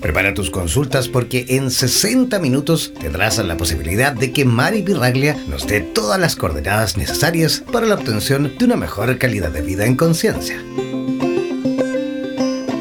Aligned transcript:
Prepara 0.00 0.34
tus 0.34 0.50
consultas 0.50 1.08
porque 1.08 1.46
en 1.48 1.70
60 1.70 2.38
minutos 2.38 2.92
tendrás 2.98 3.38
la 3.38 3.56
posibilidad 3.56 4.12
de 4.12 4.32
que 4.32 4.44
Mari 4.44 4.82
Pirraglia 4.82 5.36
nos 5.48 5.66
dé 5.66 5.80
todas 5.80 6.18
las 6.18 6.36
coordenadas 6.36 6.96
necesarias 6.96 7.62
para 7.70 7.86
la 7.86 7.96
obtención 7.96 8.52
de 8.58 8.64
una 8.64 8.76
mejor 8.76 9.18
calidad 9.18 9.50
de 9.50 9.62
vida 9.62 9.84
en 9.84 9.96
conciencia. 9.96 10.62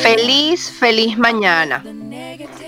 Feliz, 0.02 0.70
feliz 0.70 1.18
mañana. 1.18 1.84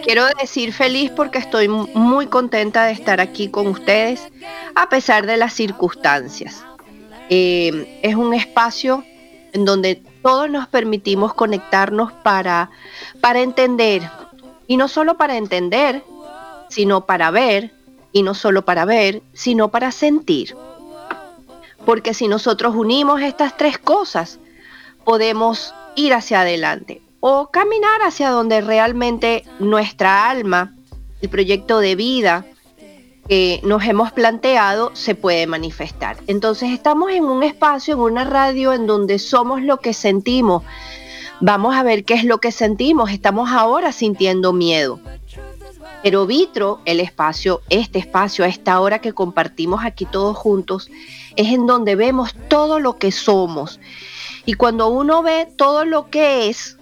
Quiero 0.04 0.26
decir 0.40 0.72
feliz 0.72 1.10
porque 1.10 1.38
estoy 1.38 1.68
muy 1.68 2.26
contenta 2.26 2.84
de 2.86 2.92
estar 2.92 3.20
aquí 3.20 3.48
con 3.48 3.66
ustedes 3.66 4.26
a 4.74 4.88
pesar 4.88 5.26
de 5.26 5.36
las 5.36 5.52
circunstancias. 5.52 6.64
Eh, 7.30 8.00
es 8.02 8.14
un 8.14 8.32
espacio 8.34 9.04
en 9.52 9.64
donde 9.64 10.02
todos 10.22 10.50
nos 10.50 10.66
permitimos 10.68 11.34
conectarnos 11.34 12.12
para, 12.12 12.70
para 13.20 13.40
entender, 13.40 14.02
y 14.66 14.76
no 14.76 14.88
solo 14.88 15.16
para 15.16 15.36
entender, 15.36 16.02
sino 16.68 17.06
para 17.06 17.30
ver, 17.30 17.72
y 18.12 18.22
no 18.22 18.34
solo 18.34 18.64
para 18.64 18.84
ver, 18.84 19.22
sino 19.32 19.68
para 19.68 19.92
sentir. 19.92 20.54
Porque 21.84 22.14
si 22.14 22.28
nosotros 22.28 22.74
unimos 22.74 23.20
estas 23.22 23.56
tres 23.56 23.78
cosas, 23.78 24.38
podemos 25.04 25.74
ir 25.96 26.12
hacia 26.14 26.42
adelante 26.42 27.02
o 27.20 27.50
caminar 27.50 28.02
hacia 28.02 28.30
donde 28.30 28.60
realmente 28.60 29.44
nuestra 29.58 30.30
alma, 30.30 30.74
el 31.20 31.28
proyecto 31.28 31.80
de 31.80 31.96
vida 31.96 32.44
que 33.28 33.60
nos 33.62 33.84
hemos 33.84 34.12
planteado 34.12 34.94
se 34.94 35.14
puede 35.14 35.46
manifestar. 35.46 36.16
Entonces 36.26 36.70
estamos 36.70 37.10
en 37.10 37.24
un 37.24 37.42
espacio, 37.42 37.94
en 37.94 38.00
una 38.00 38.24
radio 38.24 38.72
en 38.72 38.86
donde 38.86 39.18
somos 39.18 39.62
lo 39.62 39.78
que 39.78 39.92
sentimos. 39.92 40.62
Vamos 41.40 41.76
a 41.76 41.82
ver 41.82 42.04
qué 42.04 42.14
es 42.14 42.24
lo 42.24 42.38
que 42.38 42.52
sentimos. 42.52 43.10
Estamos 43.10 43.50
ahora 43.50 43.92
sintiendo 43.92 44.52
miedo. 44.52 45.00
Pero 46.02 46.26
Vitro, 46.26 46.80
el 46.84 47.00
espacio, 47.00 47.60
este 47.68 47.98
espacio, 47.98 48.44
a 48.44 48.48
esta 48.48 48.80
hora 48.80 49.00
que 49.00 49.12
compartimos 49.12 49.84
aquí 49.84 50.06
todos 50.06 50.36
juntos, 50.36 50.90
es 51.38 51.52
en 51.52 51.66
donde 51.66 51.94
vemos 51.94 52.34
todo 52.48 52.80
lo 52.80 52.98
que 52.98 53.12
somos. 53.12 53.78
Y 54.44 54.54
cuando 54.54 54.88
uno 54.88 55.22
ve 55.22 55.46
todo 55.56 55.84
lo 55.84 56.10
que 56.10 56.48
es, 56.48 56.76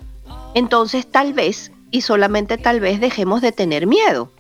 entonces 0.55 1.07
tal 1.07 1.35
vez, 1.35 1.71
y 1.91 2.01
solamente 2.01 2.57
tal 2.57 2.81
vez, 2.81 2.99
dejemos 2.99 3.43
de 3.43 3.53
tener 3.53 3.87
miedo. 3.87 4.33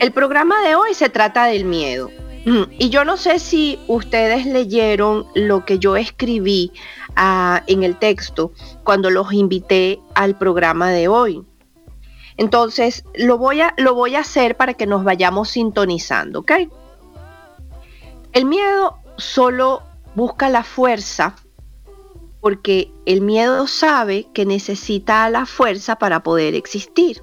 El 0.00 0.12
programa 0.12 0.60
de 0.60 0.74
hoy 0.74 0.92
se 0.92 1.08
trata 1.08 1.46
del 1.46 1.64
miedo. 1.64 2.10
Mm, 2.44 2.64
y 2.78 2.90
yo 2.90 3.06
no 3.06 3.16
sé 3.16 3.38
si 3.38 3.78
ustedes 3.88 4.44
leyeron 4.44 5.26
lo 5.34 5.64
que 5.64 5.78
yo 5.78 5.96
escribí 5.96 6.70
ah, 7.16 7.62
en 7.66 7.84
el 7.84 7.96
texto 7.96 8.52
cuando 8.82 9.08
los 9.08 9.32
invité 9.32 9.98
al 10.14 10.36
programa 10.36 10.90
de 10.90 11.08
hoy. 11.08 11.42
Entonces, 12.36 13.04
lo 13.14 13.38
voy 13.38 13.62
a, 13.62 13.72
lo 13.78 13.94
voy 13.94 14.16
a 14.16 14.20
hacer 14.20 14.58
para 14.58 14.74
que 14.74 14.86
nos 14.86 15.04
vayamos 15.04 15.48
sintonizando, 15.48 16.40
¿ok? 16.40 16.52
El 18.34 18.46
miedo 18.46 18.98
solo 19.16 19.84
busca 20.16 20.48
la 20.48 20.64
fuerza 20.64 21.36
porque 22.40 22.90
el 23.06 23.20
miedo 23.20 23.68
sabe 23.68 24.26
que 24.34 24.44
necesita 24.44 25.30
la 25.30 25.46
fuerza 25.46 25.96
para 26.00 26.24
poder 26.24 26.56
existir. 26.56 27.22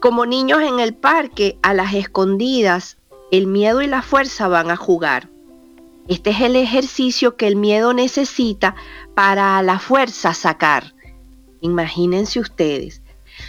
Como 0.00 0.24
niños 0.24 0.62
en 0.62 0.80
el 0.80 0.94
parque, 0.94 1.58
a 1.62 1.74
las 1.74 1.92
escondidas, 1.92 2.96
el 3.30 3.46
miedo 3.46 3.82
y 3.82 3.88
la 3.88 4.00
fuerza 4.00 4.48
van 4.48 4.70
a 4.70 4.76
jugar. 4.76 5.28
Este 6.08 6.30
es 6.30 6.40
el 6.40 6.56
ejercicio 6.56 7.36
que 7.36 7.46
el 7.46 7.56
miedo 7.56 7.92
necesita 7.92 8.74
para 9.14 9.62
la 9.62 9.78
fuerza 9.78 10.32
sacar. 10.32 10.94
Imagínense 11.60 12.40
ustedes, 12.40 13.02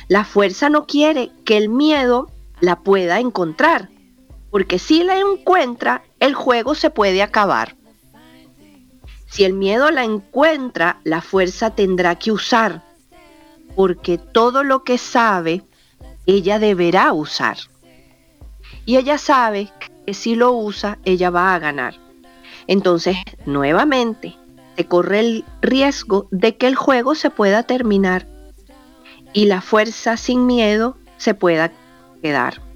la 0.09 0.25
fuerza 0.25 0.69
no 0.69 0.85
quiere 0.85 1.31
que 1.45 1.55
el 1.55 1.69
miedo 1.69 2.29
la 2.59 2.81
pueda 2.81 3.21
encontrar, 3.21 3.89
porque 4.57 4.79
si 4.79 5.03
la 5.03 5.19
encuentra, 5.19 6.01
el 6.19 6.33
juego 6.33 6.73
se 6.73 6.89
puede 6.89 7.21
acabar. 7.21 7.75
Si 9.27 9.43
el 9.43 9.53
miedo 9.53 9.91
la 9.91 10.03
encuentra, 10.03 10.99
la 11.03 11.21
fuerza 11.21 11.75
tendrá 11.75 12.15
que 12.15 12.31
usar, 12.31 12.83
porque 13.75 14.17
todo 14.17 14.63
lo 14.63 14.83
que 14.83 14.97
sabe, 14.97 15.61
ella 16.25 16.57
deberá 16.57 17.13
usar. 17.13 17.57
Y 18.87 18.97
ella 18.97 19.19
sabe 19.19 19.71
que 20.07 20.15
si 20.15 20.33
lo 20.33 20.53
usa, 20.53 20.97
ella 21.05 21.29
va 21.29 21.53
a 21.53 21.59
ganar. 21.59 21.93
Entonces, 22.65 23.15
nuevamente, 23.45 24.35
se 24.75 24.87
corre 24.87 25.19
el 25.19 25.45
riesgo 25.61 26.29
de 26.31 26.57
que 26.57 26.65
el 26.65 26.75
juego 26.75 27.13
se 27.13 27.29
pueda 27.29 27.61
terminar 27.61 28.25
y 29.33 29.45
la 29.45 29.61
fuerza 29.61 30.17
sin 30.17 30.47
miedo 30.47 30.97
se 31.17 31.35
pueda 31.35 31.71
quedar 32.23 32.66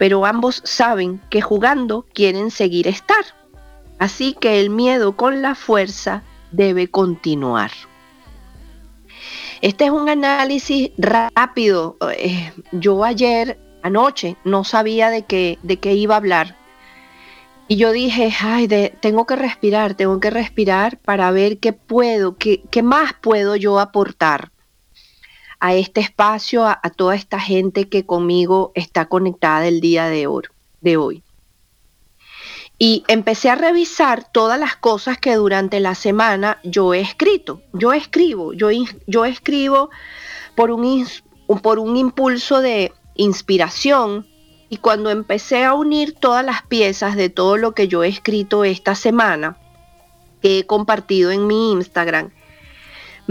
pero 0.00 0.24
ambos 0.24 0.62
saben 0.64 1.20
que 1.28 1.42
jugando 1.42 2.06
quieren 2.14 2.50
seguir 2.50 2.88
estar. 2.88 3.22
Así 3.98 4.32
que 4.32 4.58
el 4.58 4.70
miedo 4.70 5.14
con 5.14 5.42
la 5.42 5.54
fuerza 5.54 6.22
debe 6.52 6.88
continuar. 6.88 7.70
Este 9.60 9.84
es 9.84 9.90
un 9.90 10.08
análisis 10.08 10.90
rápido. 10.96 11.98
Eh, 12.16 12.50
yo 12.72 13.04
ayer, 13.04 13.60
anoche, 13.82 14.38
no 14.42 14.64
sabía 14.64 15.10
de 15.10 15.26
qué, 15.26 15.58
de 15.62 15.76
qué 15.76 15.92
iba 15.92 16.14
a 16.14 16.16
hablar. 16.16 16.56
Y 17.68 17.76
yo 17.76 17.92
dije, 17.92 18.32
ay, 18.40 18.68
tengo 19.00 19.26
que 19.26 19.36
respirar, 19.36 19.92
tengo 19.96 20.18
que 20.18 20.30
respirar 20.30 20.96
para 20.96 21.30
ver 21.30 21.58
qué 21.58 21.74
puedo, 21.74 22.38
qué, 22.38 22.62
qué 22.70 22.82
más 22.82 23.12
puedo 23.20 23.54
yo 23.54 23.78
aportar 23.78 24.50
a 25.60 25.74
este 25.74 26.00
espacio, 26.00 26.66
a, 26.66 26.80
toda 26.96 27.14
esta 27.14 27.38
gente 27.38 27.88
que 27.88 28.06
conmigo 28.06 28.72
está 28.74 29.06
conectada 29.06 29.68
el 29.68 29.80
día 29.80 30.06
de 30.06 30.26
hoy, 30.26 30.44
de 30.80 30.96
hoy. 30.96 31.22
Y 32.78 33.04
empecé 33.08 33.50
a 33.50 33.56
revisar 33.56 34.32
todas 34.32 34.58
las 34.58 34.74
cosas 34.74 35.18
que 35.18 35.34
durante 35.34 35.80
la 35.80 35.94
semana 35.94 36.58
yo 36.64 36.94
he 36.94 37.00
escrito. 37.00 37.60
Yo 37.74 37.92
escribo, 37.92 38.54
yo, 38.54 38.68
yo 39.06 39.26
escribo 39.26 39.90
por 40.54 40.70
un, 40.70 41.06
por 41.62 41.78
un 41.78 41.98
impulso 41.98 42.62
de 42.62 42.94
inspiración. 43.16 44.26
Y 44.70 44.78
cuando 44.78 45.10
empecé 45.10 45.64
a 45.64 45.74
unir 45.74 46.14
todas 46.14 46.44
las 46.44 46.62
piezas 46.62 47.16
de 47.16 47.28
todo 47.28 47.58
lo 47.58 47.74
que 47.74 47.86
yo 47.86 48.02
he 48.02 48.08
escrito 48.08 48.64
esta 48.64 48.94
semana, 48.94 49.58
que 50.40 50.60
he 50.60 50.66
compartido 50.66 51.30
en 51.32 51.46
mi 51.46 51.72
Instagram, 51.72 52.30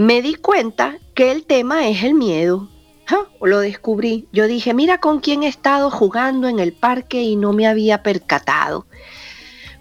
me 0.00 0.22
di 0.22 0.34
cuenta 0.34 0.96
que 1.12 1.30
el 1.30 1.44
tema 1.44 1.86
es 1.86 2.02
el 2.04 2.14
miedo. 2.14 2.70
Lo 3.42 3.58
descubrí. 3.60 4.26
Yo 4.32 4.46
dije, 4.46 4.72
mira 4.72 4.98
con 4.98 5.20
quién 5.20 5.42
he 5.42 5.46
estado 5.46 5.90
jugando 5.90 6.48
en 6.48 6.58
el 6.58 6.72
parque 6.72 7.20
y 7.20 7.36
no 7.36 7.52
me 7.52 7.66
había 7.66 8.02
percatado. 8.02 8.86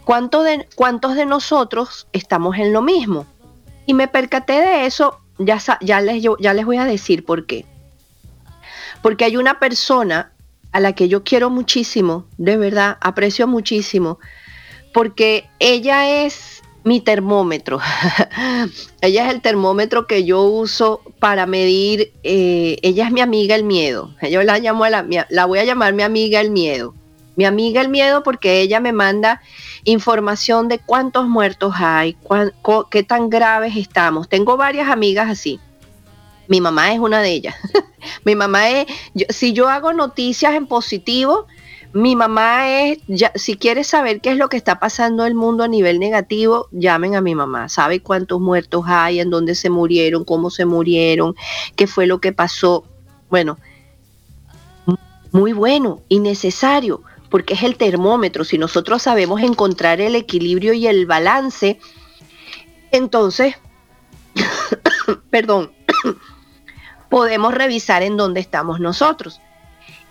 de, 0.05 0.67
¿Cuántos 0.75 1.15
de 1.15 1.25
nosotros 1.25 2.07
estamos 2.11 2.57
en 2.57 2.73
lo 2.73 2.81
mismo? 2.81 3.27
Y 3.85 3.93
me 3.93 4.09
percaté 4.09 4.59
de 4.59 4.85
eso, 4.85 5.21
ya, 5.37 5.55
les, 6.01 6.21
ya 6.21 6.53
les 6.53 6.65
voy 6.65 6.75
a 6.75 6.85
decir 6.85 7.23
por 7.23 7.45
qué. 7.45 7.65
Porque 9.01 9.23
hay 9.23 9.37
una 9.37 9.57
persona 9.57 10.33
a 10.73 10.81
la 10.81 10.91
que 10.91 11.07
yo 11.07 11.23
quiero 11.23 11.49
muchísimo, 11.49 12.25
de 12.37 12.57
verdad, 12.57 12.97
aprecio 12.99 13.47
muchísimo, 13.47 14.19
porque 14.93 15.49
ella 15.59 16.25
es 16.25 16.58
mi 16.83 17.01
termómetro. 17.01 17.79
ella 19.01 19.27
es 19.27 19.33
el 19.33 19.41
termómetro 19.41 20.07
que 20.07 20.23
yo 20.23 20.43
uso 20.43 21.01
para 21.19 21.45
medir. 21.45 22.13
Eh, 22.23 22.77
ella 22.81 23.05
es 23.05 23.11
mi 23.11 23.21
amiga 23.21 23.55
el 23.55 23.63
miedo. 23.63 24.13
Yo 24.29 24.43
la 24.43 24.59
llamo 24.59 24.83
a 24.83 24.89
la, 24.89 25.05
la 25.29 25.45
voy 25.45 25.59
a 25.59 25.65
llamar 25.65 25.93
mi 25.93 26.03
amiga 26.03 26.39
el 26.41 26.51
miedo. 26.51 26.93
Mi 27.35 27.45
amiga 27.45 27.81
el 27.81 27.89
miedo 27.89 28.23
porque 28.23 28.61
ella 28.61 28.79
me 28.79 28.91
manda 28.91 29.41
información 29.85 30.67
de 30.67 30.79
cuántos 30.79 31.27
muertos 31.27 31.73
hay, 31.77 32.17
qué 32.91 33.03
tan 33.03 33.29
graves 33.29 33.77
estamos. 33.77 34.27
Tengo 34.27 34.57
varias 34.57 34.89
amigas 34.89 35.29
así. 35.29 35.59
Mi 36.47 36.59
mamá 36.59 36.91
es 36.93 36.99
una 36.99 37.21
de 37.21 37.31
ellas. 37.31 37.55
mi 38.25 38.35
mamá 38.35 38.69
es, 38.69 38.87
si 39.29 39.53
yo 39.53 39.69
hago 39.69 39.93
noticias 39.93 40.53
en 40.53 40.67
positivo, 40.67 41.47
mi 41.93 42.15
mamá 42.15 42.69
es, 42.83 42.99
ya, 43.07 43.31
si 43.35 43.55
quieres 43.57 43.87
saber 43.87 44.21
qué 44.21 44.31
es 44.31 44.37
lo 44.37 44.47
que 44.47 44.57
está 44.57 44.79
pasando 44.79 45.23
en 45.23 45.29
el 45.29 45.35
mundo 45.35 45.63
a 45.63 45.67
nivel 45.67 45.99
negativo, 45.99 46.67
llamen 46.71 47.15
a 47.15 47.21
mi 47.21 47.33
mamá. 47.33 47.67
Sabe 47.67 47.99
cuántos 48.01 48.39
muertos 48.39 48.83
hay, 48.87 49.19
en 49.19 49.29
dónde 49.31 49.55
se 49.55 49.69
murieron, 49.69 50.23
cómo 50.23 50.51
se 50.51 50.65
murieron, 50.65 51.35
qué 51.75 51.87
fue 51.87 52.05
lo 52.05 52.21
que 52.21 52.31
pasó. 52.31 52.85
Bueno, 53.29 53.57
muy 55.31 55.53
bueno 55.53 56.01
y 56.09 56.19
necesario, 56.19 57.01
porque 57.29 57.55
es 57.55 57.63
el 57.63 57.75
termómetro. 57.75 58.43
Si 58.43 58.59
nosotros 58.59 59.01
sabemos 59.01 59.41
encontrar 59.41 59.99
el 59.99 60.15
equilibrio 60.15 60.73
y 60.73 60.85
el 60.85 61.07
balance, 61.07 61.79
entonces, 62.91 63.55
perdón, 65.31 65.71
podemos 67.09 67.51
revisar 67.51 68.03
en 68.03 68.15
dónde 68.15 68.41
estamos 68.41 68.79
nosotros. 68.79 69.41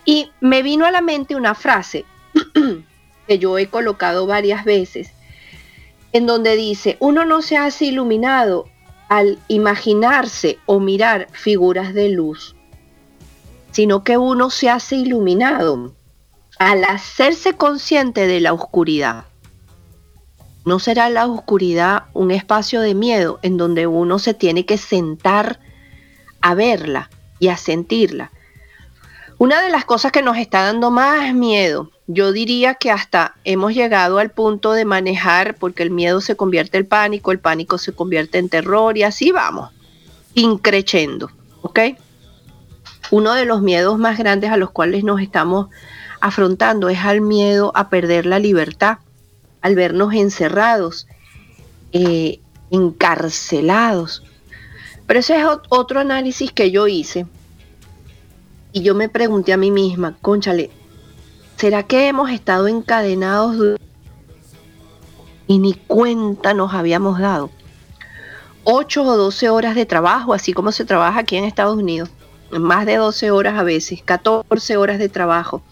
Y 0.09 0.31
me 0.41 0.63
vino 0.63 0.87
a 0.87 0.91
la 0.91 1.03
mente 1.03 1.37
una 1.37 1.55
frase 1.55 2.07
que 3.29 3.39
yo 3.39 3.59
he 3.59 3.67
colocado 3.67 4.27
varias 4.27 4.65
veces, 4.65 5.11
en 6.15 6.25
donde 6.25 6.57
dice, 6.57 6.97
uno 6.99 7.27
no 7.27 7.43
se 7.43 7.59
hace 7.59 7.85
iluminado 7.85 8.65
al 9.11 9.39
imaginarse 9.49 10.61
o 10.65 10.81
mirar 10.81 11.29
figuras 11.33 11.93
de 11.93 12.09
luz, 12.09 12.57
sino 13.71 14.03
que 14.03 14.17
uno 14.17 14.49
se 14.49 14.71
hace 14.71 14.97
iluminado 14.97 15.93
al 16.59 16.85
hacerse 16.85 17.53
consciente 17.53 18.27
de 18.27 18.41
la 18.41 18.55
oscuridad. 18.55 19.27
No 20.65 20.79
será 20.79 21.11
la 21.11 21.27
oscuridad 21.27 22.05
un 22.15 22.31
espacio 22.31 22.81
de 22.81 22.95
miedo 22.95 23.41
en 23.43 23.59
donde 23.59 23.87
uno 23.87 24.19
se 24.19 24.33
tiene 24.33 24.65
que 24.65 24.79
sentar 24.79 25.61
a 26.41 26.55
verla 26.55 27.11
y 27.39 27.49
a 27.49 27.59
sentirla, 27.59 28.33
una 29.39 29.63
de 29.63 29.71
las 29.71 29.85
cosas 29.85 30.11
que 30.11 30.21
nos 30.21 30.37
está 30.37 30.65
dando 30.65 30.91
más 30.91 31.33
miedo, 31.33 31.93
yo 32.09 32.33
diría 32.33 32.75
que 32.75 32.91
hasta 32.91 33.37
hemos 33.45 33.73
llegado 33.73 34.19
al 34.19 34.31
punto 34.31 34.73
de 34.73 34.85
manejar, 34.85 35.55
porque 35.55 35.85
el 35.85 35.93
miedo 35.93 36.21
se 36.21 36.35
convierte 36.35 36.79
en 36.79 36.87
pánico, 36.87 37.31
el 37.31 37.39
pánico 37.39 37.79
se 37.79 37.93
convierte 37.93 38.39
en 38.39 38.49
terror 38.49 38.99
y 38.99 39.05
así 39.05 39.31
vamos, 39.31 39.71
increchendo, 40.35 41.31
¿ok? 41.63 41.79
Uno 43.13 43.35
de 43.35 43.45
los 43.45 43.63
miedos 43.63 43.97
más 43.97 44.19
grandes 44.19 44.51
a 44.51 44.57
los 44.57 44.73
cuales 44.73 45.05
nos 45.05 45.21
estamos 45.21 45.69
afrontando 46.21 46.89
es 46.89 46.99
al 46.99 47.21
miedo 47.21 47.71
a 47.77 47.91
perder 47.91 48.27
la 48.27 48.41
libertad, 48.41 48.99
al 49.61 49.77
vernos 49.77 50.15
encerrados, 50.15 51.07
eh, 51.93 52.41
encarcelados. 52.73 54.25
Pero 55.07 55.21
ese 55.21 55.39
es 55.39 55.47
otro 55.69 56.01
análisis 56.01 56.51
que 56.51 56.73
yo 56.73 56.89
hice 56.89 57.25
y 58.73 58.83
yo 58.83 58.95
me 58.95 59.09
pregunté 59.09 59.53
a 59.53 59.57
mí 59.57 59.71
misma, 59.71 60.17
conchale, 60.21 60.71
¿será 61.57 61.83
que 61.85 62.09
hemos 62.09 62.31
estado 62.31 62.69
encadenados 62.69 63.79
y 65.47 65.59
ni 65.59 65.75
cuenta 65.75 66.55
nos 66.55 66.75
habíamos 66.75 67.19
dado? 67.19 67.51
8 68.65 69.03
o 69.03 69.17
12 69.17 69.49
horas 69.49 69.75
de 69.75 69.87
trabajo, 69.87 70.35
así 70.35 70.53
como 70.53 70.73
se 70.73 70.85
trabaja 70.85 71.21
aquí 71.21 71.37
en 71.37 71.45
Estados 71.45 71.77
Unidos, 71.77 72.11
más 72.51 72.85
de 72.85 72.97
12 72.97 73.31
horas 73.31 73.59
a 73.59 73.63
veces, 73.63 74.03
14 74.03 74.77
horas 74.77 74.99
de 74.99 75.09
trabajo. 75.09 75.63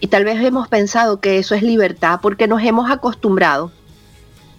Y 0.00 0.08
tal 0.08 0.24
vez 0.24 0.42
hemos 0.42 0.68
pensado 0.68 1.20
que 1.20 1.38
eso 1.38 1.54
es 1.54 1.62
libertad 1.62 2.20
porque 2.22 2.46
nos 2.46 2.62
hemos 2.62 2.90
acostumbrado. 2.90 3.72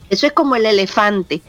Eso 0.10 0.28
es 0.28 0.34
como 0.34 0.56
el 0.56 0.66
elefante 0.66 1.42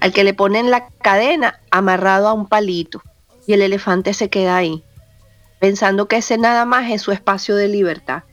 al 0.00 0.12
que 0.12 0.24
le 0.24 0.34
ponen 0.34 0.70
la 0.70 0.88
cadena 0.88 1.60
amarrado 1.70 2.28
a 2.28 2.32
un 2.32 2.46
palito 2.46 3.02
y 3.46 3.52
el 3.52 3.62
elefante 3.62 4.14
se 4.14 4.30
queda 4.30 4.56
ahí 4.56 4.82
pensando 5.60 6.08
que 6.08 6.16
ese 6.16 6.38
nada 6.38 6.64
más 6.64 6.90
es 6.90 7.02
su 7.02 7.12
espacio 7.12 7.54
de 7.54 7.68
libertad. 7.68 8.24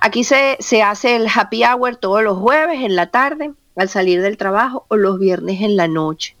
Aquí 0.00 0.24
se, 0.24 0.82
hace 0.82 1.16
el 1.16 1.28
happy 1.32 1.62
hour 1.64 1.96
todos 1.96 2.22
los 2.22 2.36
jueves 2.36 2.80
en 2.80 2.96
la 2.96 3.06
tarde, 3.06 3.52
al 3.76 3.88
salir 3.88 4.20
del 4.20 4.36
trabajo, 4.36 4.84
o 4.88 4.96
los 4.96 5.18
viernes 5.18 5.62
en 5.62 5.76
la 5.76 5.86
noche. 5.86 6.36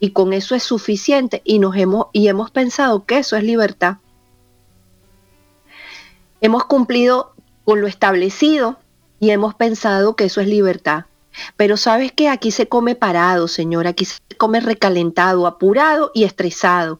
Y 0.00 0.10
con 0.10 0.32
eso 0.32 0.56
es 0.56 0.64
suficiente 0.64 1.40
y, 1.44 1.60
nos 1.60 1.76
hemos, 1.76 2.08
y 2.12 2.26
hemos 2.26 2.50
pensado 2.50 3.04
que 3.04 3.18
eso 3.18 3.36
es 3.36 3.44
libertad. 3.44 3.98
Hemos 6.40 6.64
cumplido 6.64 7.32
con 7.64 7.80
lo 7.80 7.86
establecido 7.86 8.76
y 9.20 9.30
hemos 9.30 9.54
pensado 9.54 10.16
que 10.16 10.24
eso 10.24 10.40
es 10.40 10.48
libertad. 10.48 11.04
Pero 11.56 11.76
sabes 11.76 12.10
que 12.10 12.28
aquí 12.28 12.50
se 12.50 12.68
come 12.68 12.96
parado, 12.96 13.46
señor, 13.46 13.86
aquí 13.86 14.04
se 14.04 14.18
come 14.36 14.60
recalentado, 14.60 15.46
apurado 15.46 16.10
y 16.12 16.24
estresado. 16.24 16.98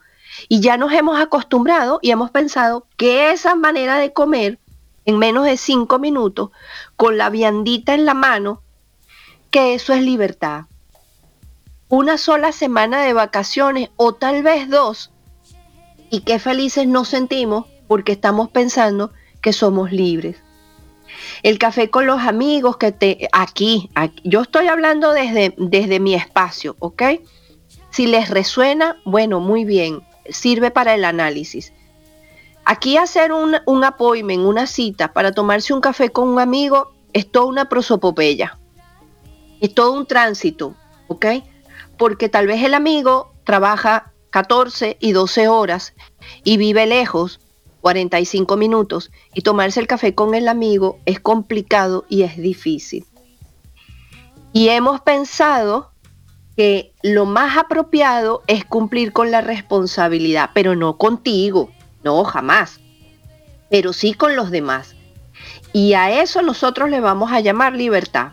Y 0.49 0.61
ya 0.61 0.77
nos 0.77 0.93
hemos 0.93 1.21
acostumbrado 1.21 1.99
y 2.03 2.11
hemos 2.11 2.31
pensado 2.31 2.87
que 2.97 3.31
esa 3.31 3.55
manera 3.55 3.99
de 3.99 4.13
comer 4.13 4.59
en 5.05 5.19
menos 5.19 5.45
de 5.45 5.57
cinco 5.57 5.99
minutos, 5.99 6.51
con 6.97 7.19
la 7.19 7.31
viandita 7.31 7.95
en 7.95 8.07
la 8.07 8.15
mano, 8.15 8.63
que 9.51 9.75
eso 9.75 9.93
es 9.93 10.03
libertad. 10.03 10.65
Una 11.89 12.19
sola 12.19 12.53
semana 12.53 13.03
de 13.03 13.13
vacaciones 13.13 13.91
o 13.97 14.15
tal 14.15 14.43
vez 14.43 14.69
dos, 14.69 15.11
y 16.11 16.21
qué 16.21 16.39
felices 16.39 16.87
nos 16.87 17.09
sentimos 17.09 17.67
porque 17.87 18.13
estamos 18.13 18.49
pensando 18.51 19.13
que 19.43 19.53
somos 19.53 19.93
libres. 19.93 20.37
El 21.43 21.59
café 21.59 21.91
con 21.91 22.07
los 22.07 22.21
amigos 22.21 22.79
que 22.79 22.91
te 22.91 23.29
aquí, 23.33 23.91
yo 24.25 24.43
estoy 24.43 24.69
hablando 24.69 25.13
desde, 25.13 25.55
desde 25.59 26.01
mi 26.01 26.15
espacio, 26.15 26.77
¿ok? 26.79 27.03
Si 27.91 28.07
les 28.07 28.31
resuena, 28.31 28.97
bueno, 29.05 29.41
muy 29.41 29.65
bien 29.65 30.03
sirve 30.29 30.71
para 30.71 30.95
el 30.95 31.05
análisis. 31.05 31.73
Aquí 32.65 32.97
hacer 32.97 33.33
un, 33.33 33.57
un 33.67 33.85
appointment, 33.85 34.45
una 34.45 34.67
cita 34.67 35.13
para 35.13 35.33
tomarse 35.33 35.75
un 35.75 35.81
café 35.81 36.11
con 36.11 36.29
un 36.29 36.41
amigo 36.41 36.93
es 37.13 37.31
toda 37.31 37.47
una 37.47 37.69
prosopopeya. 37.69 38.59
Es 39.61 39.75
todo 39.75 39.93
un 39.93 40.07
tránsito, 40.07 40.75
¿ok? 41.09 41.27
Porque 41.97 42.29
tal 42.29 42.47
vez 42.47 42.63
el 42.63 42.75
amigo 42.75 43.33
trabaja 43.45 44.13
14 44.31 44.97
y 45.01 45.13
12 45.13 45.49
horas 45.49 45.95
y 46.43 46.57
vive 46.57 46.87
lejos, 46.87 47.41
45 47.83 48.57
minutos, 48.57 49.13
y 49.33 49.43
tomarse 49.43 49.79
el 49.79 49.87
café 49.87 50.15
con 50.15 50.35
el 50.35 50.49
amigo 50.49 50.99
es 51.07 51.21
complicado 51.21 52.05
y 52.09 52.23
es 52.23 52.37
difícil. 52.37 53.07
Y 54.53 54.71
hemos 54.71 55.01
pensado 55.03 55.94
que 56.57 56.93
lo 57.03 57.27
más 57.27 57.57
apropiado 57.57 58.43
es 58.47 58.65
cumplir 58.65 59.13
con 59.13 59.31
la 59.31 59.41
responsabilidad, 59.41 60.51
pero 60.55 60.77
no 60.77 60.97
contigo, 60.97 61.71
no, 62.03 62.23
jamás, 62.25 62.81
pero 63.71 63.93
sí 63.93 64.15
con 64.15 64.37
los 64.37 64.51
demás. 64.51 64.95
Y 65.73 65.95
a 65.95 66.23
eso 66.23 66.43
nosotros 66.43 66.91
le 66.91 67.01
vamos 67.01 67.33
a 67.33 67.41
llamar 67.41 67.75
libertad. 67.75 68.33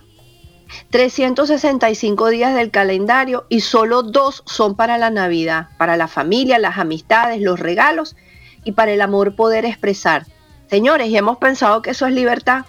365 0.90 2.30
días 2.30 2.56
del 2.56 2.72
calendario 2.72 3.46
y 3.50 3.62
solo 3.62 4.04
dos 4.04 4.44
son 4.46 4.76
para 4.76 4.98
la 4.98 5.10
Navidad, 5.10 5.70
para 5.78 5.98
la 5.98 6.08
familia, 6.08 6.60
las 6.60 6.78
amistades, 6.78 7.42
los 7.42 7.60
regalos 7.60 8.16
y 8.64 8.74
para 8.74 8.92
el 8.92 9.02
amor 9.02 9.36
poder 9.36 9.66
expresar. 9.66 10.28
Señores, 10.70 11.10
y 11.10 11.18
hemos 11.18 11.38
pensado 11.38 11.82
que 11.82 11.90
eso 11.90 12.06
es 12.06 12.14
libertad. 12.14 12.66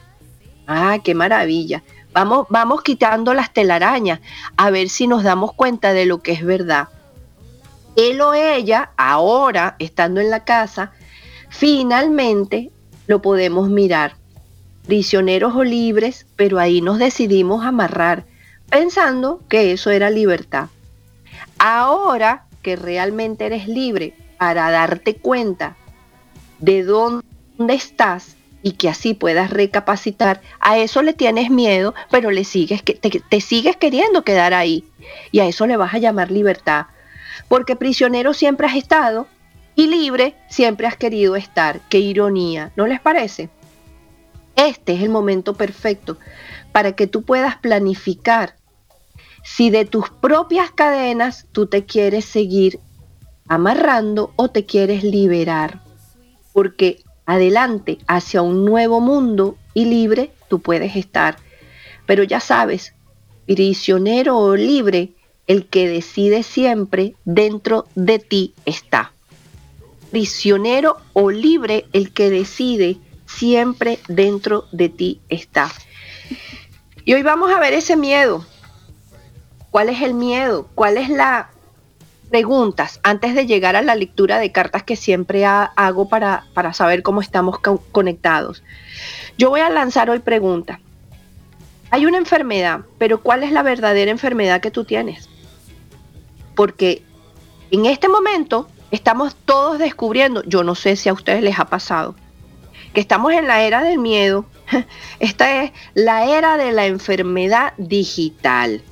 Ah, 0.67 0.99
qué 1.05 1.15
maravilla. 1.15 1.83
Vamos, 2.13 2.47
vamos 2.51 2.83
quitando 2.83 3.33
las 3.33 3.53
telarañas 3.53 4.21
a 4.57 4.71
ver 4.71 4.89
si 4.89 5.07
nos 5.07 5.23
damos 5.23 5.55
cuenta 5.55 5.93
de 5.93 6.05
lo 6.05 6.23
que 6.23 6.33
es 6.33 6.45
verdad. 6.45 6.89
Él 7.97 8.21
o 8.21 8.35
ella, 8.35 8.91
ahora 8.97 9.77
estando 9.79 10.21
en 10.21 10.31
la 10.31 10.45
casa, 10.45 10.93
finalmente 11.49 12.71
lo 13.07 13.23
podemos 13.23 13.69
mirar. 13.69 14.17
Prisioneros 14.87 15.55
o 15.55 15.65
libres, 15.65 16.27
pero 16.37 16.59
ahí 16.59 16.81
nos 16.81 16.99
decidimos 16.99 17.65
amarrar, 17.65 18.25
pensando 18.69 19.41
que 19.49 19.73
eso 19.73 19.91
era 19.91 20.11
libertad. 20.11 20.69
Ahora 21.59 22.47
que 22.63 22.77
realmente 22.77 23.47
eres 23.47 23.69
libre 23.69 24.15
para 24.39 24.71
darte 24.71 25.17
cuenta 25.17 25.77
de 26.59 26.83
dónde 26.83 27.23
estás 27.75 28.37
y 28.63 28.73
que 28.73 28.89
así 28.89 29.15
puedas 29.15 29.51
recapacitar, 29.51 30.41
a 30.61 30.79
eso 30.79 31.03
le 31.03 31.13
tienes 31.13 31.51
miedo, 31.51 31.95
pero 32.11 32.31
le 32.31 32.45
sigues, 32.45 32.83
te, 32.85 32.95
te 32.95 33.41
sigues 33.41 33.77
queriendo 33.77 34.23
quedar 34.23 34.55
ahí. 34.55 34.85
Y 35.31 35.41
a 35.41 35.47
eso 35.47 35.67
le 35.67 35.77
vas 35.77 35.95
a 35.95 35.99
llamar 35.99 36.31
libertad. 36.31 36.87
Porque 37.49 37.77
prisionero 37.77 38.35
siempre 38.35 38.67
has 38.67 38.77
estado 38.77 39.27
y 39.75 39.87
libre 39.87 40.35
siempre 40.49 40.87
has 40.87 40.97
querido 40.97 41.37
estar. 41.37 41.81
Qué 41.89 41.99
ironía, 41.99 42.73
¿no 42.77 42.87
les 42.87 43.01
parece? 43.01 43.51
Este 44.57 44.95
es 44.95 45.03
el 45.03 45.11
momento 45.11 45.55
perfecto 45.55 46.19
para 46.73 46.93
que 46.93 47.07
tú 47.07 47.23
puedas 47.23 47.57
planificar 47.57 48.57
si 49.45 49.71
de 49.71 49.85
tus 49.85 50.11
propias 50.11 50.71
cadenas 50.71 51.47
tú 51.53 51.67
te 51.67 51.85
quieres 51.85 52.25
seguir 52.25 52.79
amarrando 53.49 54.33
o 54.37 54.49
te 54.49 54.65
quieres 54.65 55.03
liberar. 55.03 55.83
Porque 56.53 57.02
adelante 57.27 57.99
hacia 58.07 58.43
un 58.43 58.65
nuevo 58.65 59.01
mundo 59.01 59.57
y 59.75 59.85
libre 59.85 60.33
tú 60.49 60.61
puedes 60.61 60.97
estar. 60.97 61.37
Pero 62.07 62.23
ya 62.25 62.41
sabes, 62.41 62.95
prisionero 63.47 64.39
o 64.39 64.57
libre, 64.57 65.13
el 65.47 65.67
que 65.67 65.89
decide 65.89 66.43
siempre 66.43 67.15
dentro 67.25 67.87
de 67.95 68.19
ti 68.19 68.55
está. 68.65 69.13
Prisionero 70.11 70.99
o 71.13 71.31
libre, 71.31 71.87
el 71.93 72.13
que 72.13 72.31
decide 72.31 72.99
siempre 73.27 73.99
dentro 74.09 74.67
de 74.73 74.89
ti 74.89 75.21
está. 75.29 75.73
Y 77.05 77.15
hoy 77.15 77.23
vamos 77.23 77.51
a 77.51 77.59
ver 77.59 77.73
ese 77.73 77.97
miedo. 77.97 78.45
¿Cuál 79.71 79.89
es 79.89 80.03
el 80.03 80.15
miedo? 80.15 80.69
¿Cuál 80.75 80.99
es 80.99 81.09
la 81.09 81.51
preguntas 82.33 82.99
antes 83.03 83.35
de 83.35 83.45
llegar 83.45 83.77
a 83.77 83.83
la 83.83 83.95
lectura 83.95 84.39
de 84.39 84.51
cartas 84.51 84.83
que 84.85 84.97
siempre 84.97 85.45
hago 85.45 86.09
para, 86.09 86.47
para 86.55 86.73
saber 86.73 87.03
cómo 87.03 87.21
estamos 87.21 87.59
conectados. 87.59 88.63
Yo 89.37 89.51
voy 89.51 89.61
a 89.61 89.69
lanzar 89.69 90.09
hoy 90.09 90.21
pregunta. 90.21 90.81
Hay 91.91 92.07
una 92.07 92.17
enfermedad, 92.17 92.81
pero 92.97 93.21
¿cuál 93.21 93.43
es 93.43 93.53
la 93.53 93.63
verdadera 93.63 94.11
enfermedad 94.11 94.63
que 94.63 94.71
tú 94.71 94.85
tienes? 94.85 95.29
Porque 96.55 97.03
en 97.71 97.85
este 97.85 98.09
momento 98.09 98.67
estamos 98.91 99.37
todos 99.45 99.79
descubriendo, 99.79 100.43
yo 100.45 100.65
no 100.65 100.75
sé 100.75 100.97
si 100.97 101.11
a 101.11 101.13
ustedes 101.13 101.43
les 101.43 101.59
ha 101.59 101.67
pasado, 101.67 102.15
que 102.95 103.03
estamos 103.03 103.35
en 103.35 103.47
la 103.47 103.61
era 103.61 103.83
del 103.83 103.99
miedo. 103.99 104.47
Esta 105.21 105.65
es 105.65 105.73
la 105.93 106.25
era 106.25 106.57
de 106.57 106.73
la 106.73 106.87
enfermedad 106.87 107.75
digital. 107.77 108.83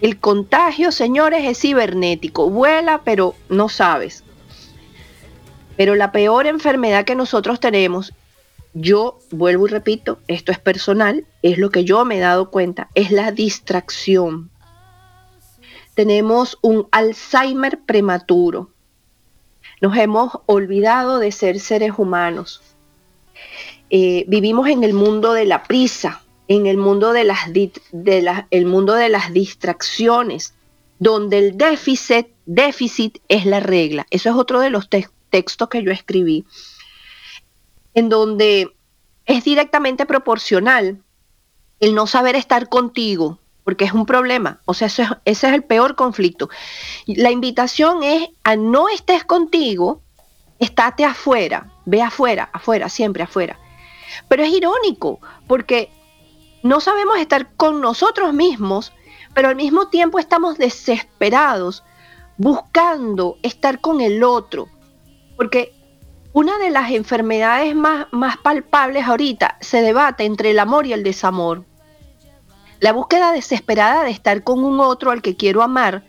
El 0.00 0.20
contagio, 0.20 0.92
señores, 0.92 1.44
es 1.44 1.58
cibernético. 1.60 2.50
Vuela, 2.50 3.02
pero 3.04 3.34
no 3.48 3.68
sabes. 3.68 4.22
Pero 5.76 5.94
la 5.94 6.12
peor 6.12 6.46
enfermedad 6.46 7.04
que 7.04 7.14
nosotros 7.14 7.58
tenemos, 7.58 8.12
yo 8.74 9.18
vuelvo 9.30 9.66
y 9.66 9.70
repito, 9.70 10.20
esto 10.28 10.52
es 10.52 10.58
personal, 10.58 11.26
es 11.42 11.58
lo 11.58 11.70
que 11.70 11.84
yo 11.84 12.04
me 12.04 12.18
he 12.18 12.20
dado 12.20 12.50
cuenta, 12.50 12.88
es 12.94 13.10
la 13.10 13.32
distracción. 13.32 14.50
Tenemos 15.94 16.58
un 16.62 16.86
Alzheimer 16.92 17.80
prematuro. 17.80 18.70
Nos 19.80 19.96
hemos 19.96 20.38
olvidado 20.46 21.18
de 21.18 21.32
ser 21.32 21.58
seres 21.58 21.92
humanos. 21.96 22.62
Eh, 23.90 24.24
vivimos 24.28 24.68
en 24.68 24.84
el 24.84 24.92
mundo 24.92 25.32
de 25.32 25.44
la 25.44 25.62
prisa, 25.64 26.22
en 26.48 26.66
el 26.66 26.78
mundo 26.78 27.12
de 27.12 27.24
las, 27.24 27.52
de 27.52 28.44
el 28.50 28.66
mundo 28.66 28.94
de 28.94 29.10
las 29.10 29.32
distracciones, 29.32 30.54
donde 30.98 31.38
el 31.38 31.56
déficit, 31.56 32.28
déficit 32.46 33.18
es 33.28 33.44
la 33.44 33.60
regla. 33.60 34.06
Eso 34.10 34.30
es 34.30 34.34
otro 34.34 34.60
de 34.60 34.70
los 34.70 34.88
textos 34.88 35.68
que 35.68 35.82
yo 35.82 35.92
escribí, 35.92 36.46
en 37.94 38.08
donde 38.08 38.74
es 39.26 39.44
directamente 39.44 40.06
proporcional 40.06 40.98
el 41.80 41.94
no 41.94 42.06
saber 42.06 42.34
estar 42.34 42.68
contigo, 42.68 43.38
porque 43.62 43.84
es 43.84 43.92
un 43.92 44.06
problema. 44.06 44.60
O 44.64 44.72
sea, 44.72 44.86
ese 44.86 45.06
es 45.24 45.44
el 45.44 45.62
peor 45.62 45.94
conflicto. 45.94 46.48
La 47.06 47.30
invitación 47.30 48.02
es 48.02 48.30
a 48.42 48.56
no 48.56 48.88
estés 48.88 49.24
contigo, 49.24 50.00
estate 50.58 51.04
afuera, 51.04 51.70
ve 51.84 52.00
afuera, 52.00 52.48
afuera, 52.54 52.88
siempre 52.88 53.22
afuera. 53.22 53.58
Pero 54.28 54.42
es 54.42 54.50
irónico, 54.50 55.20
porque 55.46 55.90
no 56.62 56.80
sabemos 56.80 57.18
estar 57.18 57.54
con 57.54 57.80
nosotros 57.80 58.32
mismos, 58.32 58.92
pero 59.34 59.48
al 59.48 59.56
mismo 59.56 59.88
tiempo 59.88 60.18
estamos 60.18 60.58
desesperados 60.58 61.84
buscando 62.36 63.36
estar 63.42 63.80
con 63.80 64.00
el 64.00 64.22
otro. 64.24 64.68
Porque 65.36 65.72
una 66.32 66.58
de 66.58 66.70
las 66.70 66.90
enfermedades 66.90 67.74
más, 67.74 68.06
más 68.10 68.36
palpables 68.38 69.06
ahorita 69.06 69.58
se 69.60 69.82
debate 69.82 70.24
entre 70.24 70.50
el 70.50 70.58
amor 70.58 70.86
y 70.86 70.92
el 70.92 71.02
desamor. 71.02 71.64
La 72.80 72.92
búsqueda 72.92 73.32
desesperada 73.32 74.04
de 74.04 74.10
estar 74.10 74.44
con 74.44 74.64
un 74.64 74.80
otro 74.80 75.10
al 75.10 75.22
que 75.22 75.36
quiero 75.36 75.62
amar, 75.62 76.04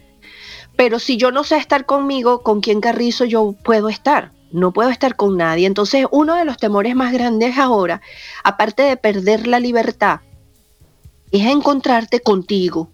pero 0.76 1.00
si 1.00 1.18
yo 1.18 1.32
no 1.32 1.44
sé 1.44 1.58
estar 1.58 1.86
conmigo, 1.86 2.42
¿con 2.42 2.62
quién 2.62 2.80
carrizo 2.80 3.26
yo 3.26 3.54
puedo 3.64 3.90
estar? 3.90 4.32
No 4.52 4.72
puedo 4.72 4.90
estar 4.90 5.16
con 5.16 5.36
nadie. 5.36 5.68
Entonces, 5.68 6.06
uno 6.12 6.36
de 6.36 6.46
los 6.46 6.58
temores 6.58 6.96
más 6.96 7.12
grandes 7.12 7.58
ahora, 7.58 8.02
aparte 8.44 8.84
de 8.84 8.98
perder 8.98 9.46
la 9.46 9.60
libertad, 9.60 10.22
es 11.32 11.46
encontrarte 11.46 12.22
contigo. 12.22 12.90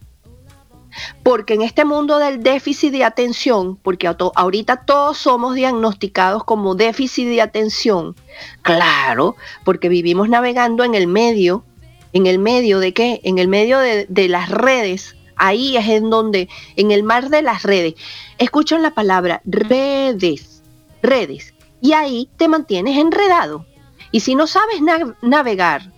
Porque 1.24 1.56
en 1.56 1.62
este 1.62 1.84
mundo 1.84 2.20
del 2.20 2.42
déficit 2.42 2.92
de 2.92 3.04
atención, 3.04 3.76
porque 3.76 4.08
ahorita 4.08 4.86
todos 4.86 5.18
somos 5.18 5.56
diagnosticados 5.56 6.46
como 6.46 6.76
déficit 6.76 7.28
de 7.28 7.42
atención, 7.42 8.16
claro, 8.62 9.36
porque 9.66 9.90
vivimos 9.90 10.30
navegando 10.30 10.86
en 10.86 10.96
el 10.96 11.08
medio, 11.08 11.66
en 12.14 12.28
el 12.28 12.40
medio 12.40 12.80
de 12.80 12.94
qué? 12.94 13.20
En 13.24 13.40
el 13.40 13.50
medio 13.50 13.80
de, 13.80 14.06
de 14.08 14.30
las 14.30 14.50
redes. 14.50 15.18
Ahí 15.36 15.76
es 15.76 15.90
en 15.90 16.10
donde, 16.10 16.48
en 16.78 16.92
el 16.92 17.04
mar 17.04 17.30
de 17.30 17.42
las 17.42 17.64
redes. 17.64 17.96
Escuchan 18.38 18.82
la 18.82 18.92
palabra 18.92 19.42
redes, 19.44 20.64
redes. 21.02 21.54
Y 21.82 21.92
ahí 21.92 22.30
te 22.38 22.48
mantienes 22.48 22.98
enredado. 22.98 23.66
Y 24.12 24.22
si 24.22 24.34
no 24.34 24.48
sabes 24.48 24.80
navegar 25.22 25.92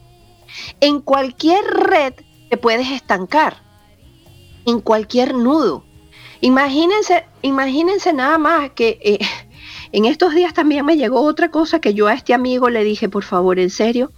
en 0.79 1.01
cualquier 1.01 1.63
red 1.65 2.13
te 2.49 2.57
puedes 2.57 2.91
estancar 2.91 3.61
en 4.65 4.81
cualquier 4.81 5.33
nudo. 5.33 5.83
Imagínense, 6.41 7.25
imagínense 7.41 8.13
nada 8.13 8.37
más 8.37 8.71
que 8.71 8.99
eh, 9.01 9.19
en 9.91 10.05
estos 10.05 10.35
días 10.35 10.53
también 10.53 10.85
me 10.85 10.97
llegó 10.97 11.21
otra 11.21 11.49
cosa 11.49 11.79
que 11.79 11.93
yo 11.93 12.07
a 12.07 12.13
este 12.13 12.33
amigo 12.33 12.69
le 12.69 12.83
dije, 12.83 13.09
por 13.09 13.23
favor, 13.23 13.59
en 13.59 13.69
serio. 13.69 14.11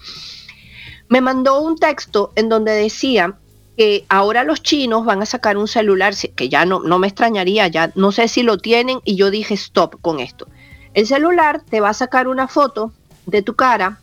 Me 1.08 1.22
mandó 1.22 1.62
un 1.62 1.78
texto 1.78 2.32
en 2.36 2.50
donde 2.50 2.72
decía 2.72 3.38
que 3.78 4.06
ahora 4.10 4.44
los 4.44 4.62
chinos 4.62 5.06
van 5.06 5.22
a 5.22 5.26
sacar 5.26 5.58
un 5.58 5.68
celular, 5.68 6.14
que 6.36 6.50
ya 6.50 6.66
no, 6.66 6.82
no 6.82 7.00
me 7.00 7.08
extrañaría, 7.08 7.68
ya 7.68 7.92
no 7.96 8.12
sé 8.12 8.28
si 8.28 8.44
lo 8.44 8.58
tienen, 8.58 9.00
y 9.06 9.16
yo 9.16 9.32
dije, 9.32 9.54
stop 9.54 10.02
con 10.02 10.20
esto. 10.20 10.48
El 10.94 11.08
celular 11.08 11.64
te 11.64 11.80
va 11.80 11.90
a 11.90 11.94
sacar 11.94 12.28
una 12.28 12.48
foto 12.48 12.92
de 13.26 13.42
tu 13.42 13.56
cara 13.56 14.02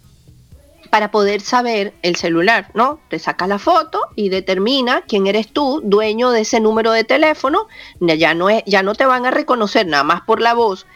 para 0.86 1.10
poder 1.10 1.40
saber 1.40 1.94
el 2.02 2.16
celular, 2.16 2.70
¿no? 2.74 3.00
Te 3.08 3.18
saca 3.18 3.46
la 3.46 3.58
foto 3.58 4.00
y 4.14 4.28
determina 4.28 5.02
quién 5.02 5.26
eres 5.26 5.48
tú, 5.48 5.80
dueño 5.84 6.30
de 6.30 6.42
ese 6.42 6.60
número 6.60 6.92
de 6.92 7.04
teléfono. 7.04 7.68
Ya 8.00 8.34
no, 8.34 8.50
es, 8.50 8.62
ya 8.66 8.82
no 8.82 8.94
te 8.94 9.06
van 9.06 9.26
a 9.26 9.30
reconocer 9.30 9.86
nada 9.86 10.04
más 10.04 10.22
por 10.22 10.40
la 10.40 10.54
voz, 10.54 10.86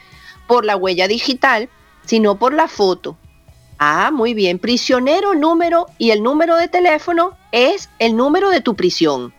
por 0.47 0.65
la 0.65 0.75
huella 0.75 1.07
digital, 1.07 1.69
sino 2.05 2.35
por 2.35 2.53
la 2.53 2.67
foto. 2.67 3.17
Ah, 3.77 4.11
muy 4.11 4.33
bien. 4.33 4.59
Prisionero 4.59 5.33
número 5.33 5.87
y 5.97 6.11
el 6.11 6.21
número 6.21 6.55
de 6.55 6.67
teléfono 6.67 7.37
es 7.51 7.89
el 7.99 8.15
número 8.15 8.49
de 8.49 8.61
tu 8.61 8.75
prisión. 8.75 9.33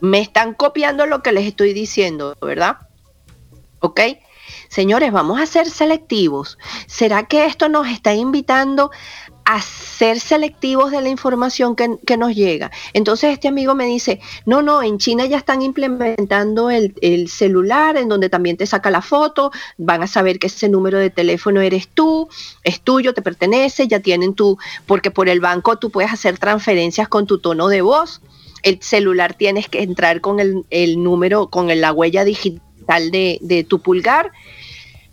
Me 0.00 0.20
están 0.20 0.54
copiando 0.54 1.06
lo 1.06 1.22
que 1.22 1.32
les 1.32 1.46
estoy 1.46 1.72
diciendo, 1.72 2.36
¿verdad? 2.40 2.78
¿Ok? 3.80 4.00
Señores, 4.76 5.10
vamos 5.10 5.40
a 5.40 5.46
ser 5.46 5.70
selectivos. 5.70 6.58
¿Será 6.86 7.22
que 7.22 7.46
esto 7.46 7.70
nos 7.70 7.88
está 7.88 8.12
invitando 8.12 8.90
a 9.46 9.62
ser 9.62 10.20
selectivos 10.20 10.90
de 10.90 11.00
la 11.00 11.08
información 11.08 11.74
que, 11.74 12.16
nos 12.18 12.34
llega. 12.34 12.70
Entonces 12.92 13.32
este 13.32 13.48
amigo 13.48 13.74
me 13.74 13.86
dice, 13.86 14.20
no, 14.44 14.60
no, 14.60 14.82
en 14.82 14.98
China 14.98 15.24
ya 15.24 15.38
están 15.38 15.62
implementando 15.62 16.68
el, 16.68 16.92
el, 17.00 17.30
celular 17.30 17.96
en 17.96 18.10
donde 18.10 18.28
también 18.28 18.58
te 18.58 18.66
saca 18.66 18.90
la 18.90 19.00
foto, 19.00 19.50
van 19.78 20.02
a 20.02 20.08
saber 20.08 20.38
que 20.38 20.48
ese 20.48 20.68
número 20.68 20.98
de 20.98 21.08
teléfono 21.08 21.62
eres 21.62 21.88
tú, 21.88 22.28
es 22.62 22.82
tuyo, 22.82 23.14
te 23.14 23.22
pertenece, 23.22 23.88
ya 23.88 24.00
tienen 24.00 24.34
tu, 24.34 24.58
porque 24.84 25.10
por 25.10 25.30
el 25.30 25.40
banco 25.40 25.78
tú 25.78 25.88
puedes 25.90 26.12
hacer 26.12 26.36
transferencias 26.36 27.08
con 27.08 27.26
tu 27.26 27.38
tono 27.38 27.68
de 27.68 27.80
voz. 27.80 28.20
El 28.62 28.82
celular 28.82 29.32
tienes 29.32 29.70
que 29.70 29.82
entrar 29.82 30.20
con 30.20 30.38
el, 30.68 31.02
número, 31.02 31.46
con 31.48 31.68
la 31.80 31.92
huella 31.92 32.24
digital 32.24 33.10
de 33.10 33.66
tu 33.66 33.78
pulgar. 33.78 34.32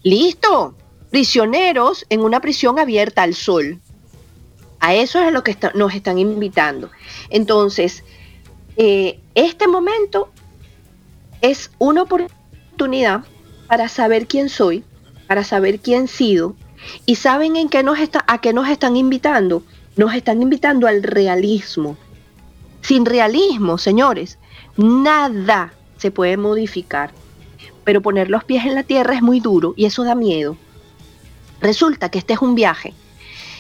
Listo, 0.04 0.76
prisioneros 1.12 2.06
en 2.10 2.22
una 2.22 2.42
prisión 2.42 2.78
abierta 2.78 3.24
al 3.24 3.34
sol. 3.34 3.80
A 4.82 4.94
eso 4.94 5.20
es 5.20 5.26
a 5.26 5.32
lo 5.32 5.44
que 5.44 5.58
nos 5.76 5.96
están 5.96 6.20
invitando. 6.20 6.92
Entonces, 7.30 8.04
eh, 8.76 9.20
este 9.34 9.68
momento 9.68 10.30
es 11.42 11.72
una 11.80 12.02
oportunidad 12.02 13.24
para 13.68 13.88
saber 13.88 14.28
quién 14.28 14.50
soy, 14.50 14.84
para 15.28 15.46
saber 15.46 15.80
quién 15.80 16.10
sido. 16.10 16.56
¿Y 17.06 17.16
saben 17.16 17.56
en 17.56 17.70
qué 17.70 17.82
nos 17.82 17.98
a 18.28 18.42
qué 18.42 18.52
nos 18.52 18.68
están 18.68 18.98
invitando? 18.98 19.64
Nos 19.96 20.14
están 20.14 20.42
invitando 20.42 20.86
al 20.88 21.02
realismo. 21.02 21.96
Sin 22.82 23.06
realismo, 23.06 23.78
señores, 23.78 24.38
nada 24.76 25.74
se 25.98 26.12
puede 26.12 26.36
modificar. 26.36 27.14
Pero 27.84 28.02
poner 28.02 28.30
los 28.30 28.44
pies 28.44 28.66
en 28.66 28.76
la 28.76 28.84
tierra 28.84 29.16
es 29.16 29.22
muy 29.22 29.40
duro 29.40 29.74
y 29.76 29.86
eso 29.86 30.04
da 30.04 30.16
miedo. 30.16 30.58
Resulta 31.62 32.10
que 32.10 32.20
este 32.20 32.34
es 32.34 32.42
un 32.42 32.56
viaje 32.56 32.94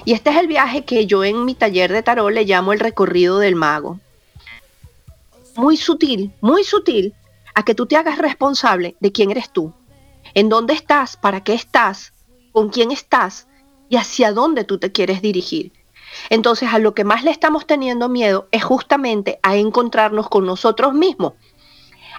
y 0.06 0.14
este 0.14 0.30
es 0.32 0.38
el 0.38 0.48
viaje 0.48 0.84
que 0.84 1.06
yo 1.06 1.24
en 1.24 1.46
mi 1.46 1.56
taller 1.56 1.92
de 1.92 2.04
tarot 2.04 2.32
le 2.32 2.44
llamo 2.44 2.74
el 2.74 2.80
recorrido 2.80 3.40
del 3.40 3.56
mago. 3.56 4.00
Muy 5.56 5.78
sutil, 5.78 6.32
muy 6.42 6.64
sutil, 6.64 7.14
a 7.56 7.64
que 7.64 7.76
tú 7.76 7.86
te 7.86 7.96
hagas 7.96 8.18
responsable 8.18 8.96
de 9.00 9.12
quién 9.12 9.32
eres 9.32 9.52
tú, 9.52 9.74
en 10.34 10.50
dónde 10.50 10.74
estás, 10.74 11.16
para 11.16 11.44
qué 11.44 11.54
estás, 11.54 12.12
con 12.52 12.70
quién 12.70 12.92
estás 12.92 13.48
y 13.90 13.96
hacia 13.96 14.34
dónde 14.34 14.64
tú 14.64 14.78
te 14.80 14.92
quieres 14.92 15.22
dirigir. 15.22 15.72
Entonces 16.30 16.70
a 16.74 16.80
lo 16.80 16.94
que 16.94 17.04
más 17.04 17.24
le 17.24 17.32
estamos 17.32 17.66
teniendo 17.66 18.10
miedo 18.10 18.48
es 18.52 18.64
justamente 18.64 19.40
a 19.44 19.56
encontrarnos 19.56 20.30
con 20.30 20.46
nosotros 20.46 20.94
mismos, 20.94 21.34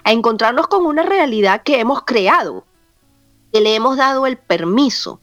a 0.05 0.13
encontrarnos 0.13 0.67
con 0.67 0.85
una 0.85 1.03
realidad 1.03 1.63
que 1.63 1.81
hemos 1.81 2.03
creado, 2.03 2.65
que 3.51 3.59
le 3.59 3.75
hemos 3.75 3.97
dado 3.97 4.25
el 4.25 4.37
permiso 4.37 5.19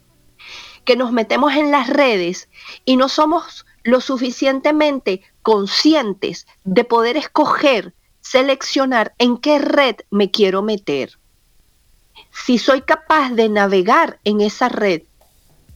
que 0.84 0.96
nos 0.96 1.12
metemos 1.12 1.54
en 1.54 1.70
las 1.70 1.88
redes 1.88 2.48
y 2.84 2.96
no 2.96 3.08
somos 3.08 3.66
lo 3.84 4.00
suficientemente 4.00 5.22
conscientes 5.42 6.46
de 6.64 6.84
poder 6.84 7.16
escoger, 7.16 7.94
seleccionar 8.20 9.14
en 9.18 9.38
qué 9.38 9.58
red 9.58 9.96
me 10.10 10.30
quiero 10.30 10.62
meter. 10.62 11.18
Si 12.32 12.58
soy 12.58 12.82
capaz 12.82 13.30
de 13.30 13.48
navegar 13.48 14.18
en 14.24 14.40
esa 14.40 14.68
red 14.68 15.02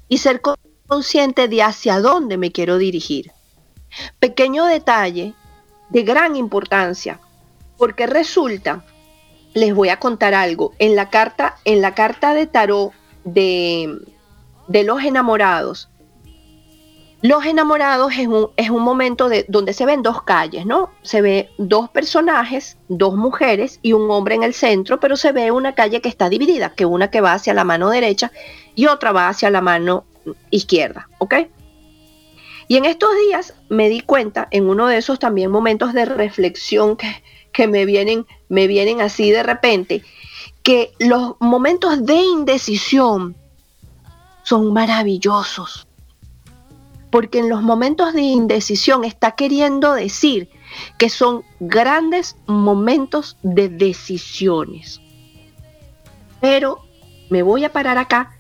y 0.09 0.19
ser 0.19 0.41
consciente 0.87 1.49
de 1.49 1.63
hacia 1.63 2.01
dónde 2.01 2.37
me 2.37 2.53
quiero 2.53 2.79
dirigir. 2.79 3.33
Pequeño 4.19 4.65
detalle 4.65 5.35
de 5.91 6.03
gran 6.03 6.37
importancia, 6.37 7.21
porque 7.77 8.07
resulta, 8.07 8.85
les 9.57 9.75
voy 9.75 9.89
a 9.89 9.99
contar 9.99 10.35
algo, 10.35 10.75
en 10.79 10.97
la 10.97 11.09
carta, 11.09 11.57
en 11.65 11.81
la 11.81 11.95
carta 11.95 12.35
de 12.35 12.47
tarot 12.47 12.93
de, 13.25 13.99
de 14.69 14.85
los 14.85 15.03
enamorados. 15.03 15.89
Los 17.23 17.47
enamorados 17.47 18.13
es 18.19 18.27
un, 18.27 18.51
es 18.59 18.69
un 18.69 18.83
momento 18.83 19.31
de, 19.31 19.47
donde 19.49 19.73
se 19.73 19.87
ven 19.87 20.03
dos 20.03 20.23
calles, 20.23 20.67
¿no? 20.67 20.91
Se 21.01 21.23
ve 21.23 21.49
dos 21.57 21.89
personajes, 21.89 22.77
dos 22.89 23.17
mujeres 23.17 23.81
y 23.81 23.95
un 23.95 24.11
hombre 24.11 24.35
en 24.35 24.43
el 24.43 24.53
centro, 24.53 25.01
pero 25.01 25.17
se 25.17 25.33
ve 25.33 25.51
una 25.51 25.75
calle 25.75 26.03
que 26.03 26.11
está 26.11 26.29
dividida, 26.29 26.75
que 26.75 26.85
una 26.85 27.11
que 27.11 27.23
va 27.23 27.33
hacia 27.33 27.55
la 27.55 27.65
mano 27.65 27.89
derecha 27.89 28.33
y 28.75 28.89
otra 28.89 29.13
va 29.13 29.31
hacia 29.31 29.49
la 29.49 29.63
mano 29.63 30.05
izquierda, 30.51 31.09
¿ok? 31.17 31.35
Y 32.69 32.77
en 32.77 32.85
estos 32.85 33.09
días 33.27 33.55
me 33.71 33.89
di 33.89 34.03
cuenta, 34.03 34.49
en 34.51 34.69
uno 34.69 34.87
de 34.87 34.99
esos 34.99 35.19
también 35.19 35.51
momentos 35.51 35.95
de 35.95 36.05
reflexión 36.05 36.99
que, 36.99 37.07
que 37.57 37.67
me, 37.67 37.87
vienen, 37.87 38.27
me 38.51 38.67
vienen 38.67 39.01
así 39.01 39.31
de 39.31 39.43
repente, 39.43 40.03
que 40.63 40.93
los 40.99 41.37
momentos 41.41 42.05
de 42.05 42.17
indecisión, 42.17 43.35
son 44.43 44.75
maravillosos. 44.75 45.89
Porque 47.11 47.39
en 47.39 47.49
los 47.49 47.63
momentos 47.63 48.13
de 48.13 48.21
indecisión 48.21 49.05
está 49.05 49.33
queriendo 49.33 49.95
decir 49.95 50.51
que 50.99 51.09
son 51.09 51.45
grandes 51.61 52.37
momentos 52.47 53.39
de 53.43 53.71
decisiones. 53.71 55.01
Pero 56.43 56.81
me 57.31 57.43
voy 57.43 57.65
a 57.65 57.73
parar 57.73 57.97
acá 57.97 58.39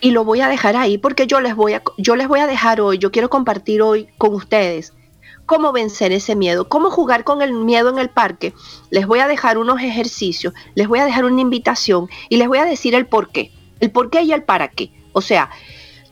y 0.00 0.12
lo 0.12 0.24
voy 0.24 0.40
a 0.40 0.48
dejar 0.48 0.74
ahí 0.74 0.96
porque 0.96 1.26
yo 1.26 1.40
les 1.40 1.54
voy 1.54 1.74
a, 1.74 1.82
yo 1.98 2.16
les 2.16 2.28
voy 2.28 2.40
a 2.40 2.46
dejar 2.46 2.80
hoy, 2.80 2.96
yo 2.96 3.12
quiero 3.12 3.28
compartir 3.28 3.82
hoy 3.82 4.08
con 4.16 4.34
ustedes 4.34 4.94
cómo 5.48 5.72
vencer 5.72 6.12
ese 6.12 6.36
miedo, 6.36 6.68
cómo 6.68 6.90
jugar 6.90 7.24
con 7.24 7.40
el 7.40 7.54
miedo 7.54 7.88
en 7.88 7.98
el 7.98 8.10
parque. 8.10 8.52
Les 8.90 9.06
voy 9.06 9.20
a 9.20 9.26
dejar 9.26 9.56
unos 9.56 9.80
ejercicios, 9.80 10.52
les 10.74 10.86
voy 10.86 10.98
a 10.98 11.06
dejar 11.06 11.24
una 11.24 11.40
invitación 11.40 12.06
y 12.28 12.36
les 12.36 12.46
voy 12.46 12.58
a 12.58 12.66
decir 12.66 12.94
el 12.94 13.06
por 13.06 13.30
qué, 13.30 13.50
el 13.80 13.90
por 13.90 14.10
qué 14.10 14.22
y 14.22 14.32
el 14.32 14.42
para 14.42 14.68
qué. 14.68 14.92
O 15.14 15.22
sea, 15.22 15.48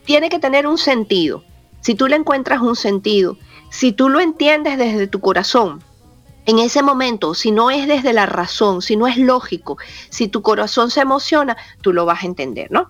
tiene 0.06 0.30
que 0.30 0.38
tener 0.38 0.66
un 0.66 0.78
sentido. 0.78 1.44
Si 1.82 1.94
tú 1.94 2.08
le 2.08 2.16
encuentras 2.16 2.62
un 2.62 2.76
sentido, 2.76 3.36
si 3.68 3.92
tú 3.92 4.08
lo 4.08 4.20
entiendes 4.20 4.78
desde 4.78 5.06
tu 5.06 5.20
corazón, 5.20 5.84
en 6.46 6.58
ese 6.58 6.82
momento, 6.82 7.34
si 7.34 7.50
no 7.50 7.70
es 7.70 7.86
desde 7.86 8.14
la 8.14 8.24
razón, 8.24 8.80
si 8.80 8.96
no 8.96 9.06
es 9.06 9.18
lógico, 9.18 9.76
si 10.08 10.28
tu 10.28 10.40
corazón 10.40 10.90
se 10.90 11.02
emociona, 11.02 11.58
tú 11.82 11.92
lo 11.92 12.06
vas 12.06 12.22
a 12.22 12.26
entender, 12.26 12.70
¿no? 12.70 12.88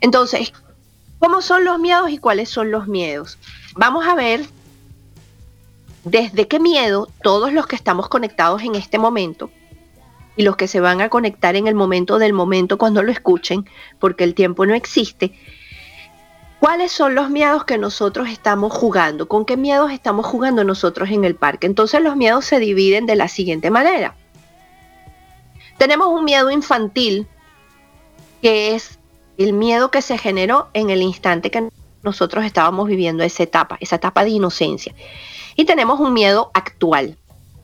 Entonces, 0.00 0.54
¿cómo 1.18 1.42
son 1.42 1.66
los 1.66 1.78
miedos 1.78 2.08
y 2.10 2.16
cuáles 2.16 2.48
son 2.48 2.70
los 2.70 2.88
miedos? 2.88 3.36
Vamos 3.74 4.06
a 4.06 4.14
ver 4.14 4.46
desde 6.06 6.46
qué 6.46 6.60
miedo 6.60 7.08
todos 7.20 7.52
los 7.52 7.66
que 7.66 7.74
estamos 7.74 8.08
conectados 8.08 8.62
en 8.62 8.76
este 8.76 8.96
momento 8.96 9.50
y 10.36 10.44
los 10.44 10.54
que 10.54 10.68
se 10.68 10.78
van 10.78 11.00
a 11.00 11.08
conectar 11.08 11.56
en 11.56 11.66
el 11.66 11.74
momento 11.74 12.20
del 12.20 12.32
momento 12.32 12.78
cuando 12.78 13.02
lo 13.02 13.10
escuchen, 13.10 13.68
porque 13.98 14.22
el 14.22 14.34
tiempo 14.34 14.64
no 14.66 14.74
existe, 14.74 15.32
¿cuáles 16.60 16.92
son 16.92 17.16
los 17.16 17.28
miedos 17.28 17.64
que 17.64 17.76
nosotros 17.76 18.28
estamos 18.28 18.72
jugando? 18.72 19.26
¿Con 19.26 19.44
qué 19.44 19.56
miedos 19.56 19.90
estamos 19.90 20.26
jugando 20.26 20.62
nosotros 20.62 21.10
en 21.10 21.24
el 21.24 21.34
parque? 21.34 21.66
Entonces 21.66 22.00
los 22.00 22.14
miedos 22.14 22.44
se 22.44 22.60
dividen 22.60 23.06
de 23.06 23.16
la 23.16 23.26
siguiente 23.26 23.70
manera. 23.70 24.14
Tenemos 25.76 26.06
un 26.06 26.24
miedo 26.24 26.52
infantil, 26.52 27.26
que 28.42 28.76
es 28.76 29.00
el 29.38 29.52
miedo 29.54 29.90
que 29.90 30.02
se 30.02 30.18
generó 30.18 30.68
en 30.72 30.90
el 30.90 31.02
instante 31.02 31.50
que 31.50 31.68
nosotros 32.04 32.44
estábamos 32.44 32.86
viviendo 32.86 33.24
esa 33.24 33.42
etapa, 33.42 33.76
esa 33.80 33.96
etapa 33.96 34.22
de 34.22 34.30
inocencia. 34.30 34.94
Y 35.56 35.64
tenemos 35.64 35.98
un 35.98 36.12
miedo 36.12 36.50
actual, 36.54 37.16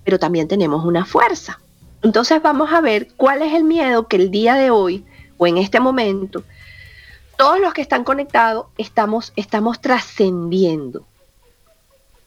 pero 0.04 0.18
también 0.18 0.48
tenemos 0.48 0.84
una 0.84 1.04
fuerza. 1.04 1.60
Entonces 2.02 2.42
vamos 2.42 2.72
a 2.72 2.80
ver 2.80 3.08
cuál 3.16 3.42
es 3.42 3.52
el 3.54 3.64
miedo 3.64 4.08
que 4.08 4.16
el 4.16 4.30
día 4.30 4.54
de 4.54 4.70
hoy 4.70 5.04
o 5.38 5.46
en 5.46 5.58
este 5.58 5.78
momento 5.78 6.42
todos 7.36 7.60
los 7.60 7.74
que 7.74 7.82
están 7.82 8.04
conectados 8.04 8.66
estamos, 8.78 9.32
estamos 9.36 9.80
trascendiendo. 9.80 11.04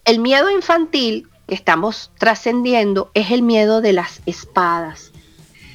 El 0.03 0.19
miedo 0.19 0.49
infantil 0.49 1.27
que 1.47 1.55
estamos 1.55 2.11
trascendiendo 2.17 3.11
es 3.13 3.31
el 3.31 3.41
miedo 3.41 3.81
de 3.81 3.93
las 3.93 4.21
espadas. 4.25 5.11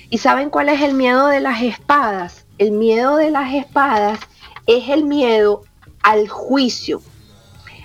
¿Y 0.09 0.19
saben 0.19 0.51
cuál 0.51 0.69
es 0.69 0.83
el 0.83 0.95
miedo 0.95 1.29
de 1.29 1.41
las 1.41 1.63
espadas? 1.63 2.45
El 2.59 2.73
miedo 2.73 3.17
de 3.17 3.31
las 3.31 3.55
espadas 3.55 4.21
es 4.67 4.89
el 4.89 5.05
miedo 5.05 5.63
al 6.03 6.29
juicio, 6.29 7.03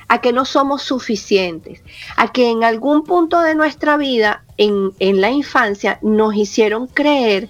a 0.08 0.22
que 0.22 0.34
no 0.34 0.46
somos 0.46 0.84
suficientes, 0.84 1.82
a 2.15 2.32
que 2.32 2.50
en 2.50 2.63
algún 2.63 3.04
punto 3.04 3.41
de 3.41 3.56
nuestra 3.56 3.98
vida, 3.98 4.44
en, 4.58 4.94
la 5.00 5.32
infancia, 5.32 6.00
nos 6.02 6.36
hicieron 6.36 6.88
creer 6.88 7.50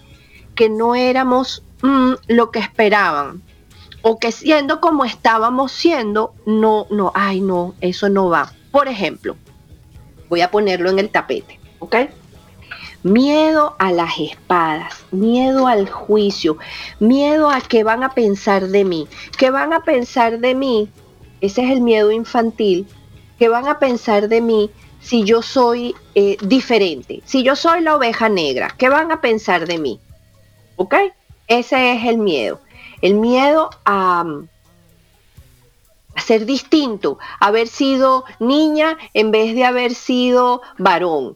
que 0.56 0.70
no 0.70 0.96
éramos 0.96 1.64
mm, 1.82 2.14
lo 2.28 2.52
que 2.52 2.60
esperaban, 2.60 3.42
o 4.02 4.20
que 4.20 4.32
siendo 4.32 4.80
como 4.80 5.04
estábamos 5.04 5.72
siendo, 5.72 6.34
no, 6.46 6.88
no, 6.90 7.12
ay 7.16 7.42
no, 7.42 7.76
eso 7.82 8.08
no 8.10 8.30
va. 8.30 8.54
Por 8.72 8.88
ejemplo, 8.88 9.36
voy 10.30 10.42
a 10.42 10.52
ponerlo 10.52 10.90
en 10.90 11.00
el 11.00 11.10
tapete, 11.10 11.60
¿ok? 11.80 11.96
Miedo 13.04 13.76
a 13.78 13.92
las 13.92 14.18
espadas, 14.20 15.06
miedo 15.12 15.68
al 15.68 15.90
juicio, 15.90 16.58
miedo 17.00 17.52
a 17.52 17.62
qué 17.62 17.84
van 17.84 18.04
a 18.04 18.14
pensar 18.14 18.68
de 18.68 18.84
mí, 18.84 19.08
qué 19.38 19.52
van 19.52 19.74
a 19.74 19.82
pensar 19.82 20.40
de 20.40 20.56
mí 20.56 20.90
ese 21.42 21.64
es 21.64 21.72
el 21.72 21.82
miedo 21.82 22.12
infantil. 22.12 22.88
que 23.38 23.50
van 23.50 23.68
a 23.68 23.80
pensar 23.80 24.30
de 24.30 24.40
mí 24.40 24.70
si 25.02 25.24
yo 25.24 25.42
soy 25.42 25.94
eh, 26.16 26.38
diferente? 26.42 27.22
Si 27.26 27.44
yo 27.44 27.56
soy 27.56 27.82
la 27.82 27.96
oveja 27.96 28.30
negra, 28.30 28.74
¿qué 28.78 28.88
van 28.90 29.12
a 29.12 29.20
pensar 29.20 29.68
de 29.68 29.78
mí? 29.78 30.00
¿Ok? 30.78 30.96
Ese 31.48 31.94
es 31.94 32.06
el 32.06 32.18
miedo. 32.18 32.62
El 33.02 33.16
miedo 33.16 33.70
a, 33.84 34.26
a 36.16 36.22
ser 36.22 36.46
distinto, 36.46 37.20
haber 37.40 37.68
sido 37.68 38.24
niña 38.40 38.98
en 39.14 39.32
vez 39.32 39.54
de 39.54 39.66
haber 39.66 39.94
sido 39.94 40.62
varón. 40.78 41.36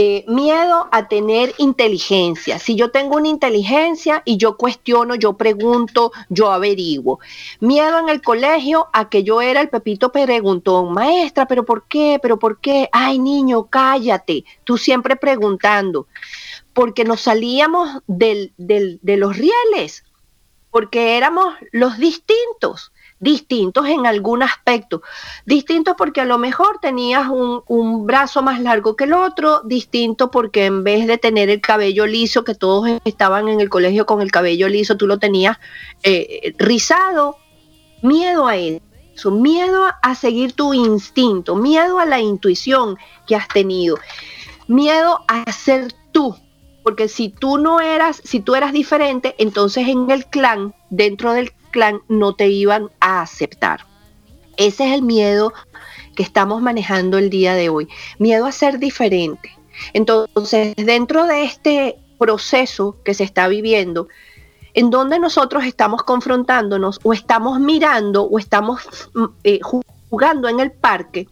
Eh, 0.00 0.24
miedo 0.28 0.88
a 0.92 1.08
tener 1.08 1.56
inteligencia. 1.58 2.60
Si 2.60 2.76
yo 2.76 2.92
tengo 2.92 3.16
una 3.16 3.26
inteligencia 3.26 4.22
y 4.24 4.36
yo 4.36 4.56
cuestiono, 4.56 5.16
yo 5.16 5.32
pregunto, 5.36 6.12
yo 6.28 6.52
averiguo. 6.52 7.18
Miedo 7.58 7.98
en 7.98 8.08
el 8.08 8.22
colegio 8.22 8.86
a 8.92 9.08
que 9.08 9.24
yo 9.24 9.42
era 9.42 9.60
el 9.60 9.70
Pepito 9.70 10.12
Preguntón. 10.12 10.92
Maestra, 10.92 11.48
¿pero 11.48 11.64
por 11.64 11.88
qué? 11.88 12.20
¿Pero 12.22 12.38
por 12.38 12.60
qué? 12.60 12.88
Ay, 12.92 13.18
niño, 13.18 13.64
cállate. 13.64 14.44
Tú 14.62 14.78
siempre 14.78 15.16
preguntando. 15.16 16.06
Porque 16.72 17.02
nos 17.02 17.22
salíamos 17.22 17.88
del, 18.06 18.52
de 18.56 19.16
los 19.16 19.36
rieles, 19.36 20.04
porque 20.70 21.16
éramos 21.16 21.56
los 21.72 21.98
distintos 21.98 22.92
distintos 23.20 23.86
en 23.86 24.06
algún 24.06 24.42
aspecto. 24.42 25.02
Distintos 25.44 25.94
porque 25.96 26.20
a 26.20 26.24
lo 26.24 26.38
mejor 26.38 26.78
tenías 26.80 27.28
un, 27.28 28.06
brazo 28.06 28.42
más 28.42 28.60
largo 28.60 28.96
que 28.96 29.04
el 29.04 29.12
otro, 29.12 29.62
distinto 29.64 30.30
porque 30.30 30.66
en 30.66 30.84
vez 30.84 31.06
de 31.06 31.18
tener 31.18 31.50
el 31.50 31.60
cabello 31.60 32.06
liso, 32.06 32.44
que 32.44 32.54
todos 32.54 32.88
estaban 33.04 33.48
en 33.48 33.60
el 33.60 33.68
colegio 33.68 34.06
con 34.06 34.22
el 34.22 34.30
cabello 34.30 34.68
liso, 34.68 34.96
tú 34.96 35.06
lo 35.06 35.18
tenías 35.18 35.58
eh, 36.02 36.54
rizado. 36.58 37.36
Miedo 38.00 38.46
a 38.46 38.56
eso, 38.56 39.32
miedo 39.32 39.86
a 40.02 40.14
seguir 40.14 40.52
tu 40.52 40.72
instinto, 40.72 41.56
miedo 41.56 41.98
a 41.98 42.06
la 42.06 42.20
intuición 42.20 42.96
que 43.26 43.34
has 43.34 43.48
tenido, 43.48 43.98
miedo 44.68 45.24
a 45.26 45.50
ser 45.50 45.92
tú, 46.12 46.36
porque 46.84 47.08
si 47.08 47.28
tú 47.28 47.58
no 47.58 47.80
eras, 47.80 48.20
si 48.24 48.38
tú 48.38 48.54
eras 48.54 48.72
diferente, 48.72 49.34
entonces 49.38 49.88
en 49.88 50.08
el 50.12 50.26
clan, 50.26 50.74
dentro 50.90 51.32
del 51.32 51.52
clan 51.70 52.00
no 52.08 52.34
te 52.34 52.48
iban 52.48 52.90
a 53.00 53.22
aceptar. 53.22 53.86
Ese 54.56 54.86
es 54.86 54.92
el 54.94 55.02
miedo 55.02 55.52
que 56.16 56.22
estamos 56.22 56.60
manejando 56.60 57.18
el 57.18 57.30
día 57.30 57.54
de 57.54 57.68
hoy. 57.68 57.88
Miedo 58.18 58.46
a 58.46 58.52
ser 58.52 58.78
diferente. 58.78 59.50
Entonces, 59.92 60.74
dentro 60.76 61.26
de 61.26 61.44
este 61.44 61.96
proceso 62.18 62.96
que 63.04 63.14
se 63.14 63.24
está 63.24 63.46
viviendo, 63.48 64.08
en 64.74 64.90
donde 64.90 65.18
nosotros 65.18 65.64
estamos 65.64 66.02
confrontándonos 66.02 67.00
o 67.02 67.12
estamos 67.12 67.60
mirando 67.60 68.24
o 68.24 68.38
estamos 68.38 68.82
mm, 69.14 69.24
eh, 69.44 69.60
jugando 69.62 70.48
en 70.48 70.60
el 70.60 70.72
parque 70.72 71.28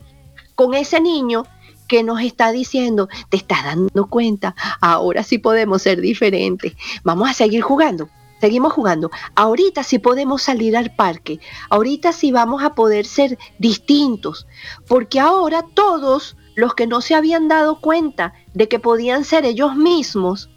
con 0.55 0.75
ese 0.75 1.01
niño 1.01 1.45
que 1.87 2.03
nos 2.03 2.21
está 2.21 2.51
diciendo, 2.51 3.09
te 3.29 3.37
estás 3.37 3.65
dando 3.65 4.07
cuenta, 4.07 4.57
ahora 4.81 5.23
sí 5.23 5.39
podemos 5.39 5.83
ser 5.83 6.01
diferentes, 6.01 6.75
vamos 7.05 7.31
a 7.31 7.35
seguir 7.35 7.63
jugando. 7.63 8.09
Seguimos 8.41 8.73
jugando. 8.73 9.11
Ahorita 9.35 9.83
sí 9.83 9.99
podemos 9.99 10.43
salir 10.43 10.77
al 10.77 10.95
parque. 10.95 11.41
Ahorita 11.71 12.13
sí 12.13 12.33
vamos 12.33 12.63
a 12.63 12.75
poder 12.75 13.07
ser 13.07 13.39
distintos. 13.59 14.47
Porque 14.87 15.21
ahora 15.21 15.65
todos 15.75 16.37
los 16.55 16.75
que 16.75 16.87
no 16.87 17.01
se 17.01 17.15
habían 17.15 17.49
dado 17.49 17.81
cuenta 17.81 18.35
de 18.55 18.69
que 18.69 18.79
podían 18.79 19.25
ser 19.25 19.45
ellos 19.45 19.77
mismos, 19.77 20.51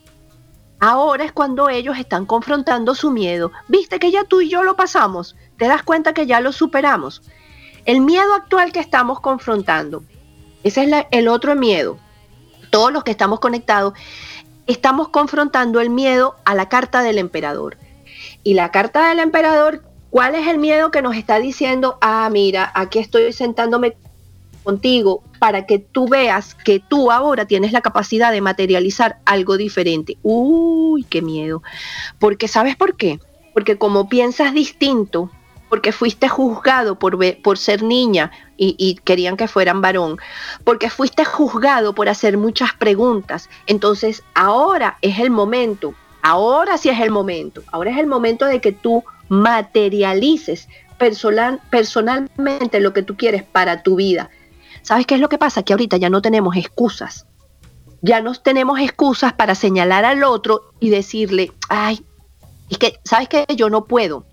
ahora 0.80 1.26
es 1.26 1.32
cuando 1.32 1.70
ellos 1.70 1.98
están 1.98 2.26
confrontando 2.26 2.96
su 2.96 3.12
miedo. 3.12 3.52
¿Viste 3.68 4.00
que 4.00 4.12
ya 4.12 4.24
tú 4.24 4.42
y 4.42 4.50
yo 4.50 4.64
lo 4.64 4.76
pasamos? 4.76 5.36
¿Te 5.58 5.68
das 5.68 5.84
cuenta 5.84 6.14
que 6.14 6.26
ya 6.26 6.42
lo 6.42 6.52
superamos? 6.52 7.22
El 7.86 8.02
miedo 8.02 8.34
actual 8.34 8.72
que 8.72 8.80
estamos 8.80 9.20
confrontando. 9.20 10.04
Ese 10.64 10.84
es 10.84 11.06
el 11.12 11.28
otro 11.28 11.56
miedo. 11.56 11.98
Todos 12.70 12.92
los 12.92 13.04
que 13.04 13.12
estamos 13.12 13.40
conectados 13.40 13.94
estamos 14.70 15.10
confrontando 15.10 15.82
el 15.82 15.90
miedo 15.90 16.36
a 16.46 16.54
la 16.54 16.70
carta 16.70 17.02
del 17.02 17.18
emperador. 17.18 17.78
Y 18.44 18.54
la 18.54 18.72
carta 18.72 19.10
del 19.10 19.20
emperador, 19.20 19.84
¿cuál 20.12 20.36
es 20.36 20.48
el 20.48 20.60
miedo 20.60 20.92
que 20.92 21.02
nos 21.02 21.16
está 21.16 21.40
diciendo? 21.40 21.98
Ah, 22.02 22.30
mira, 22.32 22.72
aquí 22.76 23.00
estoy 23.00 23.34
sentándome 23.34 23.98
contigo 24.64 25.24
para 25.40 25.66
que 25.66 25.80
tú 25.80 26.08
veas 26.08 26.54
que 26.54 26.80
tú 26.80 27.12
ahora 27.12 27.46
tienes 27.46 27.72
la 27.72 27.82
capacidad 27.82 28.32
de 28.32 28.42
materializar 28.42 29.18
algo 29.26 29.58
diferente. 29.58 30.18
Uy, 30.22 31.04
qué 31.04 31.24
miedo. 31.24 31.64
Porque 32.20 32.48
¿sabes 32.48 32.76
por 32.76 32.96
qué? 32.96 33.20
Porque 33.54 33.78
como 33.78 34.08
piensas 34.08 34.54
distinto, 34.54 35.32
porque 35.68 35.92
fuiste 35.92 36.28
juzgado 36.28 37.00
por, 37.00 37.18
por 37.42 37.58
ser 37.58 37.82
niña 37.82 38.32
y, 38.60 38.96
querían 39.06 39.38
que 39.38 39.48
fueran 39.48 39.82
varón, 39.82 40.18
porque 40.64 40.90
fuiste 40.90 41.24
juzgado 41.24 41.96
por 41.96 42.10
hacer 42.10 42.38
muchas 42.38 42.74
preguntas. 42.74 43.50
Entonces 43.68 44.24
ahora 44.34 44.98
es 45.02 45.20
el 45.20 45.30
momento, 45.30 45.94
ahora 46.22 46.78
sí 46.78 46.90
es 46.90 47.00
el 47.00 47.12
momento, 47.12 47.64
ahora 47.72 47.92
es 47.92 47.98
el 47.98 48.08
momento 48.08 48.46
de 48.46 48.60
que 48.60 48.74
tú 48.74 49.04
materialices 49.30 50.68
personal, 50.98 51.62
personalmente 51.70 52.82
lo 52.82 52.92
que 52.92 53.04
tú 53.04 53.16
quieres 53.16 53.44
para 53.44 53.82
tu 53.82 53.96
vida. 53.96 54.30
¿Sabes 54.82 55.06
qué 55.06 55.16
es 55.16 55.22
lo 55.22 55.30
que 55.30 55.38
pasa? 55.38 55.64
Que 55.64 55.74
ahorita 55.74 55.98
ya 55.98 56.10
no 56.10 56.22
tenemos 56.22 56.56
excusas. 56.58 57.26
Ya 58.02 58.22
no 58.22 58.34
tenemos 58.34 58.80
excusas 58.80 59.34
para 59.34 59.56
señalar 59.56 60.06
al 60.06 60.24
otro 60.24 60.72
y 60.80 60.90
decirle, 60.90 61.52
ay, 61.70 62.06
es 62.70 62.78
que, 62.78 63.00
¿sabes 63.04 63.28
qué? 63.28 63.46
Yo 63.56 63.70
no 63.70 63.86
puedo 63.86 64.26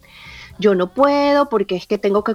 yo 0.59 0.75
no 0.75 0.93
puedo 0.93 1.49
porque 1.49 1.77
es 1.77 1.87
que 1.87 1.99
tengo 1.99 2.25
que 2.25 2.35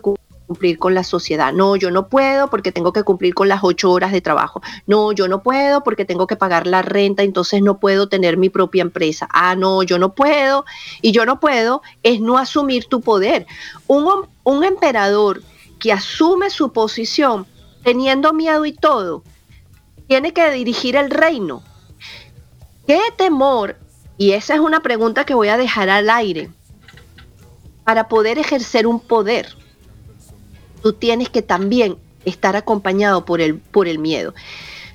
cumplir 0.51 0.77
con 0.77 0.93
la 0.93 1.05
sociedad. 1.05 1.53
No, 1.53 1.77
yo 1.77 1.91
no 1.91 2.09
puedo 2.09 2.49
porque 2.49 2.73
tengo 2.73 2.91
que 2.91 3.03
cumplir 3.03 3.33
con 3.33 3.47
las 3.47 3.63
ocho 3.63 3.89
horas 3.89 4.11
de 4.11 4.19
trabajo. 4.19 4.61
No, 4.85 5.13
yo 5.13 5.29
no 5.29 5.41
puedo 5.41 5.81
porque 5.81 6.03
tengo 6.03 6.27
que 6.27 6.35
pagar 6.35 6.67
la 6.67 6.81
renta, 6.81 7.23
entonces 7.23 7.61
no 7.61 7.79
puedo 7.79 8.09
tener 8.09 8.35
mi 8.35 8.49
propia 8.49 8.81
empresa. 8.81 9.29
Ah, 9.31 9.55
no, 9.55 9.81
yo 9.81 9.97
no 9.97 10.13
puedo. 10.13 10.65
Y 11.01 11.13
yo 11.13 11.25
no 11.25 11.39
puedo 11.39 11.81
es 12.03 12.19
no 12.19 12.37
asumir 12.37 12.83
tu 12.87 12.99
poder. 12.99 13.47
Un, 13.87 14.27
un 14.43 14.63
emperador 14.65 15.41
que 15.79 15.93
asume 15.93 16.49
su 16.49 16.73
posición 16.73 17.47
teniendo 17.81 18.33
miedo 18.33 18.65
y 18.65 18.73
todo, 18.73 19.23
tiene 20.07 20.33
que 20.33 20.51
dirigir 20.51 20.97
el 20.97 21.09
reino. 21.09 21.63
¿Qué 22.85 22.99
temor? 23.17 23.77
Y 24.17 24.33
esa 24.33 24.53
es 24.53 24.59
una 24.59 24.81
pregunta 24.81 25.23
que 25.23 25.33
voy 25.33 25.47
a 25.47 25.55
dejar 25.55 25.89
al 25.89 26.09
aire 26.09 26.49
para 27.85 28.09
poder 28.09 28.37
ejercer 28.37 28.85
un 28.85 28.99
poder, 28.99 29.55
tú 30.82 30.94
tienes 30.94 31.30
que 31.30 31.41
también 31.41 31.98
estar 32.26 32.56
acompañado 32.56 33.26
por 33.26 33.41
el, 33.41 33.58
por 33.58 33.88
el 33.88 34.00
miedo. 34.00 34.34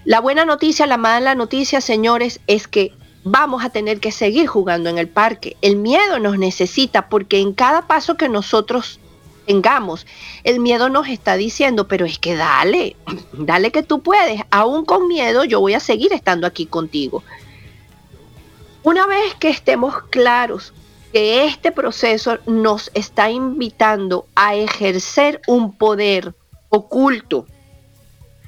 La 0.04 0.20
buena 0.20 0.44
noticia, 0.44 0.86
la 0.86 0.98
mala 0.98 1.34
noticia, 1.34 1.80
señores, 1.80 2.40
es 2.46 2.68
que 2.68 2.92
vamos 3.24 3.64
a 3.64 3.70
tener 3.70 3.98
que 3.98 4.12
seguir 4.12 4.46
jugando 4.46 4.88
en 4.88 4.98
el 4.98 5.08
parque. 5.08 5.56
El 5.60 5.76
miedo 5.76 6.20
nos 6.20 6.38
necesita 6.38 7.08
porque 7.08 7.40
en 7.40 7.52
cada 7.52 7.88
paso 7.88 8.16
que 8.16 8.28
nosotros 8.28 9.00
tengamos, 9.46 10.06
el 10.44 10.60
miedo 10.60 10.88
nos 10.88 11.08
está 11.08 11.36
diciendo, 11.36 11.88
pero 11.88 12.06
es 12.06 12.18
que 12.18 12.36
dale, 12.36 12.96
dale 13.32 13.72
que 13.72 13.82
tú 13.82 14.00
puedes. 14.00 14.42
Aún 14.50 14.84
con 14.84 15.08
miedo 15.08 15.44
yo 15.44 15.60
voy 15.60 15.74
a 15.74 15.80
seguir 15.80 16.12
estando 16.12 16.46
aquí 16.46 16.66
contigo. 16.66 17.24
Una 18.84 19.06
vez 19.06 19.34
que 19.34 19.48
estemos 19.48 20.02
claros 20.10 20.72
que 21.12 21.44
este 21.44 21.72
proceso 21.72 22.38
nos 22.46 22.90
está 22.94 23.30
invitando 23.30 24.26
a 24.34 24.54
ejercer 24.54 25.40
un 25.46 25.72
poder 25.72 26.34
oculto, 26.68 27.46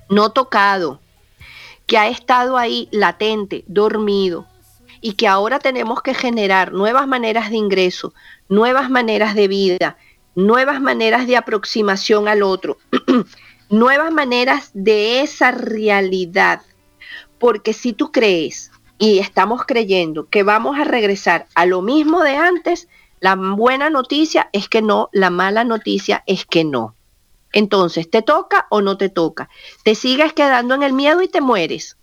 no 0.09 0.33
tocado, 0.33 1.01
que 1.87 1.99
ha 1.99 2.09
estado 2.09 2.57
ahí 2.57 2.89
latente, 2.91 3.65
dormido, 3.67 4.47
y 5.01 5.13
que 5.13 5.29
ahora 5.29 5.59
tenemos 5.59 6.03
que 6.03 6.15
generar 6.15 6.73
nuevas 6.73 7.07
maneras 7.07 7.51
de 7.51 7.57
ingreso, 7.57 8.13
nuevas 8.49 8.91
maneras 8.91 9.35
de 9.35 9.49
vida, 9.49 9.97
nuevas 10.35 10.81
maneras 10.81 11.27
de 11.27 11.37
aproximación 11.37 12.29
al 12.29 12.43
otro, 12.43 12.79
nuevas 13.71 14.13
maneras 14.13 14.71
de 14.75 15.21
esa 15.21 15.51
realidad. 15.51 16.63
Porque 17.39 17.73
si 17.73 17.93
tú 17.93 18.11
crees 18.11 18.71
y 18.99 19.21
estamos 19.21 19.65
creyendo 19.65 20.29
que 20.29 20.43
vamos 20.43 20.79
a 20.79 20.85
regresar 20.85 21.47
a 21.55 21.67
lo 21.67 21.83
mismo 21.83 22.23
de 22.23 22.37
antes, 22.37 22.89
la 23.21 23.37
buena 23.37 23.91
noticia 23.91 24.51
es 24.53 24.69
que 24.69 24.83
no, 24.83 25.09
la 25.13 25.31
mala 25.31 25.65
noticia 25.65 26.23
es 26.27 26.45
que 26.45 26.65
no. 26.65 26.95
Entonces, 27.53 28.11
¿te 28.11 28.23
toca 28.23 28.67
o 28.71 28.83
no 28.83 28.99
te 28.99 29.09
toca? 29.09 29.49
Te 29.85 29.95
sigues 29.95 30.33
quedando 30.33 30.75
en 30.75 30.83
el 30.83 30.93
miedo 30.93 31.23
y 31.23 31.29
te 31.29 31.41
mueres. 31.41 31.97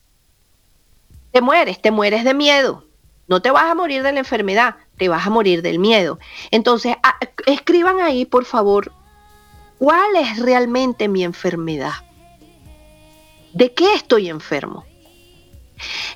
Te 1.31 1.41
mueres, 1.41 1.81
te 1.81 1.91
mueres 1.91 2.23
de 2.23 2.33
miedo. 2.33 2.85
No 3.27 3.41
te 3.41 3.51
vas 3.51 3.65
a 3.65 3.75
morir 3.75 4.03
de 4.03 4.11
la 4.11 4.19
enfermedad, 4.19 4.75
te 4.97 5.09
vas 5.09 5.25
a 5.25 5.29
morir 5.29 5.61
del 5.61 5.79
miedo. 5.79 6.19
Entonces, 6.51 6.95
escriban 7.45 7.99
ahí, 7.99 8.25
por 8.25 8.45
favor, 8.45 8.91
¿cuál 9.77 10.15
es 10.15 10.39
realmente 10.39 11.07
mi 11.07 11.23
enfermedad? 11.23 11.93
¿De 13.53 13.73
qué 13.73 13.93
estoy 13.93 14.29
enfermo? 14.29 14.85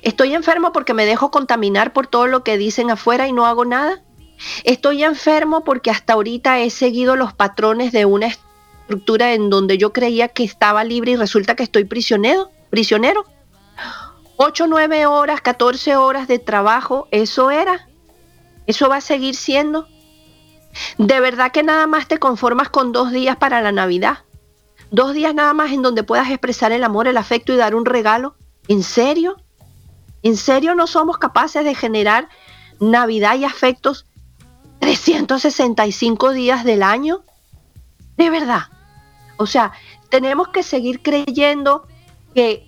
Estoy 0.02 0.34
enfermo 0.34 0.72
porque 0.72 0.94
me 0.94 1.06
dejo 1.06 1.30
contaminar 1.30 1.92
por 1.92 2.06
todo 2.06 2.26
lo 2.26 2.42
que 2.44 2.56
dicen 2.56 2.90
afuera 2.90 3.28
y 3.28 3.32
no 3.32 3.46
hago 3.46 3.64
nada. 3.64 4.02
Estoy 4.64 5.04
enfermo 5.04 5.64
porque 5.64 5.90
hasta 5.90 6.14
ahorita 6.14 6.60
he 6.60 6.70
seguido 6.70 7.16
los 7.16 7.34
patrones 7.34 7.92
de 7.92 8.06
una 8.06 8.28
estructura 8.28 9.34
en 9.34 9.50
donde 9.50 9.78
yo 9.78 9.92
creía 9.92 10.28
que 10.28 10.44
estaba 10.44 10.84
libre 10.84 11.12
y 11.12 11.16
resulta 11.16 11.54
que 11.54 11.62
estoy 11.62 11.84
prisionero, 11.84 12.50
prisionero. 12.70 13.24
8, 14.36 14.66
9 14.68 15.06
horas, 15.06 15.42
14 15.42 15.96
horas 15.96 16.26
de 16.26 16.38
trabajo, 16.38 17.06
eso 17.10 17.50
era. 17.50 17.88
Eso 18.66 18.88
va 18.88 18.96
a 18.96 19.00
seguir 19.02 19.34
siendo. 19.34 19.86
¿De 20.96 21.20
verdad 21.20 21.52
que 21.52 21.62
nada 21.62 21.86
más 21.86 22.08
te 22.08 22.18
conformas 22.18 22.70
con 22.70 22.92
dos 22.92 23.12
días 23.12 23.36
para 23.36 23.60
la 23.60 23.72
Navidad? 23.72 24.20
¿Dos 24.90 25.12
días 25.12 25.34
nada 25.34 25.52
más 25.52 25.72
en 25.72 25.82
donde 25.82 26.02
puedas 26.02 26.30
expresar 26.30 26.72
el 26.72 26.84
amor, 26.84 27.06
el 27.06 27.16
afecto 27.16 27.52
y 27.52 27.56
dar 27.56 27.74
un 27.74 27.84
regalo? 27.84 28.36
¿En 28.66 28.82
serio? 28.82 29.36
¿En 30.22 30.36
serio 30.36 30.74
no 30.74 30.86
somos 30.86 31.18
capaces 31.18 31.64
de 31.64 31.74
generar 31.74 32.28
Navidad 32.78 33.36
y 33.36 33.44
afectos 33.44 34.06
365 34.80 36.32
días 36.32 36.64
del 36.64 36.82
año? 36.82 37.24
De 38.16 38.30
verdad. 38.30 38.64
O 39.36 39.46
sea, 39.46 39.72
tenemos 40.10 40.48
que 40.48 40.62
seguir 40.62 41.02
creyendo 41.02 41.86
que 42.34 42.66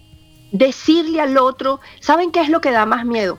decirle 0.53 1.21
al 1.21 1.37
otro, 1.39 1.81
¿saben 2.01 2.31
qué 2.31 2.41
es 2.41 2.49
lo 2.49 2.61
que 2.61 2.71
da 2.71 2.87
más 2.87 3.05
miedo? 3.05 3.39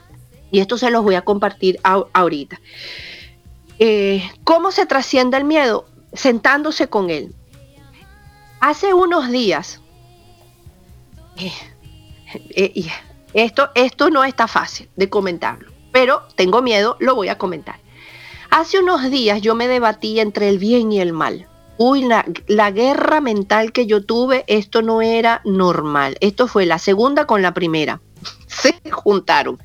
Y 0.50 0.60
esto 0.60 0.78
se 0.78 0.90
los 0.90 1.02
voy 1.02 1.16
a 1.16 1.22
compartir 1.22 1.80
ahorita. 1.82 2.60
Eh, 3.78 4.30
¿Cómo 4.44 4.70
se 4.70 4.86
trasciende 4.86 5.36
el 5.36 5.44
miedo? 5.44 5.86
Sentándose 6.12 6.88
con 6.88 7.10
él. 7.10 7.34
Hace 8.60 8.94
unos 8.94 9.30
días, 9.30 9.80
eh, 11.36 11.52
eh, 12.50 12.92
esto, 13.34 13.70
esto 13.74 14.10
no 14.10 14.24
está 14.24 14.46
fácil 14.46 14.88
de 14.96 15.10
comentarlo, 15.10 15.70
pero 15.92 16.22
tengo 16.36 16.62
miedo, 16.62 16.96
lo 17.00 17.14
voy 17.14 17.28
a 17.28 17.38
comentar. 17.38 17.80
Hace 18.50 18.78
unos 18.78 19.10
días 19.10 19.42
yo 19.42 19.54
me 19.54 19.68
debatí 19.68 20.20
entre 20.20 20.48
el 20.48 20.58
bien 20.58 20.92
y 20.92 21.00
el 21.00 21.12
mal. 21.12 21.48
Uy, 21.76 22.04
la, 22.04 22.24
la, 22.46 22.70
guerra 22.70 23.20
mental 23.20 23.72
que 23.72 23.86
yo 23.86 24.04
tuve, 24.04 24.44
esto 24.46 24.80
no 24.80 25.02
era 25.02 25.40
normal. 25.44 26.16
Esto 26.20 26.46
fue 26.46 26.64
la 26.64 26.78
segunda 26.78 27.26
con 27.26 27.42
la 27.42 27.52
primera. 27.52 28.00
Se 28.46 28.76
juntaron. 28.92 29.58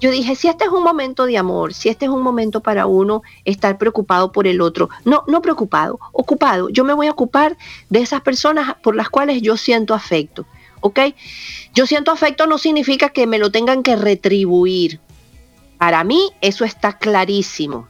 Yo 0.00 0.10
dije, 0.10 0.34
si 0.34 0.48
este 0.48 0.64
es 0.64 0.70
un 0.70 0.82
momento 0.82 1.26
de 1.26 1.36
amor, 1.36 1.74
si 1.74 1.90
este 1.90 2.06
es 2.06 2.10
un 2.10 2.22
momento 2.22 2.60
para 2.60 2.86
uno 2.86 3.22
estar 3.44 3.76
preocupado 3.76 4.32
por 4.32 4.46
el 4.46 4.62
otro, 4.62 4.88
no, 5.04 5.24
no 5.26 5.42
preocupado, 5.42 5.98
ocupado. 6.12 6.70
Yo 6.70 6.84
me 6.84 6.94
voy 6.94 7.06
a 7.06 7.12
ocupar 7.12 7.58
de 7.90 8.00
esas 8.00 8.22
personas 8.22 8.76
por 8.82 8.96
las 8.96 9.10
cuales 9.10 9.42
yo 9.42 9.58
siento 9.58 9.92
afecto. 9.92 10.46
¿Ok? 10.80 11.00
Yo 11.74 11.86
siento 11.86 12.10
afecto 12.10 12.46
no 12.46 12.58
significa 12.58 13.10
que 13.10 13.26
me 13.26 13.38
lo 13.38 13.50
tengan 13.50 13.82
que 13.82 13.96
retribuir. 13.96 15.00
Para 15.78 16.04
mí 16.04 16.30
eso 16.40 16.64
está 16.64 16.98
clarísimo. 16.98 17.88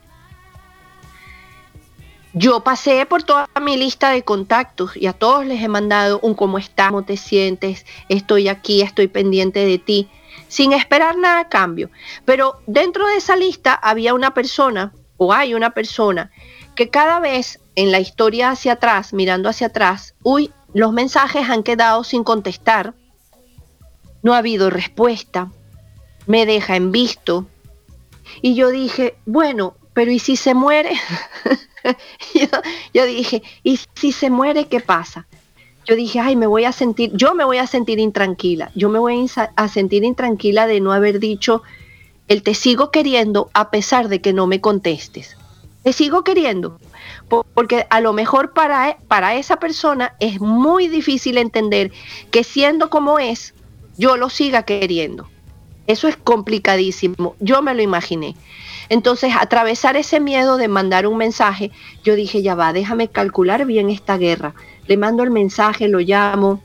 Yo 2.33 2.61
pasé 2.62 3.07
por 3.07 3.24
toda 3.24 3.48
mi 3.61 3.76
lista 3.76 4.11
de 4.11 4.22
contactos 4.22 4.96
y 4.96 5.07
a 5.07 5.12
todos 5.12 5.44
les 5.44 5.61
he 5.62 5.68
mandado 5.68 6.20
un 6.22 6.35
cómo 6.35 6.59
estás, 6.59 6.90
cómo 6.90 7.05
te 7.05 7.16
sientes, 7.16 7.85
estoy 8.09 8.46
aquí, 8.46 8.83
estoy 8.83 9.09
pendiente 9.09 9.66
de 9.66 9.79
ti, 9.79 10.09
sin 10.46 10.72
esperar 10.72 11.16
nada 11.16 11.40
a 11.40 11.48
cambio. 11.48 11.90
Pero 12.24 12.61
dentro 12.68 13.09
de 13.09 13.16
esa 13.16 13.35
lista 13.35 13.74
había 13.74 14.14
una 14.14 14.33
persona, 14.33 14.92
o 15.16 15.33
hay 15.33 15.55
una 15.55 15.70
persona, 15.70 16.31
que 16.76 16.88
cada 16.88 17.18
vez 17.18 17.59
en 17.74 17.90
la 17.90 17.98
historia 17.98 18.50
hacia 18.50 18.74
atrás, 18.74 19.12
mirando 19.12 19.48
hacia 19.48 19.66
atrás, 19.66 20.14
uy, 20.22 20.53
los 20.72 20.92
mensajes 20.92 21.48
han 21.48 21.62
quedado 21.62 22.04
sin 22.04 22.24
contestar, 22.24 22.94
no 24.22 24.35
ha 24.35 24.38
habido 24.38 24.70
respuesta, 24.70 25.50
me 26.26 26.46
deja 26.46 26.76
en 26.76 26.92
visto. 26.92 27.46
Y 28.42 28.54
yo 28.54 28.70
dije, 28.70 29.16
bueno, 29.26 29.74
pero 29.92 30.11
¿y 30.11 30.18
si 30.18 30.37
se 30.37 30.54
muere? 30.54 30.92
yo, 32.94 33.06
dije, 33.06 33.42
¿y 33.62 33.80
si 33.94 34.12
se 34.12 34.30
muere, 34.30 34.66
qué 34.66 34.80
pasa? 34.80 35.26
Yo 35.87 35.96
dije, 35.96 36.20
ay, 36.20 36.37
me 36.37 36.46
voy 36.46 36.64
a 36.64 36.72
sentir, 36.72 37.11
yo 37.14 37.35
me 37.35 37.44
voy 37.44 37.59
a 37.59 37.66
sentir 37.66 37.98
intranquila, 37.98 38.70
yo 38.74 38.90
me 38.90 38.98
voy 38.98 39.26
a 39.56 39.68
sentir 39.68 40.04
intranquila 40.04 40.66
de 40.66 40.80
no 40.80 40.92
haber 40.92 41.18
dicho, 41.18 41.62
el 42.28 42.42
te 42.42 42.54
sigo 42.54 42.90
queriendo 42.90 43.50
a 43.54 43.70
pesar 43.70 44.09
de 44.09 44.20
que 44.20 44.33
no 44.33 44.46
me 44.46 44.61
contestes. 44.61 45.37
Te 45.82 45.92
sigo 45.92 46.24
queriendo, 46.24 46.78
porque 47.54 47.86
a 47.88 48.00
lo 48.00 48.12
mejor 48.12 48.52
para, 48.52 48.98
para 49.08 49.34
esa 49.34 49.56
persona 49.56 50.14
es 50.20 50.40
muy 50.40 50.88
difícil 50.88 51.38
entender 51.38 51.90
que 52.30 52.44
siendo 52.44 52.90
como 52.90 53.18
es, 53.18 53.54
yo 53.96 54.16
lo 54.16 54.28
siga 54.28 54.64
queriendo. 54.64 55.28
Eso 55.86 56.06
es 56.06 56.16
complicadísimo, 56.16 57.34
yo 57.40 57.62
me 57.62 57.74
lo 57.74 57.82
imaginé. 57.82 58.36
Entonces, 58.90 59.32
atravesar 59.38 59.96
ese 59.96 60.20
miedo 60.20 60.56
de 60.56 60.68
mandar 60.68 61.06
un 61.06 61.16
mensaje, 61.16 61.70
yo 62.02 62.14
dije, 62.14 62.42
ya 62.42 62.54
va, 62.54 62.72
déjame 62.72 63.08
calcular 63.08 63.64
bien 63.64 63.88
esta 63.88 64.18
guerra. 64.18 64.54
Le 64.86 64.96
mando 64.96 65.22
el 65.22 65.30
mensaje, 65.30 65.88
lo 65.88 66.00
llamo. 66.00 66.60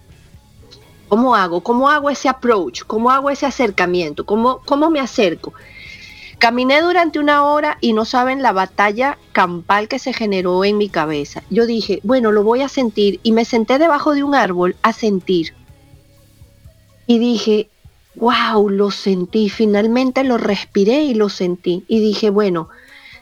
¿Cómo 1.08 1.36
hago? 1.36 1.62
¿Cómo 1.62 1.90
hago 1.90 2.10
ese 2.10 2.28
approach? 2.28 2.84
¿Cómo 2.86 3.12
hago 3.12 3.30
ese 3.30 3.46
acercamiento? 3.46 4.26
¿Cómo, 4.26 4.60
cómo 4.66 4.90
me 4.90 5.00
acerco? 5.00 5.54
Caminé 6.46 6.80
durante 6.80 7.18
una 7.18 7.44
hora 7.44 7.80
y 7.82 7.94
no 7.94 8.06
saben 8.06 8.44
la 8.44 8.52
batalla 8.52 9.18
campal 9.32 9.88
que 9.88 9.98
se 9.98 10.14
generó 10.14 10.64
en 10.64 10.78
mi 10.78 10.90
cabeza. 10.90 11.42
Yo 11.50 11.66
dije, 11.66 12.02
bueno, 12.04 12.32
lo 12.32 12.44
voy 12.44 12.62
a 12.62 12.70
sentir 12.70 13.20
y 13.24 13.32
me 13.32 13.46
senté 13.46 13.80
debajo 13.80 14.14
de 14.14 14.22
un 14.22 14.36
árbol 14.36 14.76
a 14.84 14.94
sentir. 14.94 15.56
Y 17.08 17.18
dije, 17.18 17.68
wow, 18.14 18.70
lo 18.70 18.92
sentí, 18.92 19.50
finalmente 19.50 20.24
lo 20.24 20.38
respiré 20.38 21.06
y 21.06 21.16
lo 21.16 21.30
sentí. 21.30 21.84
Y 21.88 22.00
dije, 22.00 22.30
bueno, 22.30 22.70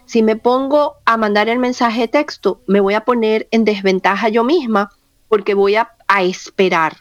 si 0.05 0.21
me 0.21 0.35
pongo 0.35 0.95
a 1.05 1.15
mandar 1.15 1.47
el 1.47 1.59
mensaje 1.59 2.01
de 2.01 2.07
texto, 2.09 2.59
me 2.67 2.81
voy 2.81 2.93
a 2.93 3.05
poner 3.05 3.47
en 3.51 3.63
desventaja 3.63 4.27
yo 4.27 4.43
misma 4.43 4.91
porque 5.29 5.53
voy 5.53 5.75
a, 5.75 5.95
esperar. 6.19 6.97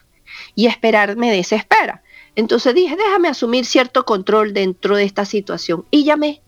Y 0.55 0.67
esperar 0.67 1.17
me 1.17 1.33
desespera. 1.33 2.01
Entonces 2.35 2.73
dije, 2.73 2.95
déjame 2.95 3.27
asumir 3.27 3.65
cierto 3.65 4.05
control 4.05 4.53
dentro 4.53 4.95
de 4.95 5.03
esta 5.03 5.25
situación. 5.25 5.85
Y 5.91 6.03
llamé. 6.03 6.41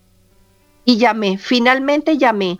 Y 0.83 0.97
llamé. 0.97 1.37
Finalmente 1.37 2.17
llamé. 2.17 2.59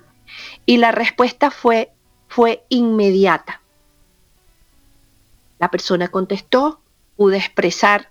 Y 0.66 0.78
la 0.78 0.92
respuesta 0.92 1.52
fue, 1.52 1.92
fue 2.28 2.64
inmediata. 2.70 3.62
La 5.60 5.72
persona 5.72 6.10
contestó, 6.10 6.82
pude 7.16 7.38
expresar 7.38 8.10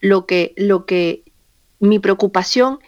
lo 0.00 0.26
que, 0.26 0.54
lo 0.56 0.86
que, 0.86 1.24
mi 1.80 1.98
preocupación. 1.98 2.78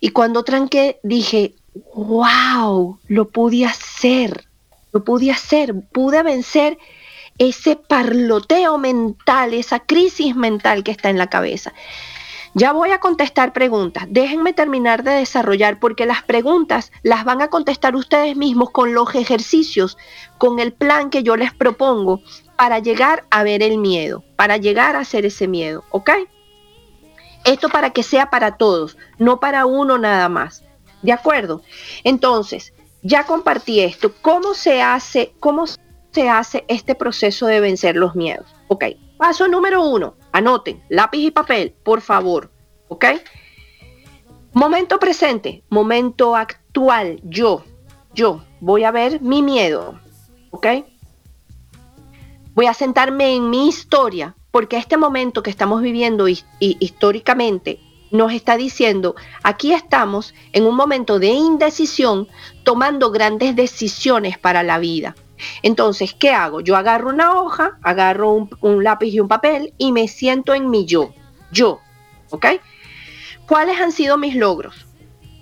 Y 0.00 0.10
cuando 0.10 0.44
tranqué, 0.44 1.00
dije, 1.02 1.54
wow, 1.94 2.98
lo 3.08 3.28
pude 3.30 3.64
hacer, 3.64 4.46
lo 4.92 5.04
pude 5.04 5.30
hacer, 5.30 5.74
pude 5.92 6.22
vencer 6.22 6.78
ese 7.38 7.76
parloteo 7.76 8.78
mental, 8.78 9.54
esa 9.54 9.80
crisis 9.80 10.34
mental 10.36 10.84
que 10.84 10.90
está 10.90 11.08
en 11.10 11.18
la 11.18 11.28
cabeza. 11.28 11.72
Ya 12.54 12.72
voy 12.72 12.90
a 12.90 12.98
contestar 12.98 13.52
preguntas. 13.52 14.06
Déjenme 14.08 14.52
terminar 14.52 15.04
de 15.04 15.12
desarrollar 15.12 15.78
porque 15.78 16.06
las 16.06 16.22
preguntas 16.22 16.90
las 17.02 17.24
van 17.24 17.42
a 17.42 17.48
contestar 17.48 17.94
ustedes 17.94 18.36
mismos 18.36 18.70
con 18.70 18.94
los 18.94 19.14
ejercicios, 19.14 19.96
con 20.38 20.58
el 20.58 20.72
plan 20.72 21.10
que 21.10 21.22
yo 21.22 21.36
les 21.36 21.52
propongo 21.52 22.20
para 22.56 22.80
llegar 22.80 23.24
a 23.30 23.44
ver 23.44 23.62
el 23.62 23.78
miedo, 23.78 24.24
para 24.34 24.56
llegar 24.56 24.96
a 24.96 25.00
hacer 25.00 25.26
ese 25.26 25.46
miedo, 25.46 25.84
¿ok? 25.90 26.10
Esto 27.44 27.68
para 27.68 27.90
que 27.90 28.02
sea 28.02 28.30
para 28.30 28.56
todos, 28.56 28.96
no 29.18 29.38
para 29.38 29.66
uno 29.66 29.96
nada 29.98 30.28
más. 30.28 30.64
¿De 31.02 31.12
acuerdo? 31.12 31.62
Entonces, 32.02 32.72
ya 33.02 33.24
compartí 33.24 33.80
esto. 33.80 34.12
¿Cómo 34.20 34.54
se 34.54 34.82
hace, 34.82 35.32
cómo 35.38 35.68
se 35.68 35.78
hace 36.28 36.64
este 36.68 36.94
proceso 36.94 37.46
de 37.46 37.60
vencer 37.60 37.96
los 37.96 38.14
miedos? 38.14 38.46
Ok. 38.68 38.84
Paso 39.16 39.48
número 39.48 39.84
uno. 39.84 40.14
Anoten, 40.32 40.82
lápiz 40.88 41.18
y 41.18 41.30
papel, 41.30 41.74
por 41.82 42.00
favor. 42.00 42.50
¿Ok? 42.88 43.04
Momento 44.52 44.98
presente, 44.98 45.62
momento 45.68 46.34
actual, 46.34 47.20
yo, 47.22 47.64
yo, 48.14 48.42
voy 48.60 48.84
a 48.84 48.90
ver 48.90 49.20
mi 49.20 49.42
miedo. 49.42 50.00
¿Ok? 50.50 50.66
Voy 52.54 52.66
a 52.66 52.74
sentarme 52.74 53.34
en 53.34 53.50
mi 53.50 53.68
historia, 53.68 54.34
porque 54.50 54.76
este 54.76 54.96
momento 54.96 55.42
que 55.42 55.50
estamos 55.50 55.82
viviendo 55.82 56.26
históricamente 56.58 57.80
nos 58.10 58.32
está 58.32 58.56
diciendo, 58.56 59.14
aquí 59.42 59.72
estamos 59.72 60.34
en 60.52 60.64
un 60.64 60.74
momento 60.74 61.18
de 61.18 61.28
indecisión, 61.28 62.26
tomando 62.64 63.10
grandes 63.10 63.54
decisiones 63.54 64.38
para 64.38 64.62
la 64.62 64.78
vida. 64.78 65.14
Entonces, 65.62 66.14
¿qué 66.14 66.30
hago? 66.30 66.60
Yo 66.60 66.76
agarro 66.76 67.10
una 67.10 67.40
hoja, 67.40 67.78
agarro 67.82 68.48
un, 68.60 68.84
lápiz 68.84 69.08
y 69.08 69.20
un 69.20 69.28
papel 69.28 69.74
y 69.78 69.92
me 69.92 70.08
siento 70.08 70.54
en 70.54 70.70
mi 70.70 70.84
yo. 70.86 71.12
Yo, 71.52 71.80
¿ok? 72.30 72.46
¿Cuáles 73.46 73.80
han 73.80 73.92
sido 73.92 74.18
mis 74.18 74.34
logros? 74.34 74.86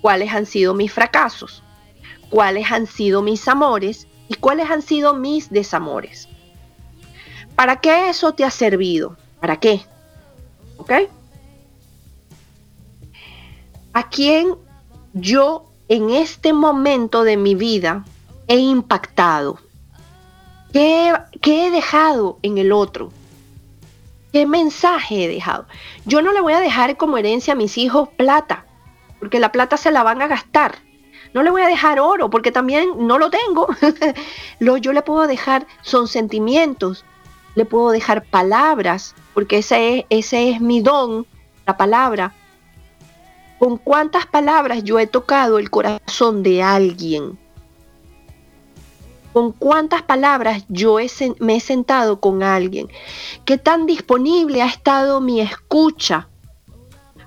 ¿Cuáles 0.01 0.31
han 0.33 0.45
sido 0.45 0.73
mis 0.73 0.91
fracasos? 0.91 1.63
¿Cuáles 2.29 2.71
han 2.71 2.87
sido 2.87 3.21
mis 3.21 3.47
amores? 3.47 4.07
¿Y 4.29 4.35
cuáles 4.35 4.69
han 4.69 4.81
sido 4.81 5.13
mis 5.13 5.49
desamores? 5.49 6.27
¿Para 7.55 7.77
qué 7.77 8.09
eso 8.09 8.33
te 8.33 8.43
ha 8.43 8.51
servido? 8.51 9.17
¿Para 9.39 9.59
qué? 9.59 9.81
¿Ok? 10.77 10.91
¿A 13.93 14.09
quién 14.09 14.55
yo 15.13 15.71
en 15.89 16.11
este 16.11 16.53
momento 16.53 17.23
de 17.23 17.35
mi 17.35 17.55
vida 17.55 18.05
he 18.47 18.57
impactado? 18.57 19.59
¿Qué, 20.73 21.13
he 21.43 21.71
dejado 21.71 22.39
en 22.41 22.57
el 22.57 22.71
otro? 22.71 23.11
¿Qué 24.33 24.45
mensaje 24.45 25.23
he 25.23 25.27
dejado? 25.27 25.65
Yo 26.05 26.21
no 26.21 26.33
le 26.33 26.41
voy 26.41 26.53
a 26.53 26.59
dejar 26.59 26.97
como 26.97 27.17
herencia 27.17 27.53
a 27.53 27.55
mis 27.55 27.77
hijos 27.77 28.09
plata, 28.09 28.65
porque 29.19 29.39
la 29.39 29.51
plata 29.51 29.77
se 29.77 29.91
la 29.91 30.03
van 30.03 30.21
a 30.21 30.27
gastar. 30.27 30.75
No 31.33 31.43
le 31.43 31.51
voy 31.51 31.61
a 31.61 31.67
dejar 31.67 31.99
oro 31.99 32.29
porque 32.29 32.51
también 32.51 33.07
no 33.07 33.17
lo 33.17 33.29
tengo. 33.29 33.67
lo 34.59 34.77
yo 34.77 34.93
le 34.93 35.01
puedo 35.01 35.27
dejar 35.27 35.67
son 35.81 36.07
sentimientos, 36.07 37.05
le 37.55 37.65
puedo 37.65 37.91
dejar 37.91 38.25
palabras, 38.25 39.15
porque 39.33 39.59
ese 39.59 39.99
es, 39.99 40.05
ese 40.09 40.51
es 40.51 40.61
mi 40.61 40.81
don, 40.81 41.25
la 41.65 41.77
palabra. 41.77 42.33
¿Con 43.59 43.77
cuántas 43.77 44.25
palabras 44.27 44.83
yo 44.83 44.99
he 44.99 45.07
tocado 45.07 45.57
el 45.57 45.71
corazón 45.71 46.43
de 46.43 46.61
alguien? 46.61 47.39
¿Con 49.37 49.51
cuántas 49.51 50.01
palabras 50.01 50.65
yo 50.67 50.97
me 51.37 51.57
he 51.57 51.59
sentado 51.59 52.19
con 52.19 52.41
alguien? 52.41 52.89
¿Qué 53.45 53.59
tan 53.59 53.85
disponible 53.85 54.63
ha 54.63 54.65
estado 54.65 55.21
mi 55.21 55.41
escucha 55.41 56.27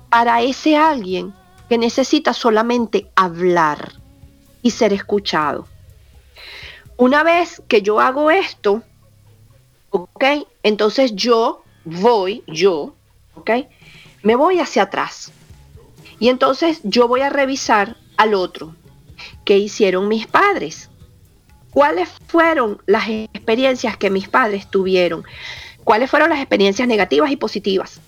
para 0.09 0.41
ese 0.41 0.75
alguien 0.75 1.33
que 1.69 1.77
necesita 1.77 2.33
solamente 2.33 3.09
hablar 3.15 3.93
y 4.61 4.71
ser 4.71 4.91
escuchado? 4.91 5.69
Una 6.97 7.23
vez 7.23 7.63
que 7.69 7.81
yo 7.81 8.01
hago 8.01 8.29
esto, 8.29 8.83
¿ok? 9.91 10.25
Entonces 10.63 11.15
yo 11.15 11.63
voy, 11.85 12.43
yo, 12.45 12.93
¿ok? 13.35 13.51
Me 14.21 14.35
voy 14.35 14.59
hacia 14.59 14.83
atrás. 14.83 15.31
Y 16.19 16.27
entonces 16.27 16.81
yo 16.83 17.07
voy 17.07 17.21
a 17.21 17.29
revisar 17.29 17.95
al 18.17 18.33
otro. 18.33 18.75
¿Qué 19.45 19.57
hicieron 19.57 20.09
mis 20.09 20.27
padres? 20.27 20.90
¿Cuáles 21.71 22.09
fueron 22.27 22.81
las 22.85 23.07
experiencias 23.07 23.95
que 23.95 24.09
mis 24.09 24.27
padres 24.27 24.69
tuvieron? 24.69 25.23
¿Cuáles 25.85 26.09
fueron 26.09 26.29
las 26.29 26.39
experiencias 26.39 26.87
negativas 26.87 27.31
y 27.31 27.37
positivas? 27.37 28.01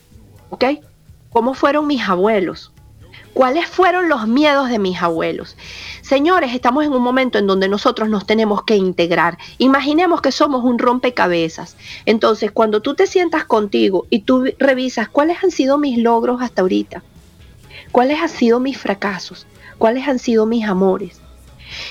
¿Ok? 0.49 0.65
¿Cómo 1.29 1.53
fueron 1.53 1.87
mis 1.87 2.07
abuelos? 2.07 2.73
¿Cuáles 3.33 3.65
fueron 3.65 4.09
los 4.09 4.27
miedos 4.27 4.69
de 4.69 4.77
mis 4.79 5.01
abuelos? 5.01 5.55
Señores, 6.01 6.53
estamos 6.53 6.85
en 6.85 6.91
un 6.91 7.01
momento 7.01 7.39
en 7.39 7.47
donde 7.47 7.67
nosotros 7.67 8.09
nos 8.09 8.27
tenemos 8.27 8.63
que 8.63 8.75
integrar. 8.75 9.37
Imaginemos 9.57 10.21
que 10.21 10.31
somos 10.31 10.63
un 10.63 10.77
rompecabezas. 10.77 11.75
Entonces, 12.05 12.51
cuando 12.51 12.81
tú 12.81 12.93
te 12.93 13.07
sientas 13.07 13.45
contigo 13.45 14.05
y 14.11 14.19
tú 14.19 14.45
revisas 14.59 15.07
cuáles 15.07 15.43
han 15.43 15.51
sido 15.51 15.79
mis 15.79 15.97
logros 15.97 16.41
hasta 16.41 16.61
ahorita, 16.61 17.01
cuáles 17.91 18.19
han 18.21 18.29
sido 18.29 18.59
mis 18.59 18.77
fracasos, 18.77 19.47
cuáles 19.79 20.07
han 20.07 20.19
sido 20.19 20.45
mis 20.45 20.65
amores, 20.65 21.22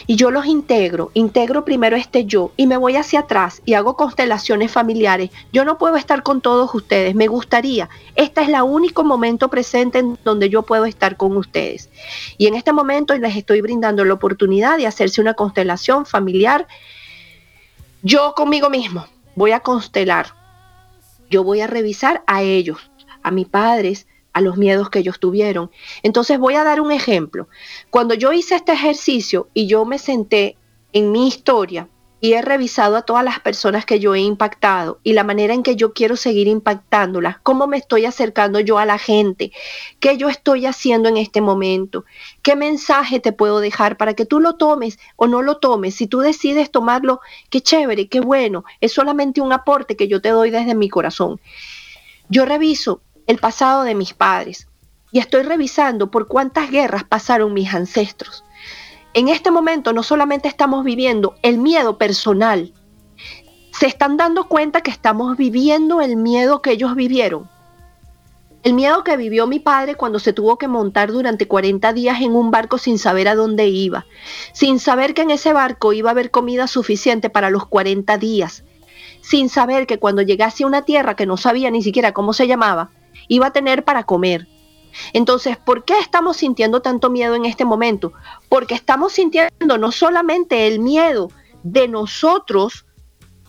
y 0.06 0.16
yo 0.16 0.30
los 0.30 0.46
integro, 0.46 1.10
integro 1.14 1.64
primero 1.64 1.96
este 1.96 2.24
yo 2.24 2.52
y 2.56 2.66
me 2.66 2.76
voy 2.76 2.96
hacia 2.96 3.20
atrás 3.20 3.62
y 3.64 3.74
hago 3.74 3.96
constelaciones 3.96 4.70
familiares. 4.70 5.30
Yo 5.52 5.64
no 5.64 5.78
puedo 5.78 5.96
estar 5.96 6.22
con 6.22 6.40
todos 6.40 6.74
ustedes, 6.74 7.14
me 7.14 7.28
gustaría. 7.28 7.88
Este 8.14 8.42
es 8.42 8.48
el 8.48 8.60
único 8.62 9.04
momento 9.04 9.48
presente 9.48 9.98
en 9.98 10.18
donde 10.24 10.48
yo 10.48 10.62
puedo 10.62 10.84
estar 10.84 11.16
con 11.16 11.36
ustedes. 11.36 11.88
Y 12.38 12.46
en 12.46 12.54
este 12.54 12.72
momento 12.72 13.16
les 13.16 13.36
estoy 13.36 13.60
brindando 13.60 14.04
la 14.04 14.14
oportunidad 14.14 14.76
de 14.78 14.86
hacerse 14.86 15.20
una 15.20 15.34
constelación 15.34 16.06
familiar. 16.06 16.66
Yo 18.02 18.34
conmigo 18.34 18.70
mismo 18.70 19.06
voy 19.34 19.52
a 19.52 19.60
constelar. 19.60 20.34
Yo 21.30 21.44
voy 21.44 21.60
a 21.60 21.66
revisar 21.66 22.22
a 22.26 22.42
ellos, 22.42 22.90
a 23.22 23.30
mis 23.30 23.48
padres, 23.48 24.06
a 24.32 24.40
los 24.40 24.56
miedos 24.56 24.90
que 24.90 25.00
ellos 25.00 25.20
tuvieron. 25.20 25.70
Entonces 26.02 26.38
voy 26.38 26.54
a 26.54 26.64
dar 26.64 26.80
un 26.80 26.92
ejemplo. 26.92 27.48
Cuando 27.90 28.14
yo 28.14 28.32
hice 28.32 28.54
este 28.54 28.72
ejercicio 28.72 29.48
y 29.54 29.66
yo 29.66 29.84
me 29.84 29.98
senté 29.98 30.56
en 30.92 31.12
mi 31.12 31.28
historia 31.28 31.88
y 32.22 32.34
he 32.34 32.40
revisado 32.40 32.96
a 32.96 33.02
todas 33.02 33.24
las 33.24 33.40
personas 33.40 33.84
que 33.84 33.98
yo 33.98 34.14
he 34.14 34.20
impactado 34.20 35.00
y 35.02 35.12
la 35.12 35.24
manera 35.24 35.54
en 35.54 35.64
que 35.64 35.74
yo 35.74 35.92
quiero 35.92 36.14
seguir 36.14 36.46
impactándolas, 36.46 37.38
cómo 37.42 37.66
me 37.66 37.76
estoy 37.76 38.04
acercando 38.04 38.60
yo 38.60 38.78
a 38.78 38.86
la 38.86 38.96
gente, 38.96 39.50
qué 39.98 40.16
yo 40.16 40.28
estoy 40.28 40.66
haciendo 40.66 41.08
en 41.08 41.16
este 41.16 41.40
momento, 41.40 42.04
qué 42.42 42.54
mensaje 42.54 43.18
te 43.18 43.32
puedo 43.32 43.58
dejar 43.58 43.96
para 43.96 44.14
que 44.14 44.24
tú 44.24 44.38
lo 44.38 44.54
tomes 44.54 45.00
o 45.16 45.26
no 45.26 45.42
lo 45.42 45.56
tomes. 45.56 45.96
Si 45.96 46.06
tú 46.06 46.20
decides 46.20 46.70
tomarlo, 46.70 47.20
qué 47.50 47.60
chévere, 47.60 48.06
qué 48.06 48.20
bueno, 48.20 48.62
es 48.80 48.92
solamente 48.92 49.40
un 49.40 49.52
aporte 49.52 49.96
que 49.96 50.06
yo 50.06 50.20
te 50.20 50.28
doy 50.28 50.50
desde 50.50 50.76
mi 50.76 50.88
corazón. 50.88 51.40
Yo 52.28 52.44
reviso 52.44 53.02
el 53.32 53.38
pasado 53.38 53.82
de 53.82 53.94
mis 53.94 54.12
padres 54.12 54.68
y 55.10 55.18
estoy 55.18 55.42
revisando 55.42 56.10
por 56.10 56.28
cuántas 56.28 56.70
guerras 56.70 57.04
pasaron 57.04 57.54
mis 57.54 57.72
ancestros. 57.72 58.44
En 59.14 59.28
este 59.28 59.50
momento 59.50 59.94
no 59.94 60.02
solamente 60.02 60.48
estamos 60.48 60.84
viviendo 60.84 61.34
el 61.42 61.56
miedo 61.56 61.96
personal, 61.96 62.74
se 63.72 63.86
están 63.86 64.18
dando 64.18 64.48
cuenta 64.48 64.82
que 64.82 64.90
estamos 64.90 65.38
viviendo 65.38 66.02
el 66.02 66.16
miedo 66.16 66.60
que 66.60 66.72
ellos 66.72 66.94
vivieron. 66.94 67.48
El 68.62 68.74
miedo 68.74 69.02
que 69.02 69.16
vivió 69.16 69.46
mi 69.46 69.60
padre 69.60 69.94
cuando 69.94 70.18
se 70.18 70.34
tuvo 70.34 70.58
que 70.58 70.68
montar 70.68 71.10
durante 71.10 71.48
40 71.48 71.90
días 71.94 72.20
en 72.20 72.36
un 72.36 72.50
barco 72.50 72.76
sin 72.76 72.98
saber 72.98 73.28
a 73.28 73.34
dónde 73.34 73.66
iba, 73.66 74.04
sin 74.52 74.78
saber 74.78 75.14
que 75.14 75.22
en 75.22 75.30
ese 75.30 75.54
barco 75.54 75.94
iba 75.94 76.10
a 76.10 76.12
haber 76.12 76.30
comida 76.30 76.66
suficiente 76.66 77.30
para 77.30 77.48
los 77.48 77.64
40 77.64 78.18
días, 78.18 78.62
sin 79.22 79.48
saber 79.48 79.86
que 79.86 79.98
cuando 79.98 80.20
llegase 80.20 80.64
a 80.64 80.66
una 80.66 80.82
tierra 80.82 81.16
que 81.16 81.24
no 81.24 81.38
sabía 81.38 81.70
ni 81.70 81.82
siquiera 81.82 82.12
cómo 82.12 82.34
se 82.34 82.46
llamaba, 82.46 82.90
iba 83.28 83.46
a 83.46 83.52
tener 83.52 83.84
para 83.84 84.04
comer. 84.04 84.48
Entonces, 85.12 85.56
¿por 85.56 85.84
qué 85.84 85.98
estamos 85.98 86.36
sintiendo 86.36 86.82
tanto 86.82 87.10
miedo 87.10 87.34
en 87.34 87.44
este 87.44 87.64
momento? 87.64 88.12
Porque 88.48 88.74
estamos 88.74 89.12
sintiendo 89.12 89.78
no 89.78 89.90
solamente 89.92 90.66
el 90.66 90.80
miedo 90.80 91.30
de 91.62 91.88
nosotros, 91.88 92.84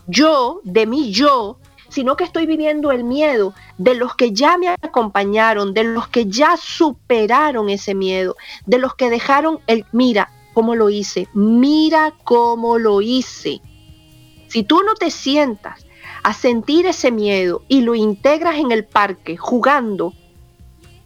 yo, 0.08 0.62
de 0.64 0.86
mí 0.86 1.12
yo, 1.12 1.58
sino 1.90 2.16
que 2.16 2.24
estoy 2.24 2.46
viviendo 2.46 2.92
el 2.92 3.04
miedo 3.04 3.54
de 3.78 3.94
los 3.94 4.16
que 4.16 4.32
ya 4.32 4.58
me 4.58 4.70
acompañaron, 4.70 5.74
de 5.74 5.84
los 5.84 6.08
que 6.08 6.26
ya 6.26 6.58
superaron 6.58 7.70
ese 7.70 7.94
miedo, 7.94 8.36
de 8.66 8.80
los 8.80 8.96
que 8.96 9.10
dejaron 9.10 9.60
el, 9.68 9.86
mira 9.92 10.32
cómo 10.54 10.76
lo 10.76 10.90
hice, 10.90 11.28
mira 11.34 12.14
cómo 12.24 12.80
lo 12.80 13.02
hice. 13.02 13.62
Si 14.48 14.64
tú 14.64 14.82
no 14.84 14.96
te 14.96 15.12
sientas 15.12 15.86
a 16.24 16.34
sentir 16.34 16.86
ese 16.86 17.12
miedo 17.12 17.64
y 17.68 17.82
lo 17.82 17.96
integras 17.96 18.56
en 18.56 18.72
el 18.72 18.86
parque 18.86 19.38
jugando, 19.38 20.14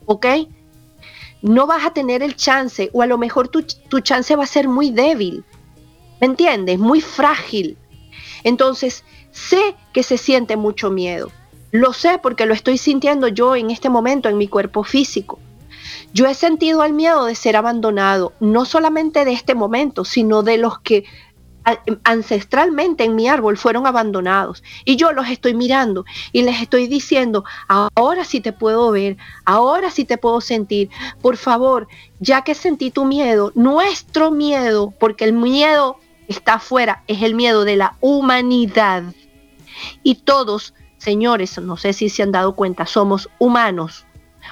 ¿ok? 0.05 0.25
No 1.41 1.67
vas 1.67 1.85
a 1.85 1.93
tener 1.93 2.23
el 2.23 2.35
chance 2.35 2.89
o 2.93 3.01
a 3.01 3.07
lo 3.07 3.17
mejor 3.17 3.47
tu, 3.47 3.63
tu 3.63 3.99
chance 3.99 4.35
va 4.35 4.43
a 4.43 4.47
ser 4.47 4.67
muy 4.67 4.91
débil, 4.91 5.43
¿me 6.21 6.27
entiendes? 6.27 6.79
Muy 6.79 7.01
frágil. 7.01 7.77
Entonces, 8.43 9.03
sé 9.31 9.75
que 9.93 10.03
se 10.03 10.17
siente 10.17 10.55
mucho 10.55 10.89
miedo. 10.89 11.31
Lo 11.71 11.93
sé 11.93 12.19
porque 12.21 12.45
lo 12.45 12.53
estoy 12.53 12.77
sintiendo 12.77 13.27
yo 13.27 13.55
en 13.55 13.71
este 13.71 13.89
momento 13.89 14.29
en 14.29 14.37
mi 14.37 14.47
cuerpo 14.47 14.83
físico. 14.83 15.39
Yo 16.13 16.25
he 16.27 16.33
sentido 16.33 16.83
el 16.83 16.93
miedo 16.93 17.25
de 17.25 17.35
ser 17.35 17.55
abandonado, 17.55 18.33
no 18.39 18.65
solamente 18.65 19.25
de 19.25 19.33
este 19.33 19.55
momento, 19.55 20.05
sino 20.05 20.43
de 20.43 20.57
los 20.57 20.79
que 20.79 21.05
ancestralmente 22.03 23.03
en 23.03 23.15
mi 23.15 23.27
árbol 23.27 23.57
fueron 23.57 23.87
abandonados. 23.87 24.63
Y 24.85 24.95
yo 24.95 25.11
los 25.11 25.27
estoy 25.29 25.53
mirando 25.53 26.05
y 26.31 26.43
les 26.43 26.61
estoy 26.61 26.87
diciendo, 26.87 27.43
ahora 27.67 28.23
sí 28.23 28.39
te 28.41 28.53
puedo 28.53 28.91
ver, 28.91 29.17
ahora 29.45 29.91
sí 29.91 30.05
te 30.05 30.17
puedo 30.17 30.41
sentir, 30.41 30.89
por 31.21 31.37
favor, 31.37 31.87
ya 32.19 32.41
que 32.43 32.55
sentí 32.55 32.91
tu 32.91 33.05
miedo, 33.05 33.51
nuestro 33.55 34.31
miedo, 34.31 34.93
porque 34.99 35.25
el 35.25 35.33
miedo 35.33 35.97
está 36.27 36.55
afuera, 36.55 37.03
es 37.07 37.21
el 37.21 37.35
miedo 37.35 37.65
de 37.65 37.75
la 37.75 37.95
humanidad. 37.99 39.03
Y 40.03 40.15
todos, 40.15 40.73
señores, 40.97 41.57
no 41.59 41.77
sé 41.77 41.93
si 41.93 42.09
se 42.09 42.23
han 42.23 42.31
dado 42.31 42.55
cuenta, 42.55 42.85
somos 42.85 43.29
humanos, 43.39 44.05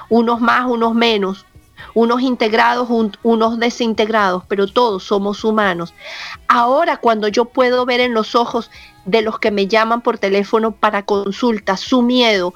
unos 0.09 0.41
más, 0.41 0.65
unos 0.65 0.93
menos, 0.93 1.45
unos 1.93 2.21
integrados, 2.21 2.87
unos 3.23 3.59
desintegrados, 3.59 4.43
pero 4.47 4.67
todos 4.67 5.03
somos 5.03 5.43
humanos. 5.43 5.93
Ahora 6.47 6.97
cuando 6.97 7.27
yo 7.27 7.45
puedo 7.45 7.85
ver 7.85 7.99
en 7.99 8.13
los 8.13 8.35
ojos 8.35 8.69
de 9.05 9.21
los 9.21 9.39
que 9.39 9.51
me 9.51 9.67
llaman 9.67 10.01
por 10.01 10.17
teléfono 10.17 10.71
para 10.71 11.05
consulta 11.05 11.77
su 11.77 12.01
miedo, 12.01 12.53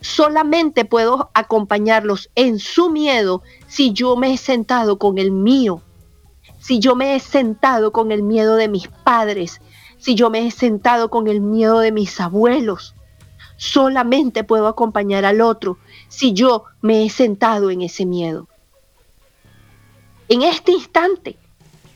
solamente 0.00 0.84
puedo 0.84 1.30
acompañarlos 1.34 2.30
en 2.34 2.58
su 2.58 2.90
miedo 2.90 3.42
si 3.68 3.92
yo 3.92 4.16
me 4.16 4.32
he 4.32 4.36
sentado 4.36 4.98
con 4.98 5.18
el 5.18 5.30
mío, 5.30 5.82
si 6.58 6.78
yo 6.78 6.96
me 6.96 7.14
he 7.14 7.20
sentado 7.20 7.92
con 7.92 8.12
el 8.12 8.22
miedo 8.22 8.56
de 8.56 8.68
mis 8.68 8.88
padres, 8.88 9.60
si 9.98 10.14
yo 10.14 10.30
me 10.30 10.46
he 10.46 10.50
sentado 10.50 11.10
con 11.10 11.28
el 11.28 11.40
miedo 11.40 11.80
de 11.80 11.92
mis 11.92 12.20
abuelos. 12.20 12.94
Solamente 13.56 14.42
puedo 14.42 14.66
acompañar 14.68 15.26
al 15.26 15.42
otro 15.42 15.76
si 16.08 16.32
yo 16.32 16.64
me 16.80 17.04
he 17.04 17.10
sentado 17.10 17.70
en 17.70 17.82
ese 17.82 18.06
miedo 18.06 18.48
en 20.30 20.42
este 20.42 20.72
instante. 20.72 21.36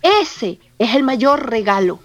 Ese 0.02 0.58
es 0.78 0.94
el 0.94 1.04
mayor 1.04 1.48
regalo. 1.48 2.00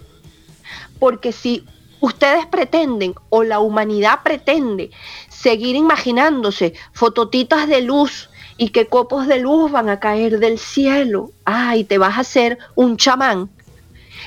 Porque 0.98 1.32
si 1.32 1.66
ustedes 2.00 2.46
pretenden 2.46 3.14
o 3.28 3.42
la 3.42 3.58
humanidad 3.58 4.20
pretende 4.22 4.90
seguir 5.28 5.76
imaginándose 5.76 6.72
fototitas 6.92 7.68
de 7.68 7.82
luz 7.82 8.30
y 8.56 8.68
que 8.68 8.86
copos 8.86 9.26
de 9.26 9.40
luz 9.40 9.72
van 9.72 9.88
a 9.88 9.98
caer 9.98 10.38
del 10.38 10.58
cielo, 10.58 11.32
ay, 11.44 11.84
te 11.84 11.98
vas 11.98 12.16
a 12.16 12.20
hacer 12.20 12.58
un 12.76 12.96
chamán. 12.96 13.50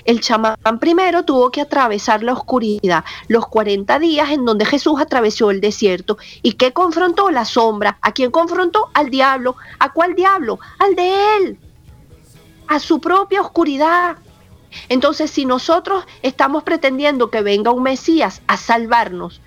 El 0.04 0.20
chamán 0.20 0.58
primero 0.82 1.24
tuvo 1.24 1.52
que 1.52 1.62
atravesar 1.62 2.22
la 2.22 2.34
oscuridad, 2.34 3.06
los 3.30 3.48
40 3.48 3.98
días 4.00 4.32
en 4.32 4.44
donde 4.44 4.66
Jesús 4.66 5.00
atravesó 5.00 5.52
el 5.52 5.62
desierto. 5.62 6.18
¿Y 6.42 6.54
qué 6.54 6.74
confrontó? 6.74 7.32
La 7.32 7.46
sombra. 7.46 7.98
¿A 8.02 8.12
quién 8.12 8.30
confrontó? 8.30 8.90
Al 8.94 9.10
diablo. 9.10 9.56
¿A 9.80 9.94
cuál 9.94 10.16
diablo? 10.16 10.60
Al 10.80 10.96
de 10.96 11.38
él. 11.38 11.60
A 12.68 12.80
su 12.80 13.00
propia 13.00 13.42
oscuridad. 13.42 14.18
Entonces, 14.90 15.32
si 15.32 15.46
nosotros 15.46 16.06
estamos 16.22 16.64
pretendiendo 16.64 17.30
que 17.30 17.42
venga 17.42 17.72
un 17.72 17.84
Mesías 17.84 18.42
a 18.48 18.58
salvarnos, 18.58 19.42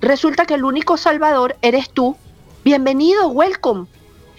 resulta 0.00 0.46
que 0.46 0.54
el 0.54 0.64
único 0.64 0.96
salvador 0.96 1.56
eres 1.62 1.90
tú. 1.90 2.16
Bienvenido, 2.64 3.28
welcome. 3.28 3.86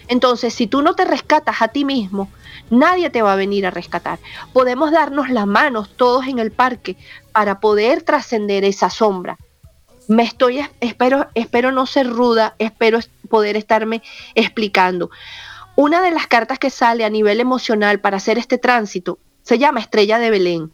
Entonces, 0.08 0.52
si 0.52 0.66
tú 0.66 0.82
no 0.82 0.94
te 0.94 1.04
rescatas 1.04 1.62
a 1.62 1.68
ti 1.68 1.84
mismo, 1.84 2.28
nadie 2.70 3.10
te 3.10 3.22
va 3.22 3.32
a 3.32 3.36
venir 3.36 3.66
a 3.66 3.70
rescatar. 3.70 4.18
Podemos 4.52 4.90
darnos 4.90 5.30
las 5.30 5.46
manos 5.46 5.90
todos 5.96 6.26
en 6.26 6.38
el 6.38 6.50
parque 6.50 6.96
para 7.32 7.60
poder 7.60 8.02
trascender 8.02 8.64
esa 8.64 8.90
sombra. 8.90 9.38
Me 10.08 10.24
estoy, 10.24 10.60
espero, 10.80 11.28
espero 11.34 11.70
no 11.70 11.86
ser 11.86 12.08
ruda, 12.08 12.56
espero 12.58 12.98
poder 13.28 13.56
estarme 13.56 14.02
explicando. 14.34 15.10
Una 15.74 16.02
de 16.02 16.10
las 16.10 16.26
cartas 16.26 16.58
que 16.58 16.68
sale 16.68 17.02
a 17.02 17.10
nivel 17.10 17.40
emocional 17.40 17.98
para 17.98 18.18
hacer 18.18 18.36
este 18.36 18.58
tránsito 18.58 19.18
se 19.42 19.58
llama 19.58 19.80
Estrella 19.80 20.18
de 20.18 20.30
Belén. 20.30 20.72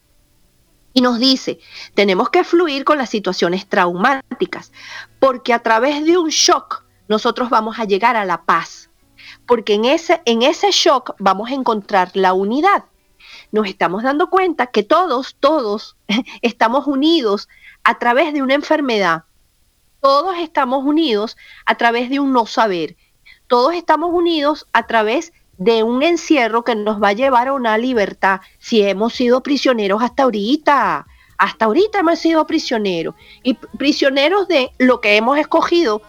Y 0.92 1.03
nos 1.03 1.20
dice, 1.20 1.61
tenemos 1.94 2.30
que 2.30 2.42
fluir 2.42 2.84
con 2.84 2.99
las 2.99 3.09
situaciones 3.09 3.68
traumáticas, 3.68 4.72
porque 5.20 5.53
a 5.53 5.61
través 5.61 6.05
de 6.05 6.18
un 6.18 6.30
shock 6.30 6.82
nosotros 7.07 7.49
vamos 7.49 7.78
a 7.78 7.84
llegar 7.84 8.16
a 8.16 8.24
la 8.24 8.42
paz, 8.42 8.90
porque 9.46 9.74
en 9.74 9.84
ese, 9.84 10.20
en 10.24 10.42
ese 10.42 10.72
shock 10.72 11.14
vamos 11.20 11.51
a 11.51 11.55
encontrar 11.55 12.11
la 12.14 12.32
unidad. 12.32 12.84
Nos 13.53 13.68
estamos 13.68 14.03
dando 14.03 14.28
cuenta 14.30 14.66
que 14.66 14.82
todos, 14.82 15.36
todos 15.38 15.96
estamos 16.42 16.88
unidos 16.88 17.49
a 17.84 17.99
través 17.99 18.32
de 18.32 18.42
una 18.42 18.55
enfermedad. 18.55 19.24
Todos 20.01 20.36
estamos 20.38 20.84
unidos 20.84 21.36
a 21.66 21.76
través 21.76 22.11
de 22.11 22.18
un 22.18 22.32
no 22.32 22.46
saber. 22.46 22.96
Todos 23.49 23.74
estamos 23.74 24.11
unidos 24.12 24.66
a 24.74 24.86
través 24.86 25.32
de 25.57 25.82
un 25.82 26.03
encierro 26.03 26.64
que 26.64 26.74
nos 26.74 27.03
va 27.03 27.09
a 27.09 27.14
llevar 27.14 27.49
a 27.49 27.55
una 27.55 27.78
libertad 27.78 28.40
si 28.59 28.82
hemos 28.82 29.14
sido 29.14 29.42
prisioneros 29.42 30.03
hasta 30.03 30.24
ahorita. 30.24 31.07
Hasta 31.38 31.64
ahorita 31.64 32.01
hemos 32.01 32.18
sido 32.18 32.46
prisioneros 32.46 33.14
y 33.42 33.55
prisioneros 33.55 34.49
de 34.49 34.70
lo 34.76 35.01
que 35.01 35.16
hemos 35.16 35.38
escogido, 35.38 36.03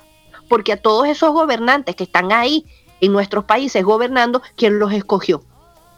porque 0.50 0.74
a 0.74 0.82
todos 0.82 1.08
esos 1.08 1.32
gobernantes 1.32 1.96
que 1.96 2.04
están 2.04 2.34
ahí 2.34 2.66
en 3.00 3.14
nuestros 3.14 3.46
países 3.46 3.86
gobernando, 3.86 4.42
¿quién 4.58 4.78
los 4.78 4.92
escogió? 4.92 5.42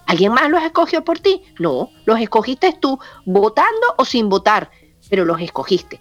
¿Alguien 0.06 0.34
más 0.34 0.48
los 0.50 0.62
escogió 0.62 1.04
por 1.04 1.18
ti? 1.20 1.42
No, 1.58 1.90
los 2.06 2.20
escogiste 2.20 2.78
tú, 2.80 3.00
votando 3.26 3.96
o 3.98 4.06
sin 4.06 4.30
votar, 4.30 4.70
pero 5.10 5.26
los 5.26 5.42
escogiste. 5.42 6.00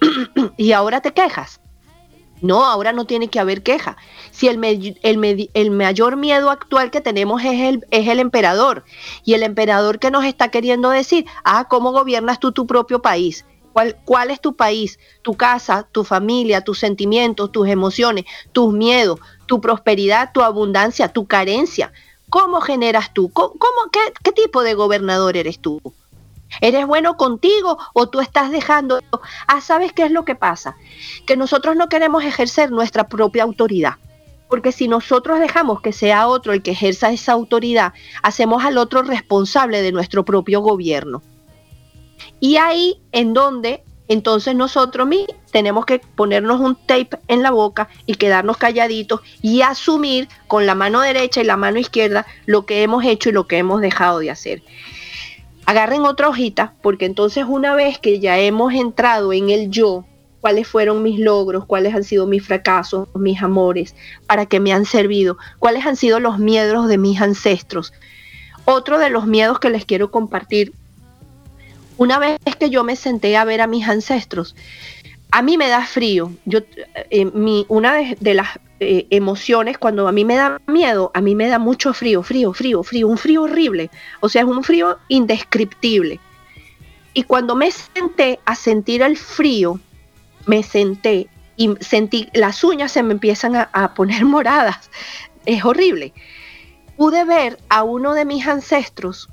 y 0.56 0.72
ahora 0.72 1.02
te 1.02 1.12
quejas. 1.12 1.60
No, 2.40 2.64
ahora 2.64 2.92
no 2.92 3.04
tiene 3.04 3.28
que 3.28 3.40
haber 3.40 3.62
queja. 3.62 3.96
Si 4.30 4.48
el, 4.48 4.62
el, 5.02 5.70
mayor 5.70 6.16
miedo 6.16 6.50
actual 6.50 6.90
que 6.90 7.00
tenemos 7.00 7.42
es 7.42 7.60
el, 7.60 7.86
es 7.90 8.08
el 8.08 8.20
emperador, 8.20 8.84
y 9.24 9.34
el 9.34 9.42
emperador 9.42 9.98
que 9.98 10.10
nos 10.10 10.24
está 10.24 10.50
queriendo 10.50 10.90
decir, 10.90 11.26
ah, 11.44 11.66
¿cómo 11.68 11.92
gobiernas 11.92 12.38
tú 12.40 12.52
tu 12.52 12.66
propio 12.66 13.00
país? 13.02 13.44
¿Cuál, 13.72 13.96
¿Cuál 14.04 14.30
es 14.30 14.40
tu 14.40 14.56
país? 14.56 14.98
Tu 15.22 15.34
casa, 15.34 15.86
tu 15.90 16.04
familia, 16.04 16.62
tus 16.62 16.78
sentimientos, 16.78 17.52
tus 17.52 17.68
emociones, 17.68 18.24
tus 18.52 18.72
miedos, 18.72 19.20
tu 19.46 19.60
prosperidad, 19.60 20.32
tu 20.32 20.42
abundancia, 20.42 21.12
tu 21.12 21.26
carencia. 21.26 21.92
¿Cómo 22.30 22.60
generas 22.60 23.14
tú? 23.14 23.30
¿Cómo, 23.30 23.54
qué, 23.92 24.00
qué 24.22 24.32
tipo 24.32 24.62
de 24.62 24.74
gobernador 24.74 25.36
eres 25.36 25.60
tú? 25.60 25.80
¿Eres 26.60 26.86
bueno 26.86 27.16
contigo 27.16 27.78
o 27.94 28.08
tú 28.08 28.20
estás 28.20 28.50
dejando? 28.50 29.00
Ah, 29.46 29.60
¿sabes 29.60 29.92
qué 29.92 30.04
es 30.04 30.10
lo 30.10 30.24
que 30.24 30.34
pasa? 30.34 30.76
Que 31.26 31.36
nosotros 31.36 31.76
no 31.76 31.88
queremos 31.88 32.24
ejercer 32.24 32.70
nuestra 32.70 33.08
propia 33.08 33.44
autoridad. 33.44 33.94
Porque 34.48 34.72
si 34.72 34.88
nosotros 34.88 35.40
dejamos 35.40 35.82
que 35.82 35.92
sea 35.92 36.26
otro 36.26 36.52
el 36.52 36.62
que 36.62 36.70
ejerza 36.70 37.10
esa 37.10 37.32
autoridad, 37.32 37.92
hacemos 38.22 38.64
al 38.64 38.78
otro 38.78 39.02
responsable 39.02 39.82
de 39.82 39.92
nuestro 39.92 40.24
propio 40.24 40.60
gobierno. 40.60 41.22
Y 42.40 42.56
ahí 42.56 43.00
en 43.12 43.34
donde 43.34 43.82
entonces 44.08 44.54
nosotros 44.54 45.06
tenemos 45.52 45.84
que 45.84 45.98
ponernos 45.98 46.60
un 46.60 46.76
tape 46.76 47.18
en 47.28 47.42
la 47.42 47.50
boca 47.50 47.88
y 48.06 48.14
quedarnos 48.14 48.56
calladitos 48.56 49.20
y 49.42 49.60
asumir 49.60 50.28
con 50.46 50.64
la 50.64 50.74
mano 50.74 51.02
derecha 51.02 51.42
y 51.42 51.44
la 51.44 51.58
mano 51.58 51.78
izquierda 51.78 52.26
lo 52.46 52.64
que 52.64 52.82
hemos 52.82 53.04
hecho 53.04 53.28
y 53.28 53.32
lo 53.32 53.46
que 53.46 53.58
hemos 53.58 53.82
dejado 53.82 54.20
de 54.20 54.30
hacer 54.30 54.62
agarren 55.68 56.06
otra 56.06 56.30
hojita, 56.30 56.72
porque 56.80 57.04
entonces 57.04 57.44
una 57.46 57.74
vez 57.74 57.98
que 57.98 58.20
ya 58.20 58.38
hemos 58.38 58.72
entrado 58.72 59.34
en 59.34 59.50
el 59.50 59.68
yo, 59.68 60.06
cuáles 60.40 60.66
fueron 60.66 61.02
mis 61.02 61.20
logros, 61.20 61.66
cuáles 61.66 61.94
han 61.94 62.04
sido 62.04 62.26
mis 62.26 62.42
fracasos, 62.42 63.06
mis 63.14 63.42
amores, 63.42 63.94
para 64.26 64.46
qué 64.46 64.60
me 64.60 64.72
han 64.72 64.86
servido, 64.86 65.36
cuáles 65.58 65.84
han 65.84 65.96
sido 65.96 66.20
los 66.20 66.38
miedos 66.38 66.88
de 66.88 66.96
mis 66.96 67.20
ancestros. 67.20 67.92
Otro 68.64 68.98
de 68.98 69.10
los 69.10 69.26
miedos 69.26 69.60
que 69.60 69.68
les 69.68 69.84
quiero 69.84 70.10
compartir, 70.10 70.72
una 71.98 72.18
vez 72.18 72.38
que 72.58 72.70
yo 72.70 72.82
me 72.82 72.96
senté 72.96 73.36
a 73.36 73.44
ver 73.44 73.60
a 73.60 73.66
mis 73.66 73.86
ancestros, 73.86 74.56
a 75.30 75.42
mí 75.42 75.58
me 75.58 75.68
da 75.68 75.84
frío. 75.84 76.32
Yo, 76.46 76.60
eh, 77.10 77.26
mi, 77.26 77.66
una 77.68 78.16
de, 78.18 78.32
las 78.32 78.58
eh, 78.80 79.06
emociones, 79.10 79.76
cuando 79.78 80.06
a 80.06 80.12
mí 80.12 80.24
me 80.24 80.36
da 80.36 80.60
miedo, 80.66 81.10
a 81.14 81.20
mí 81.20 81.34
me 81.34 81.48
da 81.48 81.58
mucho 81.58 81.92
frío, 81.92 82.22
frío, 82.22 82.52
frío, 82.52 82.82
frío, 82.82 83.08
un 83.08 83.18
frío 83.18 83.42
horrible. 83.42 83.90
O 84.20 84.28
sea, 84.28 84.42
es 84.42 84.48
un 84.48 84.62
frío 84.62 84.98
indescriptible. 85.08 86.20
Y 87.12 87.24
cuando 87.24 87.56
me 87.56 87.70
senté 87.72 88.38
a 88.44 88.54
sentir 88.54 89.02
el 89.02 89.16
frío, 89.16 89.80
me 90.46 90.62
senté 90.62 91.28
y 91.56 91.74
sentí, 91.80 92.28
las 92.34 92.62
uñas 92.62 92.92
se 92.92 93.02
me 93.02 93.14
empiezan 93.14 93.56
a, 93.56 93.68
a 93.72 93.94
poner 93.94 94.24
moradas. 94.26 94.90
Es 95.44 95.64
horrible. 95.64 96.12
Pude 96.96 97.24
ver 97.24 97.58
a 97.68 97.82
uno 97.82 98.14
de 98.14 98.24
mis 98.24 98.46
ancestros 98.46 99.28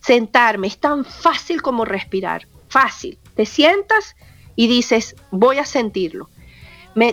sentarme. 0.00 0.66
Es 0.66 0.78
tan 0.78 1.04
fácil 1.04 1.62
como 1.62 1.84
respirar. 1.84 2.46
Fácil. 2.68 3.18
Te 3.34 3.46
sientas 3.46 4.16
y 4.54 4.66
dices, 4.66 5.16
voy 5.30 5.58
a 5.58 5.64
sentirlo. 5.64 6.28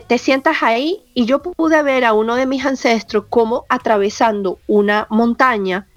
Te 0.08 0.18
sientas 0.18 0.62
ahí 0.62 1.04
y 1.14 1.26
yo 1.26 1.42
pude 1.42 1.82
ver 1.82 2.06
a 2.06 2.14
uno 2.14 2.36
de 2.36 2.46
mis 2.46 2.66
ancestros 2.66 3.26
como 3.30 3.66
atravesando 3.68 4.60
una 4.68 5.08
montaña 5.10 5.88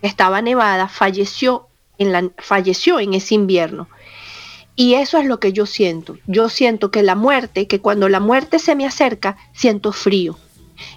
que 0.00 0.08
estaba 0.08 0.42
nevada, 0.42 0.88
falleció 0.88 1.68
en, 1.98 2.12
la, 2.12 2.30
falleció 2.38 2.98
en 2.98 3.14
ese 3.14 3.34
invierno. 3.34 3.88
Y 4.74 4.94
eso 4.94 5.18
es 5.18 5.26
lo 5.26 5.40
que 5.40 5.52
yo 5.52 5.66
siento. 5.66 6.18
Yo 6.26 6.48
siento 6.48 6.90
que 6.90 7.02
la 7.02 7.16
muerte, 7.16 7.66
que 7.66 7.80
cuando 7.80 8.08
la 8.08 8.20
muerte 8.20 8.58
se 8.58 8.76
me 8.76 8.86
acerca, 8.86 9.36
siento 9.52 9.92
frío. 9.92 10.36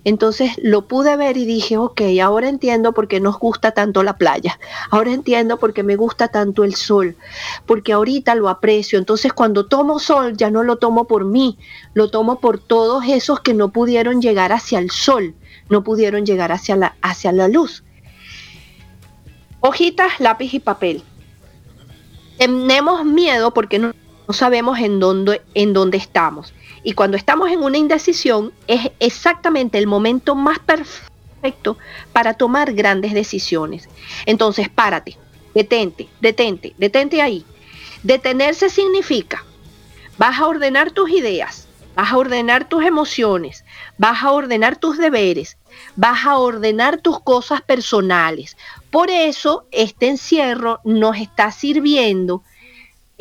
Entonces 0.04 0.52
lo 0.62 0.88
pude 0.88 1.16
ver 1.18 1.38
y 1.38 1.46
dije, 1.46 1.78
ok, 1.78 2.02
ahora 2.24 2.50
entiendo 2.50 2.94
por 2.94 3.08
qué 3.08 3.20
nos 3.20 3.40
gusta 3.40 3.72
tanto 3.72 4.04
la 4.04 4.18
playa, 4.18 4.60
ahora 4.90 5.12
entiendo 5.12 5.58
por 5.58 5.74
qué 5.74 5.84
me 5.84 5.96
gusta 5.96 6.28
tanto 6.28 6.64
el 6.64 6.76
sol, 6.76 7.16
porque 7.66 7.94
ahorita 7.94 8.36
lo 8.36 8.50
aprecio. 8.50 9.00
Entonces 9.00 9.34
cuando 9.34 9.66
tomo 9.66 10.00
sol 10.00 10.36
ya 10.38 10.52
no 10.52 10.64
lo 10.64 10.78
tomo 10.78 11.06
por 11.06 11.26
mí, 11.26 11.58
lo 11.94 12.10
tomo 12.10 12.40
por 12.40 12.60
todos 12.60 13.04
esos 13.08 13.40
que 13.40 13.54
no 13.54 13.70
pudieron 13.70 14.22
llegar 14.22 14.52
hacia 14.52 14.80
el 14.80 14.92
sol, 14.92 15.36
no 15.70 15.84
pudieron 15.84 16.26
llegar 16.26 16.52
hacia 16.52 16.76
la, 16.76 16.96
hacia 17.02 17.32
la 17.32 17.48
luz. 17.48 17.84
Hojitas, 19.60 20.20
lápiz 20.20 20.54
y 20.54 20.60
papel. 20.60 21.04
Tenemos 22.38 23.06
miedo 23.06 23.54
porque 23.54 23.78
no, 23.78 23.94
no 24.28 24.34
sabemos 24.34 24.80
en 24.80 25.00
dónde, 25.00 25.42
en 25.54 25.74
dónde 25.74 25.98
estamos. 25.98 26.54
Y 26.84 26.94
cuando 26.94 27.18
estamos 27.18 27.52
en 27.52 27.64
una 27.64 27.78
indecisión 27.78 28.52
es 28.68 28.92
exactamente 29.00 29.78
el 29.78 29.88
momento 29.88 30.36
más 30.36 30.60
perfecto 30.60 31.78
para 32.14 32.34
tomar 32.34 32.74
grandes 32.74 33.14
decisiones. 33.14 33.88
Entonces, 34.26 34.70
párate, 34.70 35.18
detente, 35.54 36.08
detente, 36.20 36.74
detente 36.78 37.22
ahí. 37.22 37.46
Detenerse 38.04 38.70
significa, 38.70 39.44
vas 40.18 40.40
a 40.40 40.48
ordenar 40.48 40.92
tus 40.92 41.12
ideas, 41.12 41.68
vas 41.96 42.12
a 42.12 42.18
ordenar 42.18 42.68
tus 42.68 42.84
emociones, 42.84 43.64
vas 43.98 44.24
a 44.24 44.32
ordenar 44.32 44.78
tus 44.78 44.98
deberes, 44.98 45.58
vas 45.96 46.26
a 46.26 46.38
ordenar 46.38 46.98
tus 46.98 47.20
cosas 47.20 47.62
personales. 47.62 48.58
Por 48.90 49.10
eso 49.10 49.66
este 49.72 50.08
encierro 50.08 50.80
nos 50.84 51.18
está 51.18 51.52
sirviendo 51.52 52.44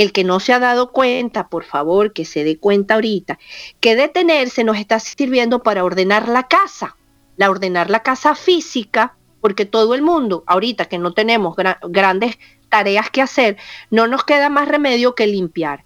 el 0.01 0.13
que 0.13 0.25
no 0.25 0.41
se 0.41 0.55
ha 0.55 0.59
dado 0.59 0.93
cuenta, 0.93 1.49
por 1.49 1.63
favor, 1.63 2.15
que 2.15 2.25
se 2.25 2.43
dé 2.43 2.57
cuenta 2.57 2.95
ahorita, 2.95 3.39
que 3.81 3.97
detenerse 3.97 4.65
nos 4.65 4.79
está 4.79 4.99
sirviendo 4.99 5.63
para 5.63 5.85
ordenar 5.85 6.27
la 6.27 6.49
casa, 6.49 6.97
la 7.37 7.51
ordenar 7.51 7.91
la 7.91 8.03
casa 8.03 8.35
física, 8.35 9.15
porque 9.43 9.67
todo 9.67 9.95
el 9.95 10.01
mundo, 10.01 10.43
ahorita 10.47 10.87
que 10.87 10.97
no 10.97 11.13
tenemos 11.13 11.55
grandes 11.91 12.39
tareas 12.71 13.11
que 13.11 13.21
hacer, 13.21 13.59
no 13.91 14.07
nos 14.07 14.25
queda 14.25 14.49
más 14.49 14.69
remedio 14.69 15.15
que 15.15 15.27
limpiar. 15.27 15.85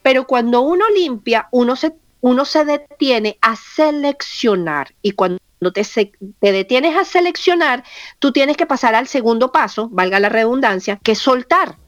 Pero 0.00 0.28
cuando 0.28 0.60
uno 0.60 0.84
limpia, 0.90 1.48
uno 1.50 1.74
se, 1.74 1.92
detiene 2.64 3.36
a 3.40 3.56
seleccionar 3.56 4.94
y 5.02 5.10
cuando 5.10 5.40
te, 5.74 5.82
te 5.82 6.52
detienes 6.52 6.96
a 6.96 7.04
seleccionar, 7.04 7.82
tú 8.20 8.30
tienes 8.30 8.56
que 8.56 8.66
pasar 8.66 8.94
al 8.94 9.08
segundo 9.08 9.50
paso, 9.50 9.88
valga 9.90 10.20
la 10.20 10.28
redundancia, 10.28 11.00
que 11.02 11.12
es 11.12 11.18
soltar 11.18 11.78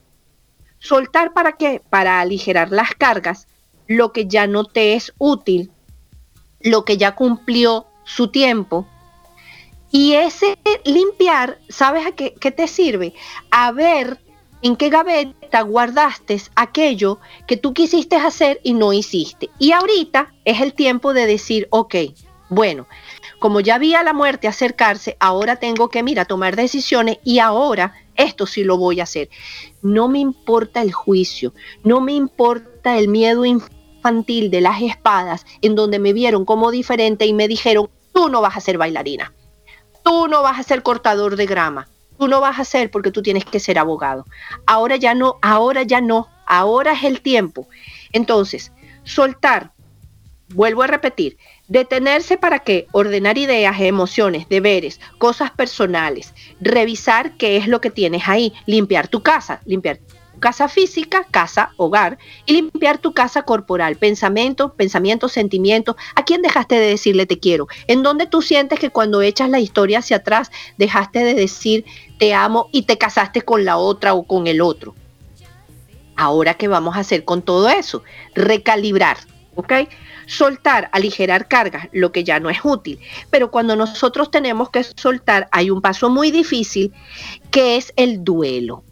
Soltar 0.79 1.33
para 1.33 1.53
qué? 1.53 1.83
Para 1.91 2.21
aligerar 2.21 2.71
las 2.71 2.95
cargas, 2.95 3.47
lo 3.87 4.13
que 4.13 4.27
ya 4.27 4.47
no 4.47 4.65
te 4.65 4.95
es 4.95 5.13
útil, 5.19 5.71
lo 6.61 6.85
que 6.85 6.97
ya 6.97 7.15
cumplió 7.15 7.87
su 8.05 8.29
tiempo 8.29 8.87
Y 9.91 10.15
ese 10.15 10.59
limpiar, 10.85 11.59
¿sabes 11.69 12.07
a 12.07 12.13
qué, 12.13 12.31
te 12.31 12.69
sirve? 12.69 13.15
A 13.51 13.73
ver 13.73 14.21
en 14.61 14.77
qué 14.77 14.91
gaveta 14.91 15.63
guardaste 15.63 16.43
aquello 16.57 17.21
que 17.47 17.57
tú 17.57 17.73
quisiste 17.73 18.17
hacer 18.17 18.61
y 18.63 18.75
no 18.75 18.93
hiciste. 18.93 19.49
Y 19.59 19.73
ahorita 19.73 20.35
es 20.45 20.61
el 20.61 20.75
tiempo 20.75 21.15
de 21.15 21.27
decir, 21.27 21.69
ok, 21.71 21.95
bueno, 22.51 22.87
como 23.39 23.61
ya 23.61 23.79
vi 23.79 23.95
a 23.95 24.03
la 24.03 24.13
muerte 24.13 24.47
acercarse, 24.47 25.17
ahora 25.21 25.57
tengo 25.57 25.89
que, 25.89 26.03
mira, 26.03 26.27
tomar 26.27 26.55
decisiones 26.55 27.19
y 27.25 27.39
ahora 27.39 27.95
esto 28.19 28.47
sí 28.47 28.65
lo 28.65 28.77
voy 28.77 29.01
a 29.01 29.05
hacer. 29.05 29.31
No 29.81 30.09
me 30.09 30.19
importa 30.19 30.83
el 30.83 30.93
juicio, 30.93 31.55
no 31.85 32.03
me 32.03 32.13
importa 32.13 32.99
el 32.99 33.09
miedo 33.09 33.47
infantil 33.47 34.51
de 34.51 34.61
las 34.61 34.83
espadas 34.83 35.47
en 35.63 35.75
donde 35.75 35.99
me 35.99 36.13
vieron 36.13 36.45
como 36.45 36.71
diferente 36.71 37.25
y 37.25 37.33
me 37.33 37.49
dijeron, 37.49 37.89
tú 38.13 38.29
no 38.29 38.43
vas 38.43 38.57
a 38.57 38.61
ser 38.61 38.77
bailarina, 38.77 39.33
tú 40.05 40.29
no 40.29 40.43
vas 40.43 40.59
a 40.59 40.65
ser 40.65 40.83
cortador 40.83 41.37
de 41.37 41.47
grama, 41.47 41.89
tú 42.19 42.29
no 42.29 42.41
vas 42.41 42.59
a 42.59 42.65
ser 42.65 42.91
porque 42.91 43.11
tú 43.11 43.23
tienes 43.23 43.45
que 43.45 43.61
ser 43.61 43.79
abogado. 43.79 44.27
Ahora 44.67 44.97
ya 44.97 45.15
no, 45.15 45.37
ahora 45.41 45.85
ya 45.85 46.01
no, 46.01 46.29
ahora 46.47 46.93
es 46.93 47.05
el 47.05 47.23
tiempo. 47.23 47.69
Entonces, 48.13 48.73
soltar, 49.05 49.73
vuelvo 50.49 50.83
a 50.83 50.87
repetir, 50.89 51.39
detenerse 51.69 52.39
para 52.39 52.61
qué? 52.61 52.87
Ordenar 52.93 53.39
ideas, 53.39 53.81
emociones, 53.81 54.49
deberes, 54.49 55.01
cosas 55.19 55.51
personales, 55.51 56.35
revisar 56.61 57.37
qué 57.37 57.57
es 57.57 57.69
lo 57.69 57.81
que 57.81 57.91
tienes 57.91 58.27
ahí, 58.27 58.53
limpiar 58.67 59.09
tu 59.09 59.23
casa, 59.23 59.61
limpiar 59.65 60.01
casa 60.39 60.69
física, 60.69 61.27
casa, 61.31 61.73
hogar, 61.77 62.19
y 62.47 62.53
limpiar 62.55 62.99
tu 62.99 63.13
casa 63.13 63.43
corporal, 63.43 63.97
pensamiento, 63.97 64.75
pensamientos, 64.75 65.33
sentimientos. 65.33 65.97
¿A 66.15 66.25
quién 66.25 66.43
dejaste 66.43 66.77
de 66.77 66.87
decirle 66.87 67.27
te 67.27 67.39
quiero? 67.39 67.67
¿En 67.87 68.03
dónde 68.03 68.27
tú 68.27 68.41
sientes 68.41 68.79
que 68.79 68.91
cuando 68.91 69.21
echas 69.21 69.51
la 69.51 69.59
historia 69.59 69.99
hacia 69.99 70.19
atrás 70.19 70.51
dejaste 70.77 71.25
de 71.25 71.35
decir 71.35 71.85
te 72.19 72.35
amo 72.35 72.69
y 72.73 72.83
te 72.83 72.99
casaste 72.99 73.43
con 73.43 73.65
la 73.65 73.77
otra 73.77 74.15
o 74.15 74.25
con 74.25 74.47
el 74.47 74.61
otro? 74.61 74.95
Ahora, 76.17 76.55
¿qué 76.55 76.67
vamos 76.67 76.97
a 76.97 77.01
hacer 77.01 77.25
con 77.25 77.43
todo 77.43 77.69
eso? 77.69 78.03
Recalibrar, 78.35 79.19
¿ok? 79.55 79.73
Soltar, 80.29 80.89
aligerar 80.93 81.49
cargas, 81.49 81.89
lo 81.93 82.13
que 82.13 82.23
ya 82.23 82.39
no 82.39 82.51
es 82.51 82.59
útil. 82.63 83.01
Pero 83.31 83.51
cuando 83.51 83.75
nosotros 83.75 84.31
tenemos 84.31 84.71
que 84.71 84.85
soltar, 84.85 85.49
hay 85.51 85.71
un 85.71 85.81
paso 85.81 86.11
muy 86.11 86.31
difícil 86.31 86.93
que 87.51 87.77
es 87.77 87.93
el 87.97 88.23
duelo. 88.23 88.85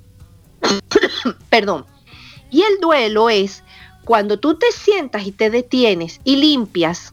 Perdón. 1.50 1.86
Y 2.50 2.62
el 2.62 2.80
duelo 2.80 3.30
es 3.30 3.62
cuando 4.04 4.38
tú 4.38 4.54
te 4.54 4.72
sientas 4.72 5.26
y 5.26 5.32
te 5.32 5.50
detienes 5.50 6.20
y 6.24 6.36
limpias 6.36 7.12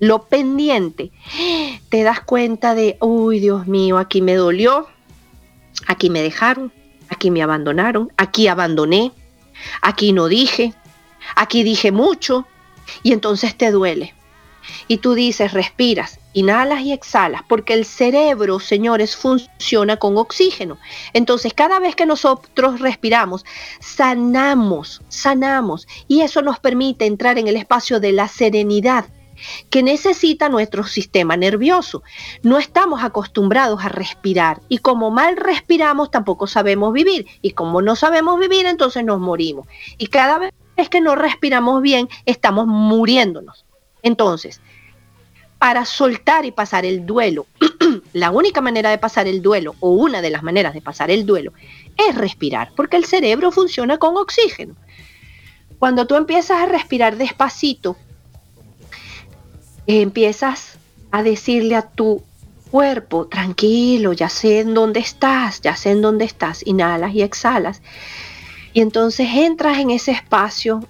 lo 0.00 0.24
pendiente, 0.24 1.12
te 1.88 2.02
das 2.02 2.20
cuenta 2.20 2.74
de, 2.74 2.96
uy, 3.00 3.40
Dios 3.40 3.66
mío, 3.66 3.98
aquí 3.98 4.20
me 4.20 4.34
dolió, 4.34 4.88
aquí 5.86 6.10
me 6.10 6.20
dejaron, 6.20 6.72
aquí 7.08 7.30
me 7.30 7.42
abandonaron, 7.42 8.12
aquí 8.16 8.48
abandoné, 8.48 9.12
aquí 9.80 10.12
no 10.12 10.28
dije, 10.28 10.74
aquí 11.36 11.62
dije 11.62 11.92
mucho, 11.92 12.46
y 13.02 13.12
entonces 13.12 13.56
te 13.56 13.70
duele. 13.70 14.14
Y 14.88 14.98
tú 14.98 15.14
dices, 15.14 15.52
respiras, 15.52 16.18
inhalas 16.32 16.80
y 16.82 16.92
exhalas, 16.92 17.42
porque 17.48 17.74
el 17.74 17.84
cerebro, 17.84 18.60
señores, 18.60 19.16
funciona 19.16 19.98
con 19.98 20.16
oxígeno. 20.16 20.78
Entonces, 21.12 21.52
cada 21.52 21.80
vez 21.80 21.94
que 21.94 22.06
nosotros 22.06 22.80
respiramos, 22.80 23.44
sanamos, 23.80 25.02
sanamos, 25.08 25.86
y 26.08 26.22
eso 26.22 26.40
nos 26.40 26.58
permite 26.60 27.06
entrar 27.06 27.38
en 27.38 27.48
el 27.48 27.56
espacio 27.56 28.00
de 28.00 28.12
la 28.12 28.28
serenidad 28.28 29.06
que 29.70 29.82
necesita 29.82 30.48
nuestro 30.48 30.84
sistema 30.84 31.36
nervioso. 31.36 32.02
No 32.42 32.58
estamos 32.58 33.02
acostumbrados 33.02 33.84
a 33.84 33.88
respirar 33.88 34.60
y 34.68 34.78
como 34.78 35.10
mal 35.10 35.36
respiramos 35.36 36.10
tampoco 36.10 36.46
sabemos 36.46 36.92
vivir 36.92 37.26
y 37.42 37.50
como 37.50 37.82
no 37.82 37.96
sabemos 37.96 38.38
vivir 38.38 38.66
entonces 38.66 39.04
nos 39.04 39.20
morimos. 39.20 39.66
Y 39.98 40.06
cada 40.06 40.38
vez 40.38 40.52
que 40.88 41.00
no 41.00 41.14
respiramos 41.14 41.82
bien 41.82 42.08
estamos 42.26 42.66
muriéndonos. 42.66 43.64
Entonces, 44.02 44.60
para 45.58 45.84
soltar 45.84 46.44
y 46.44 46.52
pasar 46.52 46.84
el 46.84 47.06
duelo, 47.06 47.46
la 48.12 48.30
única 48.30 48.60
manera 48.60 48.90
de 48.90 48.98
pasar 48.98 49.26
el 49.26 49.40
duelo, 49.40 49.74
o 49.80 49.90
una 49.90 50.20
de 50.20 50.30
las 50.30 50.42
maneras 50.42 50.74
de 50.74 50.82
pasar 50.82 51.10
el 51.10 51.24
duelo, 51.24 51.52
es 51.96 52.14
respirar, 52.14 52.72
porque 52.76 52.96
el 52.96 53.04
cerebro 53.04 53.50
funciona 53.50 53.98
con 53.98 54.16
oxígeno. 54.16 54.74
Cuando 55.78 56.06
tú 56.06 56.16
empiezas 56.16 56.62
a 56.62 56.66
respirar 56.66 57.16
despacito, 57.16 57.96
empiezas 59.86 60.78
a 61.10 61.22
decirle 61.22 61.76
a 61.76 61.82
tu 61.82 62.22
cuerpo, 62.70 63.26
tranquilo, 63.26 64.12
ya 64.12 64.28
sé 64.28 64.60
en 64.60 64.74
dónde 64.74 65.00
estás, 65.00 65.60
ya 65.60 65.76
sé 65.76 65.92
en 65.92 66.02
dónde 66.02 66.24
estás, 66.24 66.66
inhalas 66.66 67.14
y 67.14 67.22
exhalas. 67.22 67.82
Y 68.74 68.80
entonces 68.80 69.28
entras 69.32 69.78
en 69.78 69.90
ese 69.90 70.10
espacio 70.10 70.86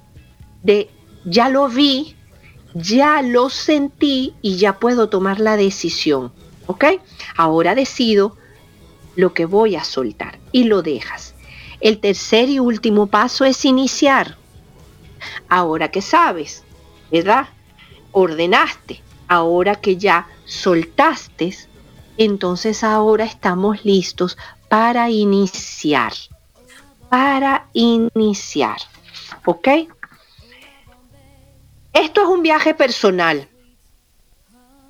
de, 0.63 0.91
ya 1.25 1.49
lo 1.51 1.69
vi, 1.69 2.17
ya 2.75 3.23
lo 3.23 3.51
sentí 3.51 4.35
y 4.43 4.57
ya 4.57 4.79
puedo 4.81 5.09
tomar 5.09 5.39
la 5.39 5.57
decisión. 5.57 6.33
¿Ok? 6.67 6.85
Ahora 7.37 7.75
decido 7.75 8.37
lo 9.17 9.35
que 9.35 9.45
voy 9.45 9.77
a 9.77 9.85
soltar 9.85 10.39
y 10.51 10.65
lo 10.65 10.83
dejas. 10.83 11.35
El 11.81 12.01
tercer 12.01 12.49
y 12.49 12.59
último 12.59 13.07
paso 13.07 13.45
es 13.45 13.65
iniciar. 13.67 14.39
Ahora 15.49 15.91
que 15.91 16.01
sabes, 16.01 16.65
¿verdad? 17.13 17.49
Ordenaste. 18.13 19.03
Ahora 19.29 19.77
que 19.77 19.97
ya 19.97 20.27
soltaste, 20.47 21.55
entonces 22.17 22.83
ahora 22.83 23.25
estamos 23.25 23.85
listos 23.85 24.39
para 24.69 25.11
iniciar. 25.11 26.13
Para 27.15 27.69
iniciar. 27.75 28.79
¿Ok? 29.45 29.69
Esto 31.93 32.23
es 32.23 32.27
un 32.27 32.43
viaje 32.43 32.75
personal. 32.75 33.49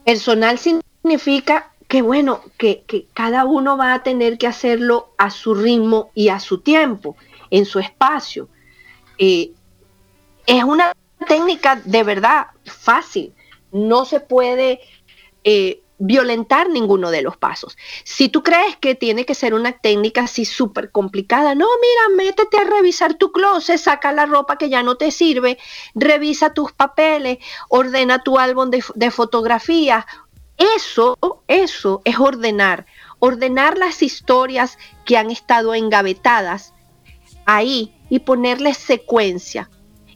Personal 0.06 0.58
significa 0.58 1.70
que, 1.86 2.00
bueno, 2.00 2.40
que, 2.56 2.82
cada 3.12 3.44
uno 3.44 3.76
va 3.76 3.92
a 3.92 4.02
tener 4.02 4.38
que 4.38 4.46
hacerlo 4.46 5.12
a 5.18 5.28
su 5.28 5.54
ritmo 5.54 6.12
y 6.14 6.30
a 6.30 6.40
su 6.40 6.62
tiempo, 6.62 7.14
en 7.50 7.66
su 7.66 7.78
espacio. 7.78 8.48
Eh, 9.18 9.50
es 10.46 10.64
una 10.64 10.94
técnica 11.28 11.76
de 11.84 12.04
verdad 12.04 12.46
fácil. 12.64 13.34
No 13.70 14.06
se 14.06 14.20
puede 14.20 14.80
eh, 15.44 15.82
violentar 15.98 16.68
ninguno 16.68 17.10
de 17.10 17.22
los 17.22 17.36
pasos. 17.36 17.76
Si 18.04 18.28
tú 18.28 18.42
crees 18.42 18.76
que 18.76 18.94
tiene 18.94 19.24
que 19.24 19.34
ser 19.34 19.54
una 19.54 19.72
técnica 19.72 20.22
así 20.22 20.44
súper 20.44 20.90
complicada, 20.90 21.54
no, 21.54 21.66
mira, 21.80 22.24
métete 22.24 22.58
a 22.58 22.64
revisar 22.64 23.14
tu 23.14 23.32
closet, 23.32 23.78
saca 23.78 24.12
la 24.12 24.26
ropa 24.26 24.58
que 24.58 24.68
ya 24.68 24.82
no 24.82 24.96
te 24.96 25.10
sirve, 25.10 25.58
revisa 25.94 26.52
tus 26.52 26.72
papeles, 26.72 27.38
ordena 27.68 28.22
tu 28.22 28.38
álbum 28.38 28.70
de, 28.70 28.82
de 28.94 29.10
fotografías. 29.10 30.04
Eso, 30.56 31.18
eso 31.48 32.02
es 32.04 32.18
ordenar, 32.18 32.86
ordenar 33.18 33.78
las 33.78 34.02
historias 34.02 34.78
que 35.04 35.16
han 35.16 35.30
estado 35.30 35.74
engavetadas 35.74 36.74
ahí 37.46 37.94
y 38.08 38.20
ponerles 38.20 38.76
secuencia 38.76 39.70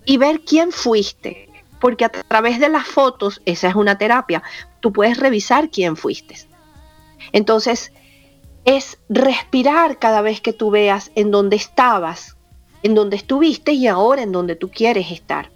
y 0.05 0.17
ver 0.17 0.41
quién 0.41 0.73
fuiste, 0.73 1.49
porque 1.81 2.05
a 2.05 2.09
través 2.09 2.61
de 2.61 2.69
las 2.69 2.87
fotos, 2.87 3.43
esa 3.45 3.69
es 3.69 3.75
una 3.75 3.99
terapia, 3.99 4.43
tú 4.81 4.93
puedes 4.93 5.19
revisar 5.19 5.71
quién 5.71 5.97
fuiste. 5.97 6.37
Entonces, 7.33 7.93
es 8.65 8.99
respirar 9.09 9.99
cada 9.99 10.21
vez 10.21 10.41
que 10.41 10.53
tú 10.53 10.71
veas 10.71 11.11
en 11.15 11.31
dónde 11.31 11.57
estabas, 11.57 12.37
en 12.83 12.95
dónde 12.95 13.17
estuviste 13.17 13.73
y 13.73 13.87
ahora 13.87 14.23
en 14.23 14.33
dónde 14.33 14.57
tú 14.57 14.71
quieres 14.71 15.11
estar. 15.11 15.51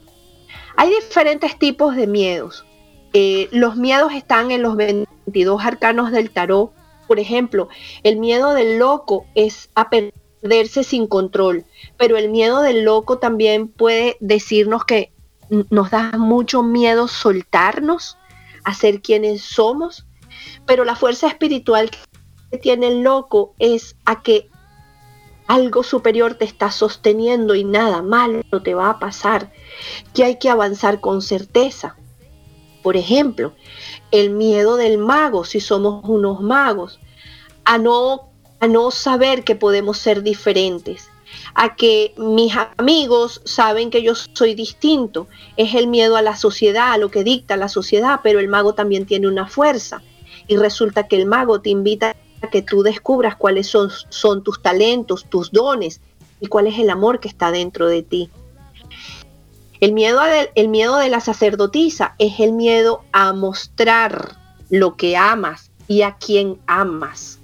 Hay 0.77 0.91
diferentes 0.91 1.59
tipos 1.59 1.97
de 1.97 2.07
miedos. 2.07 2.64
Eh, 3.12 3.49
los 3.53 3.77
miedos 3.77 4.12
están 4.14 4.51
en 4.51 4.62
los 4.62 4.77
22 4.77 5.62
arcanos 5.64 6.11
del 6.11 6.31
tarot. 6.31 6.73
Por 7.07 7.20
ejemplo, 7.20 7.68
el 8.03 8.18
miedo 8.18 8.55
del 8.55 8.79
loco 8.79 9.27
es 9.35 9.68
a 9.75 9.91
perderse 9.91 10.83
sin 10.83 11.07
control, 11.07 11.66
pero 11.99 12.16
el 12.16 12.31
miedo 12.31 12.62
del 12.62 12.85
loco 12.85 13.18
también 13.18 13.68
puede 13.68 14.16
decirnos 14.20 14.85
que 14.85 15.12
nos 15.68 15.91
da 15.91 16.12
mucho 16.12 16.62
miedo 16.62 17.09
soltarnos, 17.09 18.16
a 18.65 18.75
ser 18.75 19.03
quienes 19.03 19.43
somos, 19.43 20.07
pero 20.67 20.85
la 20.85 20.97
fuerza 20.97 21.27
espiritual 21.27 21.91
que 22.51 22.59
tiene 22.59 22.89
el 22.89 23.03
loco 23.03 23.55
es 23.59 23.97
a 24.05 24.23
que 24.23 24.51
algo 25.47 25.83
superior 25.83 26.35
te 26.35 26.45
está 26.45 26.71
sosteniendo 26.71 27.55
y 27.55 27.65
nada 27.65 28.03
malo 28.03 28.43
te 28.63 28.75
va 28.75 28.91
a 28.91 28.99
pasar, 28.99 29.53
que 30.15 30.25
hay 30.25 30.39
que 30.39 30.49
avanzar 30.49 31.01
con 31.01 31.21
certeza. 31.21 31.97
Por 32.83 32.97
ejemplo, 32.97 33.53
el 34.11 34.31
miedo 34.31 34.77
del 34.77 34.99
mago, 34.99 35.45
si 35.45 35.61
somos 35.61 36.09
unos 36.09 36.41
magos, 36.41 36.99
a 37.65 37.79
no, 37.79 38.31
a 38.61 38.67
no 38.67 38.91
saber 38.91 39.45
que 39.45 39.55
podemos 39.55 39.99
ser 39.99 40.23
diferentes, 40.23 41.12
a 41.55 41.77
que 41.77 42.15
mis 42.17 42.55
amigos 42.79 43.41
saben 43.45 43.91
que 43.91 44.03
yo 44.03 44.15
soy 44.15 44.55
distinto. 44.55 45.29
Es 45.57 45.75
el 45.75 45.87
miedo 45.87 46.17
a 46.17 46.23
la 46.23 46.37
sociedad, 46.37 46.93
a 46.93 46.99
lo 46.99 47.11
que 47.11 47.25
dicta 47.25 47.57
la 47.57 47.69
sociedad, 47.69 48.21
pero 48.23 48.41
el 48.41 48.49
mago 48.49 48.75
también 48.75 49.07
tiene 49.07 49.29
una 49.29 49.47
fuerza. 49.47 50.03
y 50.49 50.57
resulta 50.57 51.07
que 51.07 51.17
el 51.17 51.27
mago 51.27 51.61
te 51.61 51.71
invita 51.71 52.17
a 52.43 52.51
que 52.51 52.63
tú 52.63 52.83
descubras 52.83 53.37
cuáles 53.37 53.69
son, 53.69 54.43
tus 54.43 54.61
talentos, 54.61 55.25
tus 55.29 55.53
dones 55.53 56.01
y 56.41 56.49
cuál 56.49 56.67
es 56.67 56.79
el 56.79 56.91
amor 56.91 57.21
que 57.21 57.29
está 57.29 57.53
dentro 57.53 57.87
de 57.87 58.03
ti. 58.03 58.29
El 59.81 59.93
miedo, 59.93 60.21
el 60.55 60.69
miedo 60.69 60.97
de 60.97 61.09
la 61.09 61.21
sacerdotisa 61.21 62.17
es 62.19 62.41
el 62.41 62.53
miedo 62.53 63.05
a 63.13 63.33
mostrar 63.33 64.37
lo 64.69 64.97
que 64.97 65.17
amas 65.17 65.71
y 65.87 66.03
a 66.03 66.17
quien 66.17 66.59
amas 66.67 67.39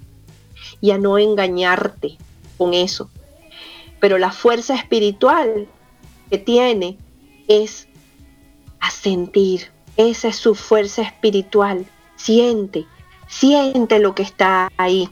y 0.81 0.91
a 0.91 0.99
no 0.99 1.19
engañarte 1.19 2.17
con 2.57 2.75
eso. 2.75 3.11
Pero 4.01 4.19
la 4.19 4.33
fuerza 4.33 4.75
espiritual 4.75 5.69
que 6.31 6.39
tiene 6.39 6.99
es 7.49 7.89
a 8.81 8.91
sentir. 8.91 9.71
Esa 9.97 10.29
es 10.29 10.37
su 10.37 10.55
fuerza 10.55 11.03
espiritual. 11.03 11.87
Siente, 12.17 12.87
siente 13.27 13.99
lo 13.99 14.15
que 14.15 14.23
está 14.23 14.71
ahí. 14.77 15.09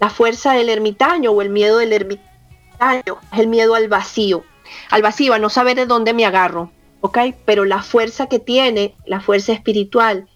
La 0.00 0.10
fuerza 0.10 0.52
del 0.54 0.68
ermitaño 0.68 1.30
o 1.30 1.42
el 1.42 1.50
miedo 1.50 1.78
del 1.78 1.92
ermitaño 1.92 3.18
es 3.32 3.38
el 3.38 3.46
miedo 3.48 3.74
al 3.74 3.88
vacío. 3.88 4.44
Al 4.90 5.02
vacío, 5.02 5.34
a 5.34 5.38
no 5.38 5.48
saber 5.48 5.76
de 5.76 5.86
dónde 5.86 6.12
me 6.12 6.26
agarro. 6.26 6.70
¿Ok? 7.00 7.18
Pero 7.44 7.64
la 7.64 7.82
fuerza 7.82 8.26
que 8.28 8.38
tiene, 8.38 8.94
la 9.06 9.20
fuerza 9.20 9.52
espiritual, 9.52 10.28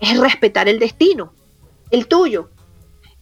es 0.00 0.18
respetar 0.18 0.68
el 0.68 0.78
destino, 0.78 1.32
el 1.90 2.06
tuyo 2.06 2.50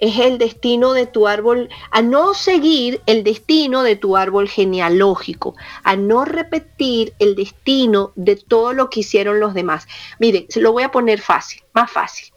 es 0.04 0.18
el 0.18 0.36
destino 0.36 0.92
de 0.92 1.06
tu 1.06 1.26
árbol, 1.26 1.70
a 1.90 2.02
no 2.02 2.34
seguir 2.34 3.00
el 3.06 3.24
destino 3.24 3.82
de 3.82 3.96
tu 3.96 4.18
árbol 4.18 4.50
genealógico, 4.50 5.56
a 5.82 5.96
no 5.96 6.26
repetir 6.26 7.14
el 7.18 7.34
destino 7.34 8.12
de 8.14 8.36
todo 8.36 8.74
lo 8.74 8.90
que 8.90 9.00
hicieron 9.00 9.40
los 9.40 9.54
demás. 9.54 9.88
Miren, 10.18 10.44
se 10.50 10.60
lo 10.60 10.72
voy 10.72 10.82
a 10.82 10.90
poner 10.90 11.22
fácil, 11.22 11.62
más 11.72 11.90
fácil. 11.90 12.34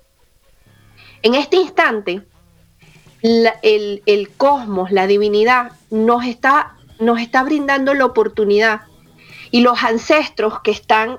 En 1.24 1.36
este 1.36 1.58
instante, 1.58 2.22
el, 3.22 4.02
el, 4.06 4.30
cosmos, 4.30 4.90
la 4.92 5.06
divinidad, 5.06 5.74
nos 5.90 6.24
está, 6.24 6.78
nos 7.00 7.20
está 7.20 7.44
brindando 7.44 7.94
la 7.94 8.06
oportunidad 8.06 8.84
y 9.52 9.60
los 9.60 9.84
ancestros 9.84 10.62
que 10.62 10.72
están 10.72 11.18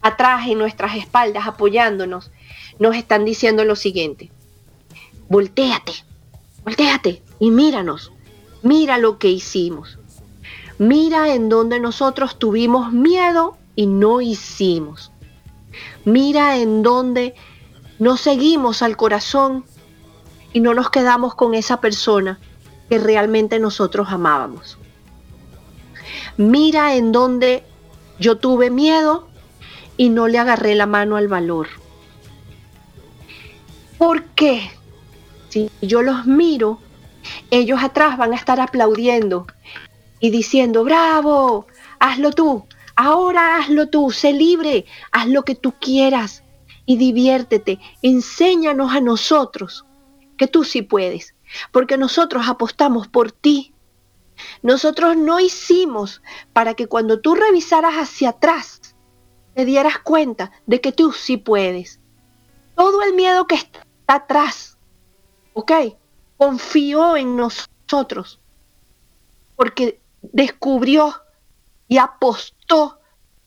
atrás 0.00 0.46
en 0.46 0.56
nuestras 0.56 0.96
espaldas 0.96 1.46
apoyándonos, 1.46 2.30
nos 2.78 2.96
están 2.96 3.26
diciendo 3.26 3.66
lo 3.66 3.76
siguiente 3.76 4.30
volteate, 5.30 5.92
volteate 6.64 7.22
y 7.38 7.50
míranos, 7.52 8.12
mira 8.62 8.98
lo 8.98 9.18
que 9.18 9.28
hicimos. 9.28 9.98
Mira 10.76 11.32
en 11.32 11.48
donde 11.48 11.78
nosotros 11.78 12.38
tuvimos 12.38 12.92
miedo 12.92 13.56
y 13.76 13.86
no 13.86 14.20
hicimos. 14.20 15.12
Mira 16.04 16.58
en 16.58 16.82
donde 16.82 17.34
no 17.98 18.16
seguimos 18.16 18.82
al 18.82 18.96
corazón 18.96 19.64
y 20.52 20.60
no 20.60 20.74
nos 20.74 20.90
quedamos 20.90 21.34
con 21.36 21.54
esa 21.54 21.80
persona 21.80 22.40
que 22.88 22.98
realmente 22.98 23.60
nosotros 23.60 24.08
amábamos. 24.10 24.78
Mira 26.36 26.96
en 26.96 27.12
donde 27.12 27.62
yo 28.18 28.38
tuve 28.38 28.70
miedo 28.70 29.28
y 29.96 30.08
no 30.08 30.26
le 30.26 30.38
agarré 30.38 30.74
la 30.74 30.86
mano 30.86 31.16
al 31.16 31.28
valor. 31.28 31.68
¿Por 33.96 34.24
qué? 34.24 34.79
Si 35.50 35.68
yo 35.82 36.02
los 36.02 36.26
miro, 36.26 36.78
ellos 37.50 37.82
atrás 37.82 38.16
van 38.16 38.32
a 38.32 38.36
estar 38.36 38.60
aplaudiendo 38.60 39.46
y 40.20 40.30
diciendo, 40.30 40.84
bravo, 40.84 41.66
hazlo 41.98 42.30
tú, 42.30 42.66
ahora 42.94 43.56
hazlo 43.56 43.88
tú, 43.88 44.12
sé 44.12 44.32
libre, 44.32 44.86
haz 45.10 45.26
lo 45.26 45.42
que 45.44 45.56
tú 45.56 45.74
quieras 45.80 46.44
y 46.86 46.96
diviértete, 46.96 47.80
enséñanos 48.02 48.92
a 48.92 49.00
nosotros 49.00 49.84
que 50.38 50.46
tú 50.46 50.64
sí 50.64 50.82
puedes, 50.82 51.34
porque 51.72 51.98
nosotros 51.98 52.48
apostamos 52.48 53.08
por 53.08 53.32
ti. 53.32 53.74
Nosotros 54.62 55.16
no 55.16 55.40
hicimos 55.40 56.22
para 56.52 56.74
que 56.74 56.86
cuando 56.86 57.20
tú 57.20 57.34
revisaras 57.34 57.96
hacia 57.96 58.30
atrás, 58.30 58.94
te 59.54 59.64
dieras 59.64 59.98
cuenta 59.98 60.52
de 60.66 60.80
que 60.80 60.92
tú 60.92 61.12
sí 61.12 61.36
puedes. 61.36 62.00
Todo 62.74 63.02
el 63.02 63.14
miedo 63.14 63.46
que 63.46 63.56
está 63.56 63.84
atrás 64.06 64.69
¿ok? 65.54 65.72
Confió 66.36 67.16
en 67.16 67.36
nosotros 67.36 68.38
porque 69.56 70.00
descubrió 70.22 71.14
y 71.88 71.98
apostó 71.98 72.98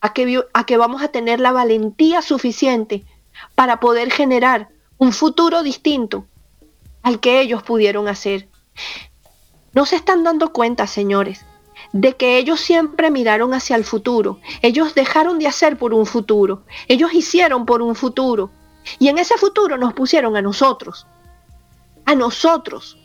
a 0.01 0.13
que, 0.13 0.43
a 0.53 0.65
que 0.65 0.77
vamos 0.77 1.01
a 1.01 1.07
tener 1.07 1.39
la 1.39 1.51
valentía 1.51 2.21
suficiente 2.21 3.03
para 3.55 3.79
poder 3.79 4.11
generar 4.11 4.69
un 4.97 5.11
futuro 5.11 5.63
distinto 5.63 6.25
al 7.01 7.19
que 7.19 7.41
ellos 7.41 7.63
pudieron 7.63 8.07
hacer. 8.07 8.47
No 9.73 9.85
se 9.85 9.95
están 9.95 10.23
dando 10.23 10.53
cuenta, 10.53 10.87
señores, 10.87 11.45
de 11.93 12.15
que 12.15 12.37
ellos 12.37 12.59
siempre 12.59 13.11
miraron 13.11 13.53
hacia 13.53 13.75
el 13.75 13.85
futuro. 13.85 14.39
Ellos 14.61 14.93
dejaron 14.93 15.39
de 15.39 15.47
hacer 15.47 15.77
por 15.77 15.93
un 15.93 16.05
futuro. 16.05 16.63
Ellos 16.87 17.13
hicieron 17.13 17.65
por 17.65 17.81
un 17.81 17.95
futuro. 17.95 18.51
Y 18.99 19.07
en 19.07 19.17
ese 19.17 19.37
futuro 19.37 19.77
nos 19.77 19.93
pusieron 19.93 20.35
a 20.35 20.41
nosotros 20.41 21.07
a 22.05 22.15
nosotros. 22.15 22.97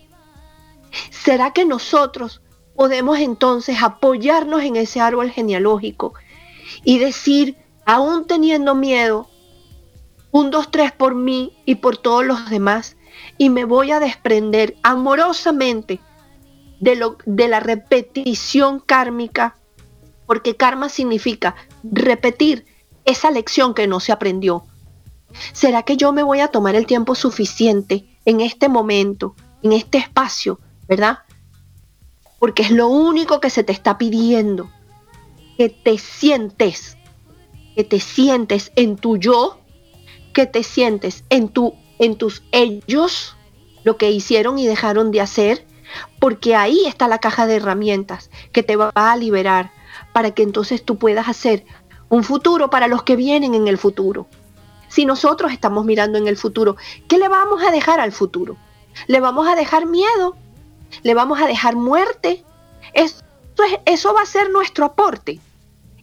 ¿Será 1.11 1.53
que 1.53 1.65
nosotros 1.65 2.41
podemos 2.75 3.19
entonces 3.19 3.79
apoyarnos 3.83 4.63
en 4.63 4.77
ese 4.77 5.01
árbol 5.01 5.31
genealógico 5.31 6.15
y 6.85 6.99
decir, 6.99 7.57
aún 7.85 8.27
teniendo 8.27 8.75
miedo, 8.75 9.29
un, 10.31 10.51
dos, 10.51 10.71
tres 10.71 10.93
por 10.93 11.15
mí 11.15 11.57
y 11.65 11.77
por 11.77 11.97
todos 11.97 12.25
los 12.25 12.51
demás, 12.51 12.97
y 13.37 13.51
me 13.51 13.65
voy 13.65 13.91
a 13.91 14.01
desprender 14.01 14.77
amorosamente 14.83 16.01
de, 16.81 16.97
lo, 16.97 17.17
de 17.27 17.49
la 17.49 17.61
repetición 17.61 18.81
kármica, 18.81 19.57
porque 20.27 20.57
karma 20.57 20.89
significa 20.89 21.57
repetir 21.83 22.67
esa 23.05 23.31
lección 23.31 23.75
que 23.75 23.87
no 23.87 24.01
se 24.01 24.13
aprendió. 24.13 24.65
¿Será 25.53 25.83
que 25.83 25.97
yo 25.97 26.13
me 26.13 26.23
voy 26.23 26.41
a 26.41 26.49
tomar 26.49 26.75
el 26.75 26.87
tiempo 26.87 27.15
suficiente 27.15 28.18
en 28.29 28.43
este 28.43 28.69
momento, 28.69 29.35
en 29.63 29.73
este 29.73 29.97
espacio, 29.97 30.61
¿verdad? 30.87 31.21
Porque 32.39 32.61
es 32.61 32.71
lo 32.71 32.89
único 32.89 33.41
que 33.41 33.49
se 33.49 33.65
te 33.65 33.73
está 33.73 33.97
pidiendo, 33.97 34.71
que 35.57 35.71
te 35.71 35.97
sientes, 35.97 36.99
que 37.75 37.85
te 37.85 38.01
sientes 38.01 38.71
en 38.77 38.97
tu 38.97 39.17
yo, 39.17 39.61
que 40.35 40.45
te 40.45 40.63
sientes 40.63 41.25
en 41.31 41.49
tu 41.49 41.75
en 41.99 42.17
tus 42.17 42.43
ellos, 42.53 43.35
lo 43.83 43.97
que 43.97 44.11
hicieron 44.11 44.59
y 44.59 44.67
dejaron 44.67 45.11
de 45.11 45.23
hacer, 45.23 45.67
porque 46.21 46.55
ahí 46.55 46.85
está 46.85 47.09
la 47.09 47.21
caja 47.21 47.47
de 47.47 47.57
herramientas 47.57 48.31
que 48.53 48.63
te 48.63 48.77
va 48.77 48.93
a 48.95 49.17
liberar 49.17 49.73
para 50.13 50.33
que 50.33 50.43
entonces 50.43 50.85
tú 50.85 50.99
puedas 50.99 51.29
hacer 51.29 51.65
un 52.11 52.25
futuro 52.25 52.69
para 52.69 52.89
los 52.89 53.05
que 53.05 53.17
vienen 53.17 53.55
en 53.55 53.69
el 53.69 53.79
futuro. 53.79 54.29
Si 54.89 55.05
nosotros 55.05 55.53
estamos 55.53 55.85
mirando 55.85 56.19
en 56.19 56.29
el 56.29 56.37
futuro, 56.37 56.77
¿qué 57.09 57.19
le 57.19 57.29
vamos 57.29 57.63
a 57.63 57.71
dejar 57.71 58.01
al 58.01 58.13
futuro? 58.13 58.57
¿Le 59.07 59.21
vamos 59.21 59.47
a 59.47 59.55
dejar 59.55 59.87
miedo? 59.87 60.37
¿Le 61.03 61.15
vamos 61.15 61.41
a 61.41 61.47
dejar 61.47 61.77
muerte? 61.77 62.45
Eso, 62.95 63.23
eso 63.85 64.15
va 64.15 64.23
a 64.23 64.27
ser 64.27 64.51
nuestro 64.51 64.85
aporte. 64.85 65.41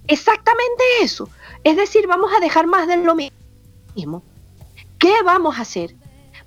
Exactamente 0.07 0.83
eso. 1.01 1.29
Es 1.63 1.75
decir, 1.77 2.07
vamos 2.07 2.31
a 2.35 2.39
dejar 2.39 2.67
más 2.67 2.87
de 2.87 2.97
lo 2.97 3.15
mismo. 3.15 4.23
¿Qué 4.99 5.13
vamos 5.23 5.57
a 5.57 5.61
hacer? 5.61 5.95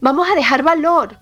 Vamos 0.01 0.29
a 0.31 0.35
dejar 0.35 0.63
valor. 0.63 1.19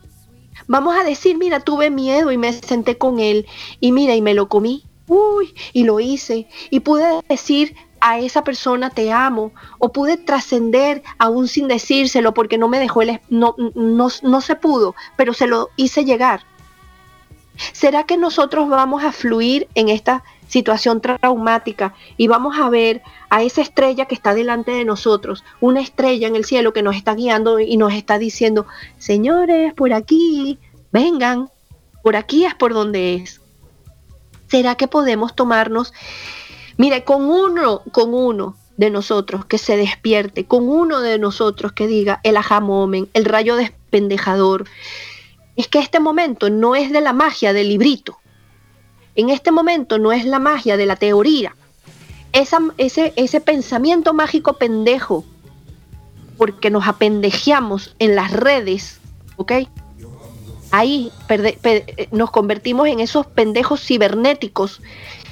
Vamos 0.68 0.96
a 0.96 1.04
decir, 1.04 1.38
mira, 1.38 1.60
tuve 1.60 1.90
miedo 1.90 2.32
y 2.32 2.38
me 2.38 2.52
senté 2.52 2.98
con 2.98 3.20
él 3.20 3.46
y 3.80 3.92
mira, 3.92 4.14
y 4.14 4.22
me 4.22 4.34
lo 4.34 4.48
comí. 4.48 4.84
Uy, 5.08 5.54
y 5.72 5.84
lo 5.84 6.00
hice. 6.00 6.48
Y 6.70 6.80
pude 6.80 7.22
decir, 7.28 7.76
a 8.00 8.18
esa 8.18 8.44
persona 8.44 8.90
te 8.90 9.12
amo 9.12 9.52
o 9.78 9.92
pude 9.92 10.16
trascender 10.16 11.02
aún 11.18 11.48
sin 11.48 11.68
decírselo 11.68 12.34
porque 12.34 12.58
no 12.58 12.68
me 12.68 12.78
dejó 12.78 13.02
el 13.02 13.20
no, 13.28 13.54
no, 13.74 14.08
no 14.22 14.40
se 14.40 14.56
pudo, 14.56 14.94
pero 15.16 15.32
se 15.34 15.46
lo 15.46 15.70
hice 15.76 16.04
llegar. 16.04 16.44
¿Será 17.72 18.04
que 18.04 18.16
nosotros 18.16 18.68
vamos 18.68 19.02
a 19.04 19.12
fluir 19.12 19.68
en 19.74 19.88
esta 19.88 20.22
situación 20.48 21.00
traumática 21.00 21.94
y 22.16 22.28
vamos 22.28 22.58
a 22.58 22.68
ver 22.68 23.02
a 23.30 23.42
esa 23.42 23.62
estrella 23.62 24.06
que 24.06 24.14
está 24.14 24.34
delante 24.34 24.70
de 24.70 24.84
nosotros, 24.84 25.44
una 25.60 25.80
estrella 25.80 26.28
en 26.28 26.36
el 26.36 26.44
cielo 26.44 26.72
que 26.72 26.82
nos 26.82 26.96
está 26.96 27.14
guiando 27.14 27.58
y 27.58 27.76
nos 27.76 27.92
está 27.92 28.18
diciendo, 28.18 28.66
señores, 28.98 29.74
por 29.74 29.92
aquí, 29.92 30.58
vengan, 30.92 31.50
por 32.02 32.16
aquí 32.16 32.44
es 32.44 32.54
por 32.54 32.74
donde 32.74 33.14
es? 33.14 33.40
¿Será 34.48 34.76
que 34.76 34.86
podemos 34.86 35.34
tomarnos 35.34 35.92
Mire, 36.76 37.04
con 37.04 37.24
uno, 37.24 37.82
con 37.92 38.12
uno 38.12 38.56
de 38.76 38.90
nosotros 38.90 39.44
que 39.46 39.58
se 39.58 39.76
despierte, 39.76 40.44
con 40.44 40.68
uno 40.68 41.00
de 41.00 41.18
nosotros 41.18 41.72
que 41.72 41.86
diga 41.86 42.20
el 42.22 42.36
ajamomen, 42.36 43.08
el 43.14 43.24
rayo 43.24 43.56
despendejador, 43.56 44.66
es 45.56 45.68
que 45.68 45.78
este 45.78 46.00
momento 46.00 46.50
no 46.50 46.74
es 46.74 46.92
de 46.92 47.00
la 47.00 47.12
magia 47.12 47.52
del 47.52 47.68
librito. 47.70 48.18
En 49.14 49.30
este 49.30 49.50
momento 49.50 49.98
no 49.98 50.12
es 50.12 50.26
la 50.26 50.38
magia 50.38 50.76
de 50.76 50.86
la 50.86 50.96
teoría. 50.96 51.56
ese, 52.32 53.12
ese 53.16 53.40
pensamiento 53.40 54.12
mágico 54.12 54.54
pendejo 54.54 55.24
porque 56.36 56.70
nos 56.70 56.86
apendejeamos 56.86 57.94
en 57.98 58.14
las 58.14 58.30
redes, 58.32 59.00
¿ok? 59.36 59.52
Ahí 60.70 61.10
eh, 61.30 62.08
nos 62.10 62.30
convertimos 62.30 62.88
en 62.88 63.00
esos 63.00 63.26
pendejos 63.26 63.80
cibernéticos 63.80 64.82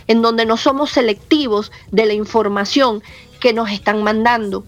en 0.07 0.23
donde 0.23 0.47
no 0.47 0.57
somos 0.57 0.91
selectivos 0.91 1.73
de 1.91 2.07
la 2.07 2.13
información 2.13 3.03
que 3.41 3.53
nos 3.53 3.71
están 3.71 4.03
mandando. 4.03 4.65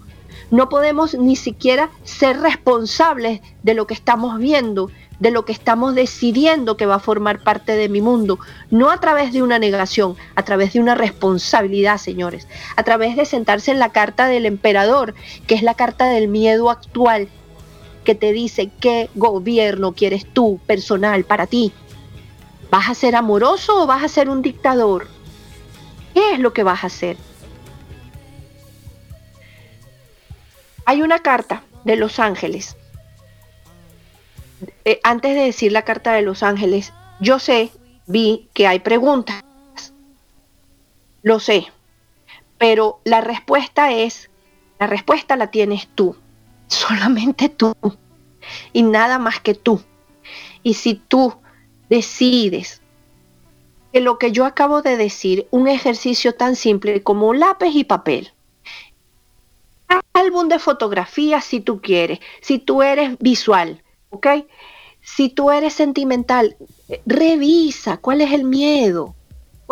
No 0.50 0.68
podemos 0.68 1.14
ni 1.14 1.34
siquiera 1.34 1.90
ser 2.04 2.40
responsables 2.40 3.40
de 3.62 3.74
lo 3.74 3.86
que 3.86 3.94
estamos 3.94 4.38
viendo, 4.38 4.90
de 5.18 5.30
lo 5.30 5.44
que 5.44 5.52
estamos 5.52 5.94
decidiendo 5.94 6.76
que 6.76 6.86
va 6.86 6.96
a 6.96 7.00
formar 7.00 7.42
parte 7.42 7.72
de 7.72 7.88
mi 7.88 8.00
mundo, 8.00 8.38
no 8.70 8.90
a 8.90 9.00
través 9.00 9.32
de 9.32 9.42
una 9.42 9.58
negación, 9.58 10.14
a 10.34 10.44
través 10.44 10.72
de 10.72 10.80
una 10.80 10.94
responsabilidad, 10.94 11.98
señores, 11.98 12.46
a 12.76 12.82
través 12.82 13.16
de 13.16 13.24
sentarse 13.24 13.70
en 13.70 13.78
la 13.78 13.90
carta 13.90 14.26
del 14.26 14.46
emperador, 14.46 15.14
que 15.46 15.54
es 15.54 15.62
la 15.62 15.74
carta 15.74 16.06
del 16.06 16.28
miedo 16.28 16.70
actual, 16.70 17.28
que 18.04 18.14
te 18.14 18.32
dice 18.32 18.70
qué 18.80 19.10
gobierno 19.14 19.92
quieres 19.92 20.26
tú, 20.32 20.60
personal, 20.66 21.24
para 21.24 21.46
ti. 21.46 21.72
¿Vas 22.70 22.88
a 22.88 22.94
ser 22.94 23.16
amoroso 23.16 23.82
o 23.82 23.86
vas 23.86 24.04
a 24.04 24.08
ser 24.08 24.28
un 24.28 24.42
dictador? 24.42 25.15
¿Qué 26.16 26.32
es 26.32 26.38
lo 26.38 26.54
que 26.54 26.62
vas 26.62 26.82
a 26.82 26.86
hacer? 26.86 27.18
Hay 30.86 31.02
una 31.02 31.18
carta 31.18 31.62
de 31.84 31.96
Los 31.96 32.18
Ángeles 32.18 32.76
eh, 34.84 35.00
antes 35.02 35.34
de 35.34 35.42
decir 35.42 35.72
la 35.72 35.82
carta 35.82 36.12
de 36.12 36.22
los 36.22 36.42
ángeles, 36.42 36.92
yo 37.20 37.38
sé, 37.38 37.70
vi 38.06 38.48
que 38.54 38.66
hay 38.66 38.78
preguntas. 38.78 39.44
Lo 41.22 41.40
sé. 41.40 41.66
Pero 42.56 43.00
la 43.04 43.20
respuesta 43.20 43.92
es, 43.92 44.30
la 44.78 44.86
respuesta 44.86 45.36
la 45.36 45.48
tienes 45.48 45.88
tú. 45.94 46.16
Solamente 46.68 47.48
tú. 47.48 47.74
Y 48.72 48.82
nada 48.82 49.18
más 49.18 49.40
que 49.40 49.54
tú. 49.54 49.82
Y 50.62 50.74
si 50.74 50.94
tú 50.94 51.34
decides 51.88 52.80
que 53.96 54.02
lo 54.02 54.18
que 54.18 54.30
yo 54.30 54.44
acabo 54.44 54.82
de 54.82 54.98
decir, 54.98 55.48
un 55.50 55.68
ejercicio 55.68 56.34
tan 56.34 56.54
simple 56.54 57.02
como 57.02 57.32
lápiz 57.32 57.74
y 57.74 57.84
papel, 57.84 58.30
álbum 60.12 60.48
de 60.48 60.58
fotografías 60.58 61.46
si 61.46 61.60
tú 61.60 61.80
quieres, 61.80 62.18
si 62.42 62.58
tú 62.58 62.82
eres 62.82 63.16
visual, 63.20 63.82
¿ok? 64.10 64.26
Si 65.00 65.30
tú 65.30 65.50
eres 65.50 65.72
sentimental, 65.72 66.58
revisa 67.06 67.96
cuál 67.96 68.20
es 68.20 68.34
el 68.34 68.44
miedo. 68.44 69.14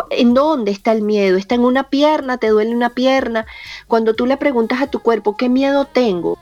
¿En 0.08 0.32
dónde 0.32 0.70
está 0.70 0.92
el 0.92 1.02
miedo? 1.02 1.36
¿Está 1.36 1.56
en 1.56 1.66
una 1.66 1.90
pierna? 1.90 2.38
¿Te 2.38 2.48
duele 2.48 2.74
una 2.74 2.94
pierna? 2.94 3.44
Cuando 3.88 4.14
tú 4.14 4.24
le 4.24 4.38
preguntas 4.38 4.80
a 4.80 4.86
tu 4.86 5.00
cuerpo, 5.00 5.36
¿qué 5.36 5.50
miedo 5.50 5.84
tengo? 5.84 6.38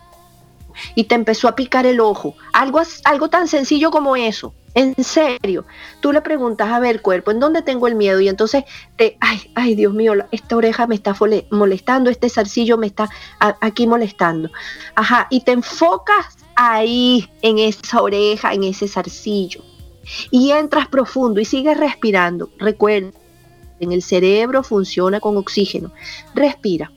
Y 0.94 1.04
te 1.04 1.14
empezó 1.14 1.48
a 1.48 1.54
picar 1.54 1.86
el 1.86 2.00
ojo. 2.00 2.34
Algo, 2.52 2.80
algo 3.04 3.28
tan 3.28 3.48
sencillo 3.48 3.90
como 3.90 4.16
eso. 4.16 4.54
En 4.74 4.94
serio, 5.04 5.66
tú 6.00 6.12
le 6.12 6.22
preguntas, 6.22 6.70
a 6.70 6.78
ver, 6.78 7.02
cuerpo, 7.02 7.30
¿en 7.30 7.40
dónde 7.40 7.60
tengo 7.60 7.86
el 7.88 7.94
miedo? 7.94 8.20
Y 8.20 8.28
entonces, 8.28 8.64
te, 8.96 9.18
ay, 9.20 9.50
ay, 9.54 9.74
Dios 9.74 9.92
mío, 9.92 10.14
esta 10.30 10.56
oreja 10.56 10.86
me 10.86 10.94
está 10.94 11.14
molestando, 11.50 12.08
este 12.08 12.30
zarcillo 12.30 12.78
me 12.78 12.86
está 12.86 13.10
aquí 13.38 13.86
molestando. 13.86 14.50
Ajá, 14.94 15.26
y 15.28 15.42
te 15.42 15.52
enfocas 15.52 16.38
ahí, 16.54 17.28
en 17.42 17.58
esa 17.58 18.00
oreja, 18.00 18.54
en 18.54 18.64
ese 18.64 18.88
zarcillo. 18.88 19.60
Y 20.30 20.52
entras 20.52 20.88
profundo 20.88 21.40
y 21.40 21.44
sigues 21.44 21.76
respirando. 21.76 22.50
Recuerda, 22.58 23.10
en 23.78 23.92
el 23.92 24.02
cerebro 24.02 24.62
funciona 24.62 25.20
con 25.20 25.36
oxígeno. 25.36 25.92
Respira. 26.34 26.90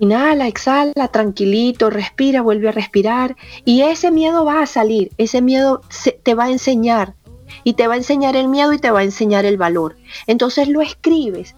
Inhala, 0.00 0.48
exhala, 0.48 1.08
tranquilito, 1.08 1.90
respira, 1.90 2.40
vuelve 2.40 2.70
a 2.70 2.72
respirar 2.72 3.36
y 3.66 3.82
ese 3.82 4.10
miedo 4.10 4.46
va 4.46 4.62
a 4.62 4.66
salir, 4.66 5.12
ese 5.18 5.42
miedo 5.42 5.82
te 6.22 6.34
va 6.34 6.44
a 6.44 6.50
enseñar 6.50 7.14
y 7.64 7.74
te 7.74 7.86
va 7.86 7.94
a 7.94 7.98
enseñar 7.98 8.34
el 8.34 8.48
miedo 8.48 8.72
y 8.72 8.78
te 8.78 8.90
va 8.90 9.00
a 9.00 9.04
enseñar 9.04 9.44
el 9.44 9.58
valor. 9.58 9.98
Entonces 10.26 10.68
lo 10.68 10.80
escribes. 10.80 11.54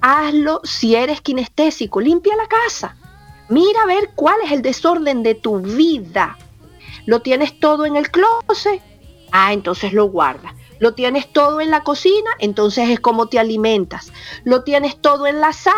Hazlo 0.00 0.60
si 0.64 0.96
eres 0.96 1.20
kinestésico, 1.20 2.00
limpia 2.00 2.34
la 2.34 2.48
casa. 2.48 2.96
Mira 3.48 3.82
a 3.82 3.86
ver 3.86 4.10
cuál 4.16 4.40
es 4.44 4.50
el 4.50 4.60
desorden 4.60 5.22
de 5.22 5.36
tu 5.36 5.60
vida. 5.60 6.36
¿Lo 7.06 7.22
tienes 7.22 7.60
todo 7.60 7.86
en 7.86 7.94
el 7.94 8.10
closet? 8.10 8.82
Ah, 9.30 9.52
entonces 9.52 9.92
lo 9.92 10.06
guardas. 10.06 10.54
Lo 10.78 10.94
tienes 10.94 11.32
todo 11.32 11.60
en 11.60 11.70
la 11.70 11.82
cocina, 11.82 12.30
entonces 12.38 12.88
es 12.90 13.00
como 13.00 13.26
te 13.26 13.38
alimentas. 13.38 14.12
Lo 14.44 14.62
tienes 14.62 15.00
todo 15.00 15.26
en 15.26 15.40
la 15.40 15.52
sala, 15.52 15.76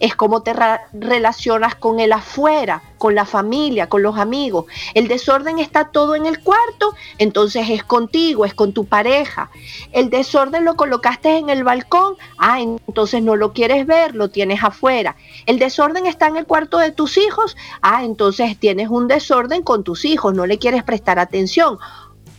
es 0.00 0.14
como 0.16 0.42
te 0.42 0.54
relacionas 0.92 1.74
con 1.74 2.00
el 2.00 2.12
afuera, 2.12 2.82
con 2.98 3.14
la 3.14 3.24
familia, 3.24 3.88
con 3.88 4.02
los 4.02 4.18
amigos. 4.18 4.66
El 4.94 5.08
desorden 5.08 5.58
está 5.58 5.90
todo 5.90 6.14
en 6.14 6.26
el 6.26 6.40
cuarto, 6.40 6.94
entonces 7.18 7.70
es 7.70 7.84
contigo, 7.84 8.44
es 8.44 8.54
con 8.54 8.72
tu 8.72 8.84
pareja. 8.84 9.50
El 9.92 10.10
desorden 10.10 10.64
lo 10.64 10.76
colocaste 10.76 11.38
en 11.38 11.48
el 11.48 11.64
balcón, 11.64 12.16
ah, 12.38 12.60
entonces 12.60 13.22
no 13.22 13.36
lo 13.36 13.52
quieres 13.52 13.86
ver, 13.86 14.14
lo 14.14 14.30
tienes 14.30 14.62
afuera. 14.62 15.16
El 15.46 15.58
desorden 15.58 16.06
está 16.06 16.26
en 16.26 16.36
el 16.36 16.46
cuarto 16.46 16.78
de 16.78 16.92
tus 16.92 17.16
hijos, 17.16 17.56
ah, 17.82 18.04
entonces 18.04 18.58
tienes 18.58 18.88
un 18.88 19.08
desorden 19.08 19.62
con 19.62 19.84
tus 19.84 20.04
hijos, 20.04 20.34
no 20.34 20.46
le 20.46 20.58
quieres 20.58 20.82
prestar 20.82 21.18
atención 21.18 21.78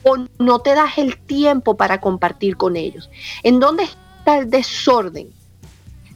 o 0.04 0.18
no 0.40 0.60
te 0.60 0.76
das 0.76 0.98
el 0.98 1.18
tiempo 1.18 1.78
para 1.78 2.02
compartir 2.02 2.58
con 2.58 2.76
ellos. 2.76 3.10
¿En 3.44 3.60
dónde 3.60 3.84
está 3.84 4.38
el 4.38 4.50
desorden? 4.50 5.30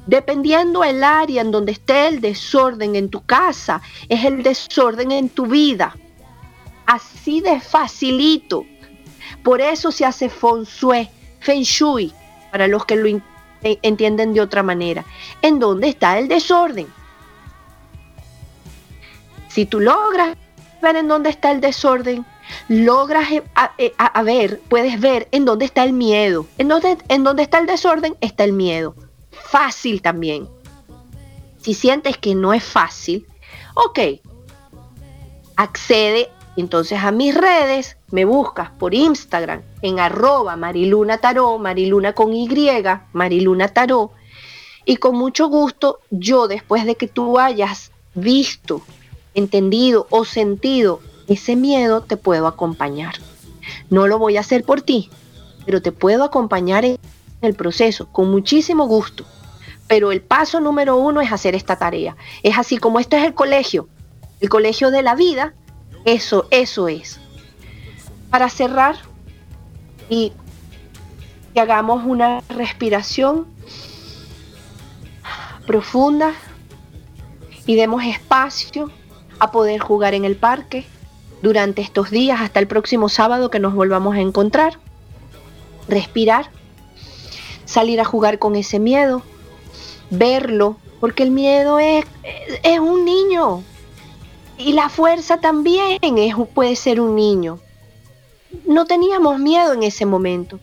Dependiendo 0.08 0.84
el 0.84 1.04
área 1.04 1.42
en 1.42 1.52
donde 1.52 1.72
esté 1.72 2.08
el 2.08 2.22
desorden 2.22 2.96
en 2.96 3.10
tu 3.10 3.26
casa, 3.26 3.82
es 4.08 4.24
el 4.24 4.44
desorden 4.44 5.12
en 5.12 5.30
tu 5.30 5.48
vida. 5.48 5.96
Así 6.86 7.42
de 7.42 7.60
facilito. 7.60 8.66
Por 9.44 9.62
eso 9.62 9.92
se 9.92 10.06
hace 10.06 10.30
feng 10.30 10.64
shui, 10.64 11.10
shui, 11.64 12.14
para 12.52 12.68
los 12.68 12.86
que 12.86 12.96
lo 12.96 13.22
entienden 13.62 14.34
de 14.34 14.42
otra 14.42 14.62
manera. 14.62 15.06
¿En 15.42 15.60
dónde 15.60 15.90
está 15.90 16.20
el 16.20 16.28
desorden? 16.28 16.88
Si 19.48 19.66
tú 19.66 19.80
logras 19.80 20.38
ver 20.82 20.98
en 20.98 21.08
dónde 21.08 21.30
está 21.32 21.52
el 21.52 21.62
desorden, 21.62 22.26
logras 22.68 23.32
eh, 23.32 23.43
eh, 23.78 23.93
a, 23.97 24.24
ver, 24.24 24.60
puedes 24.70 24.99
ver 24.99 25.28
en 25.32 25.45
dónde 25.45 25.66
está 25.66 25.84
el 25.84 25.93
miedo. 25.93 26.45
En 26.58 26.68
dónde, 26.68 26.97
en 27.10 27.24
dónde 27.24 27.43
está 27.43 27.60
el 27.60 27.66
desorden, 27.66 28.16
está 28.22 28.43
el 28.43 28.53
miedo. 28.53 28.95
Fácil 29.32 30.01
también. 30.01 30.47
Si 31.62 31.74
sientes 31.74 32.18
que 32.18 32.36
no 32.36 32.53
es 32.53 32.64
fácil, 32.64 33.26
ok, 33.74 33.99
accede 35.56 36.30
entonces 36.58 36.99
a 36.99 37.12
mis 37.12 37.36
redes, 37.36 37.97
me 38.12 38.24
buscas 38.24 38.70
por 38.72 38.93
Instagram 38.93 39.62
en 39.82 39.99
arroba 39.99 40.56
mariluna 40.56 41.18
tarot, 41.18 41.60
mariluna 41.60 42.14
con 42.14 42.34
Y, 42.34 42.47
mariluna 43.12 43.68
tarot, 43.68 44.12
y 44.86 44.97
con 44.97 45.16
mucho 45.16 45.47
gusto 45.47 45.99
yo 46.12 46.47
después 46.47 46.86
de 46.86 46.95
que 46.95 47.08
tú 47.08 47.39
hayas 47.39 47.91
visto, 48.14 48.82
entendido 49.34 50.08
o 50.10 50.24
sentido 50.24 51.01
ese 51.28 51.55
miedo 51.55 52.01
te 52.01 52.17
puedo 52.17 52.47
acompañar. 52.47 53.15
No 53.89 54.07
lo 54.07 54.19
voy 54.19 54.38
a 54.38 54.41
hacer 54.41 54.63
por 54.63 54.82
ti, 54.82 55.09
pero 55.65 55.82
te 55.82 55.91
puedo 55.91 56.23
acompañar 56.23 56.86
en 56.86 56.97
el 57.41 57.53
proceso 57.55 58.07
con 58.11 58.30
muchísimo 58.32 58.88
gusto. 58.88 59.26
Pero 59.88 60.11
el 60.11 60.21
paso 60.21 60.59
número 60.59 60.97
uno 60.97 61.21
es 61.21 61.32
hacer 61.32 61.55
esta 61.55 61.78
tarea. 61.78 62.15
Es 62.43 62.57
así 62.57 62.78
como 62.78 62.99
este 62.99 63.17
es 63.17 63.23
el 63.23 63.34
colegio, 63.34 63.88
el 64.39 64.49
colegio 64.49 64.91
de 64.91 65.03
la 65.03 65.15
vida, 65.15 65.53
eso, 66.05 66.47
eso 66.51 66.88
es. 66.88 67.19
Para 68.30 68.49
cerrar 68.49 68.97
y 70.09 70.34
que 71.53 71.61
hagamos 71.61 72.03
una 72.05 72.41
respiración 72.49 73.47
profunda 75.65 76.34
y 77.65 77.76
demos 77.76 78.03
espacio 78.03 78.91
a 79.39 79.51
poder 79.51 79.80
jugar 79.80 80.13
en 80.13 80.26
el 80.26 80.36
parque, 80.36 80.86
durante 81.46 81.84
estos 81.84 82.10
días 82.10 82.41
hasta 82.41 82.60
el 82.60 82.66
próximo 82.66 83.08
sábado 83.08 83.52
que 83.52 83.60
nos 83.60 83.76
volvamos 83.76 84.16
a 84.16 84.20
encontrar. 84.20 84.80
Respirar, 85.88 86.50
salir 87.66 88.02
a 88.02 88.04
jugar 88.04 88.39
con 88.39 88.56
ese 88.56 88.80
miedo, 88.80 89.22
verlo, 90.10 90.78
porque 91.00 91.22
el 91.22 91.30
miedo 91.30 91.78
es, 91.78 92.04
es 92.64 92.80
un 92.80 93.06
niño 93.06 93.62
y 94.58 94.74
la 94.74 94.89
fuerza 94.89 95.39
también 95.39 96.00
es, 96.02 96.34
puede 96.56 96.76
ser 96.76 97.00
un 97.00 97.16
niño. 97.16 97.60
No 98.66 98.86
teníamos 98.86 99.38
miedo 99.38 99.74
en 99.74 99.84
ese 99.84 100.08
momento. 100.08 100.60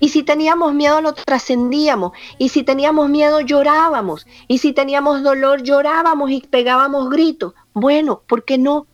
Y 0.00 0.08
si 0.08 0.24
teníamos 0.24 0.74
miedo 0.74 1.00
lo 1.00 1.14
trascendíamos. 1.14 2.10
Y 2.38 2.48
si 2.48 2.64
teníamos 2.64 3.08
miedo 3.08 3.38
llorábamos. 3.40 4.26
Y 4.48 4.58
si 4.58 4.72
teníamos 4.72 5.22
dolor 5.22 5.62
llorábamos 5.62 6.32
y 6.32 6.40
pegábamos 6.40 7.08
gritos. 7.08 7.54
Bueno, 7.72 8.22
¿por 8.26 8.44
qué 8.44 8.58
no? 8.58 8.88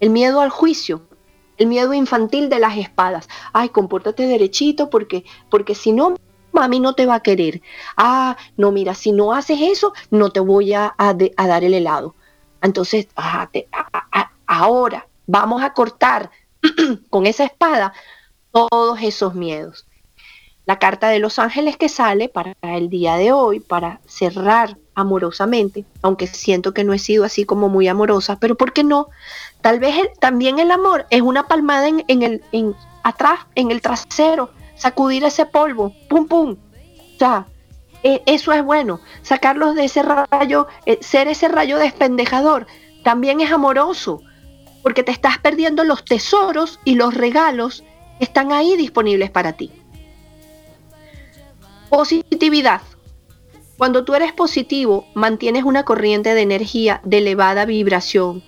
El 0.00 0.10
miedo 0.10 0.40
al 0.40 0.50
juicio, 0.50 1.02
el 1.56 1.66
miedo 1.66 1.94
infantil 1.94 2.48
de 2.48 2.58
las 2.58 2.76
espadas. 2.76 3.28
Ay, 3.52 3.68
compórtate 3.68 4.26
derechito 4.26 4.90
porque, 4.90 5.24
porque 5.50 5.74
si 5.74 5.92
no, 5.92 6.14
mami 6.52 6.80
no 6.80 6.94
te 6.94 7.06
va 7.06 7.16
a 7.16 7.22
querer. 7.22 7.60
Ah, 7.96 8.36
no, 8.56 8.72
mira, 8.72 8.94
si 8.94 9.12
no 9.12 9.32
haces 9.32 9.58
eso, 9.60 9.92
no 10.10 10.30
te 10.30 10.40
voy 10.40 10.72
a, 10.72 10.94
dar 10.98 11.64
el 11.64 11.74
helado. 11.74 12.14
Entonces, 12.62 13.08
ahora 14.46 15.06
vamos 15.26 15.62
a 15.62 15.72
cortar 15.72 16.30
con 17.10 17.26
esa 17.26 17.44
espada 17.44 17.92
todos 18.52 19.02
esos 19.02 19.34
miedos. 19.34 19.86
La 20.64 20.78
carta 20.78 21.08
de 21.08 21.18
los 21.18 21.38
ángeles 21.38 21.76
que 21.76 21.90
sale 21.90 22.30
para 22.30 22.54
el 22.62 22.88
día 22.88 23.16
de 23.16 23.32
hoy, 23.32 23.60
para 23.60 24.00
cerrar 24.06 24.78
amorosamente, 24.94 25.84
aunque 26.00 26.26
siento 26.26 26.72
que 26.72 26.84
no 26.84 26.94
he 26.94 26.98
sido 26.98 27.24
así 27.24 27.44
como 27.44 27.68
muy 27.68 27.88
amorosa, 27.88 28.38
pero 28.38 28.54
¿por 28.54 28.72
qué 28.72 28.82
no? 28.84 29.08
Tal 29.64 29.80
vez 29.80 29.94
también 30.20 30.58
el 30.58 30.70
amor 30.70 31.06
es 31.08 31.22
una 31.22 31.48
palmada 31.48 31.88
en, 31.88 32.22
el 32.22 32.42
atrás, 33.02 33.46
en 33.54 33.70
el 33.70 33.80
trasero, 33.80 34.50
sacudir 34.76 35.24
ese 35.24 35.46
polvo, 35.46 35.94
pum 36.06 36.28
pum. 36.28 36.50
O 36.50 37.18
sea, 37.18 37.46
e, 38.02 38.22
eso 38.26 38.52
es 38.52 38.62
bueno. 38.62 39.00
Sacarlos 39.22 39.74
de 39.74 39.86
ese 39.86 40.02
rayo, 40.02 40.66
eh, 40.84 40.98
ser 41.00 41.28
ese 41.28 41.48
rayo 41.48 41.78
despendejador, 41.78 42.66
también 43.04 43.40
es 43.40 43.50
amoroso, 43.52 44.20
porque 44.82 45.02
te 45.02 45.12
estás 45.12 45.38
perdiendo 45.38 45.82
los 45.82 46.04
tesoros 46.04 46.78
y 46.84 46.96
los 46.96 47.14
regalos 47.14 47.84
que 48.18 48.24
están 48.26 48.52
ahí 48.52 48.76
disponibles 48.76 49.30
para 49.30 49.54
ti. 49.54 49.72
Positividad. 51.88 52.82
Cuando 53.78 54.04
tú 54.04 54.14
eres 54.14 54.34
positivo, 54.34 55.06
mantienes 55.14 55.64
una 55.64 55.86
corriente 55.86 56.34
de 56.34 56.42
energía 56.42 57.00
de 57.02 57.16
elevada 57.16 57.64
vibración 57.64 58.44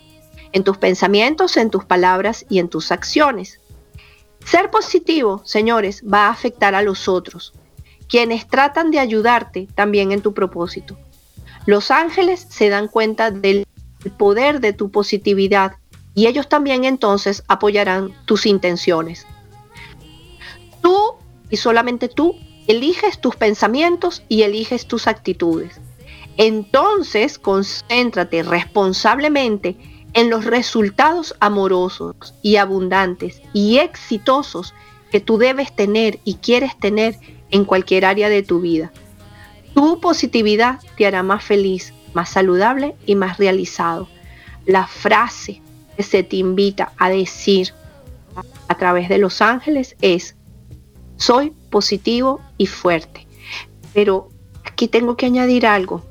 en 0.57 0.65
tus 0.65 0.79
pensamientos, 0.79 1.59
en 1.59 1.69
tus 1.69 1.85
palabras 1.85 2.47
y 2.49 2.61
en 2.61 2.71
tus 2.71 2.91
acciones. 2.91 3.61
Ser 4.43 4.71
positivo, 4.71 5.43
señores, 5.45 6.03
va 6.03 6.27
a 6.27 6.31
afectar 6.31 6.75
a 6.75 6.81
los 6.81 7.09
otros, 7.09 7.53
quienes 8.09 8.49
tratan 8.49 8.91
de 8.91 8.99
ayudarte 8.99 9.69
también 9.75 10.13
en 10.13 10.23
tu 10.23 10.33
propósito. 10.33 10.97
Los 11.67 11.91
ángeles 11.91 12.47
se 12.49 12.71
dan 12.71 12.89
cuenta 12.89 13.31
del 13.31 13.67
poder 14.17 14.61
de 14.61 14.73
tu 14.73 14.91
positividad 14.91 15.75
y 16.15 16.27
ellos 16.27 16.49
también 16.49 16.85
entonces 16.85 17.43
apoyarán 17.49 18.15
tus 18.25 18.47
intenciones. 18.47 19.27
Tú 20.81 21.17
y 21.51 21.59
solamente 21.59 22.09
tú 22.09 22.35
eliges 22.67 23.21
tus 23.21 23.37
pensamientos 23.37 24.23
y 24.31 24.43
eliges 24.43 24.87
tus 24.87 25.07
actitudes. 25.07 25.79
Entonces, 26.39 27.39
concéntrate 27.39 28.43
responsablemente 28.43 29.77
en 30.17 30.31
los 30.31 30.47
resultados 30.47 31.35
amorosos 31.41 32.17
y 32.41 32.57
abundantes 32.57 33.43
y 33.53 33.77
exitosos 33.77 34.75
que 35.11 35.21
tú 35.21 35.37
debes 35.37 35.77
tener 35.77 36.21
y 36.25 36.37
quieres 36.37 36.77
tener 36.79 37.17
en 37.51 37.67
cualquier 37.67 38.07
área 38.07 38.31
de 38.31 38.43
tu 38.43 38.61
vida. 38.61 38.91
Tu 39.75 40.01
positividad 40.01 40.81
te 40.97 41.07
hará 41.07 41.23
más 41.23 41.45
feliz, 41.45 41.93
más 42.15 42.31
saludable 42.31 42.97
y 43.05 43.15
más 43.15 43.37
realizado. 43.37 44.09
La 44.65 44.87
frase 44.87 45.61
que 45.99 46.03
se 46.03 46.23
te 46.23 46.37
invita 46.37 46.93
a 46.97 47.11
decir 47.11 47.75
a 48.69 48.75
través 48.75 49.11
de 49.11 49.19
los 49.19 49.43
ángeles 49.43 49.97
es, 50.01 50.35
soy 51.17 51.53
positivo 51.69 52.41
y 52.57 52.67
fuerte. 52.67 53.27
Pero 53.93 54.31
aquí 54.65 54.89
tengo 54.89 55.15
que 55.19 55.27
añadir 55.27 55.67
algo. 55.67 56.03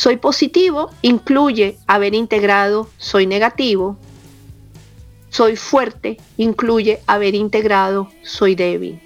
Soy 0.00 0.16
positivo 0.16 0.88
incluye 1.02 1.76
haber 1.86 2.14
integrado 2.14 2.88
soy 2.96 3.26
negativo. 3.26 3.98
Soy 5.28 5.56
fuerte 5.56 6.16
incluye 6.38 7.02
haber 7.06 7.34
integrado 7.34 8.08
soy 8.22 8.54
débil. 8.54 8.98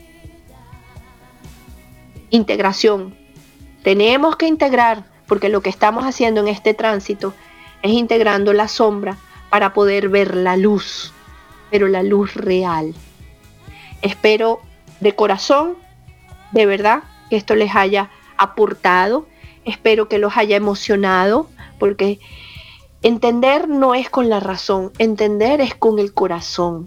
Integración. 2.30 3.16
Tenemos 3.82 4.36
que 4.36 4.46
integrar, 4.46 5.02
porque 5.26 5.48
lo 5.48 5.62
que 5.62 5.68
estamos 5.68 6.04
haciendo 6.04 6.42
en 6.42 6.46
este 6.46 6.74
tránsito 6.74 7.34
es 7.82 7.90
integrando 7.90 8.52
la 8.52 8.68
sombra 8.68 9.18
para 9.50 9.74
poder 9.74 10.08
ver 10.08 10.36
la 10.36 10.56
luz, 10.56 11.12
pero 11.72 11.88
la 11.88 12.04
luz 12.04 12.34
real. 12.34 12.94
Espero 14.00 14.60
de 15.00 15.12
corazón, 15.16 15.74
de 16.52 16.66
verdad, 16.66 17.02
que 17.30 17.36
esto 17.36 17.56
les 17.56 17.74
haya 17.74 18.10
aportado. 18.36 19.26
Espero 19.64 20.08
que 20.08 20.18
los 20.18 20.36
haya 20.36 20.56
emocionado, 20.56 21.48
porque 21.78 22.20
entender 23.02 23.68
no 23.68 23.94
es 23.94 24.10
con 24.10 24.28
la 24.28 24.40
razón, 24.40 24.92
entender 24.98 25.60
es 25.60 25.74
con 25.74 25.98
el 25.98 26.12
corazón. 26.12 26.84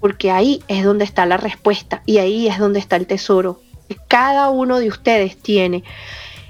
Porque 0.00 0.30
ahí 0.30 0.62
es 0.68 0.84
donde 0.84 1.04
está 1.04 1.26
la 1.26 1.36
respuesta 1.36 2.02
y 2.06 2.18
ahí 2.18 2.48
es 2.48 2.58
donde 2.58 2.78
está 2.78 2.96
el 2.96 3.06
tesoro 3.06 3.60
que 3.88 3.96
cada 4.08 4.50
uno 4.50 4.78
de 4.78 4.88
ustedes 4.88 5.36
tiene. 5.36 5.84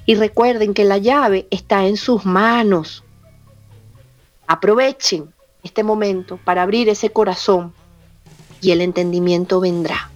Y 0.06 0.14
recuerden 0.14 0.74
que 0.74 0.84
la 0.84 0.98
llave 0.98 1.46
está 1.50 1.86
en 1.86 1.96
sus 1.96 2.24
manos. 2.24 3.04
Aprovechen 4.46 5.32
este 5.62 5.82
momento 5.82 6.38
para 6.44 6.62
abrir 6.62 6.88
ese 6.88 7.10
corazón 7.10 7.72
y 8.60 8.70
el 8.70 8.80
entendimiento 8.80 9.60
vendrá 9.60 10.10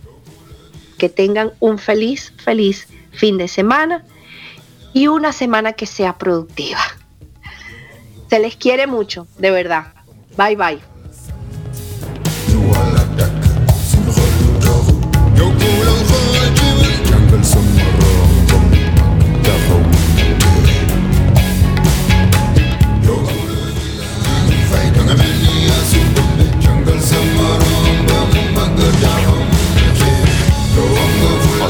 que 0.97 1.09
tengan 1.09 1.53
un 1.61 1.79
feliz, 1.79 2.33
feliz 2.37 2.87
fin 3.11 3.39
de 3.39 3.49
semana 3.49 4.05
y 4.93 5.07
una 5.09 5.33
semana 5.33 5.73
que 5.73 5.87
sea 5.87 6.19
productiva. 6.19 6.81
Se 8.29 8.39
les 8.39 8.57
quiere 8.57 8.87
mucho, 8.87 9.27
de 9.39 9.51
verdad. 9.51 9.93
Bye 10.37 10.57
bye. 10.57 10.90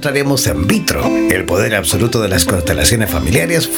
Encontraremos 0.00 0.46
en 0.46 0.66
vitro, 0.66 1.04
el 1.30 1.44
poder 1.44 1.74
absoluto 1.74 2.22
de 2.22 2.30
las 2.30 2.46
constelaciones 2.46 3.10
familiares. 3.10 3.68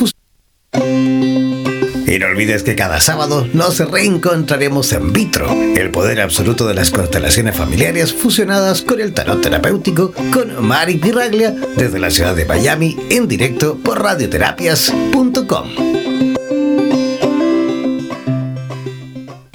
Y 2.07 2.19
no 2.21 2.27
olvides 2.27 2.63
que 2.63 2.77
cada 2.77 3.01
sábado 3.01 3.49
nos 3.53 3.81
reencontraremos 3.81 4.93
en 4.93 5.13
vitro, 5.13 5.51
el 5.51 5.91
poder 5.91 6.21
absoluto 6.21 6.69
de 6.69 6.75
las 6.75 6.93
constelaciones 6.93 7.57
familiares 7.57 8.13
fusionadas 8.13 8.83
con 8.83 9.01
el 9.01 9.15
tarot 9.15 9.41
terapéutico 9.41 10.13
con 10.33 10.65
Mari 10.65 10.99
Piraglia 10.99 11.57
desde 11.77 11.99
la 11.99 12.13
ciudad 12.13 12.37
de 12.37 12.45
Miami 12.45 12.97
en 13.11 13.27
directo 13.27 13.77
por 13.83 14.01
radioterapias.com. 14.01 15.71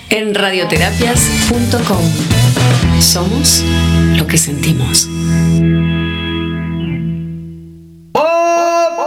En 0.09 0.36
radioterapias.com 0.36 2.38
somos 2.99 3.63
lo 4.18 4.28
que 4.28 4.38
sentimos. 4.38 5.07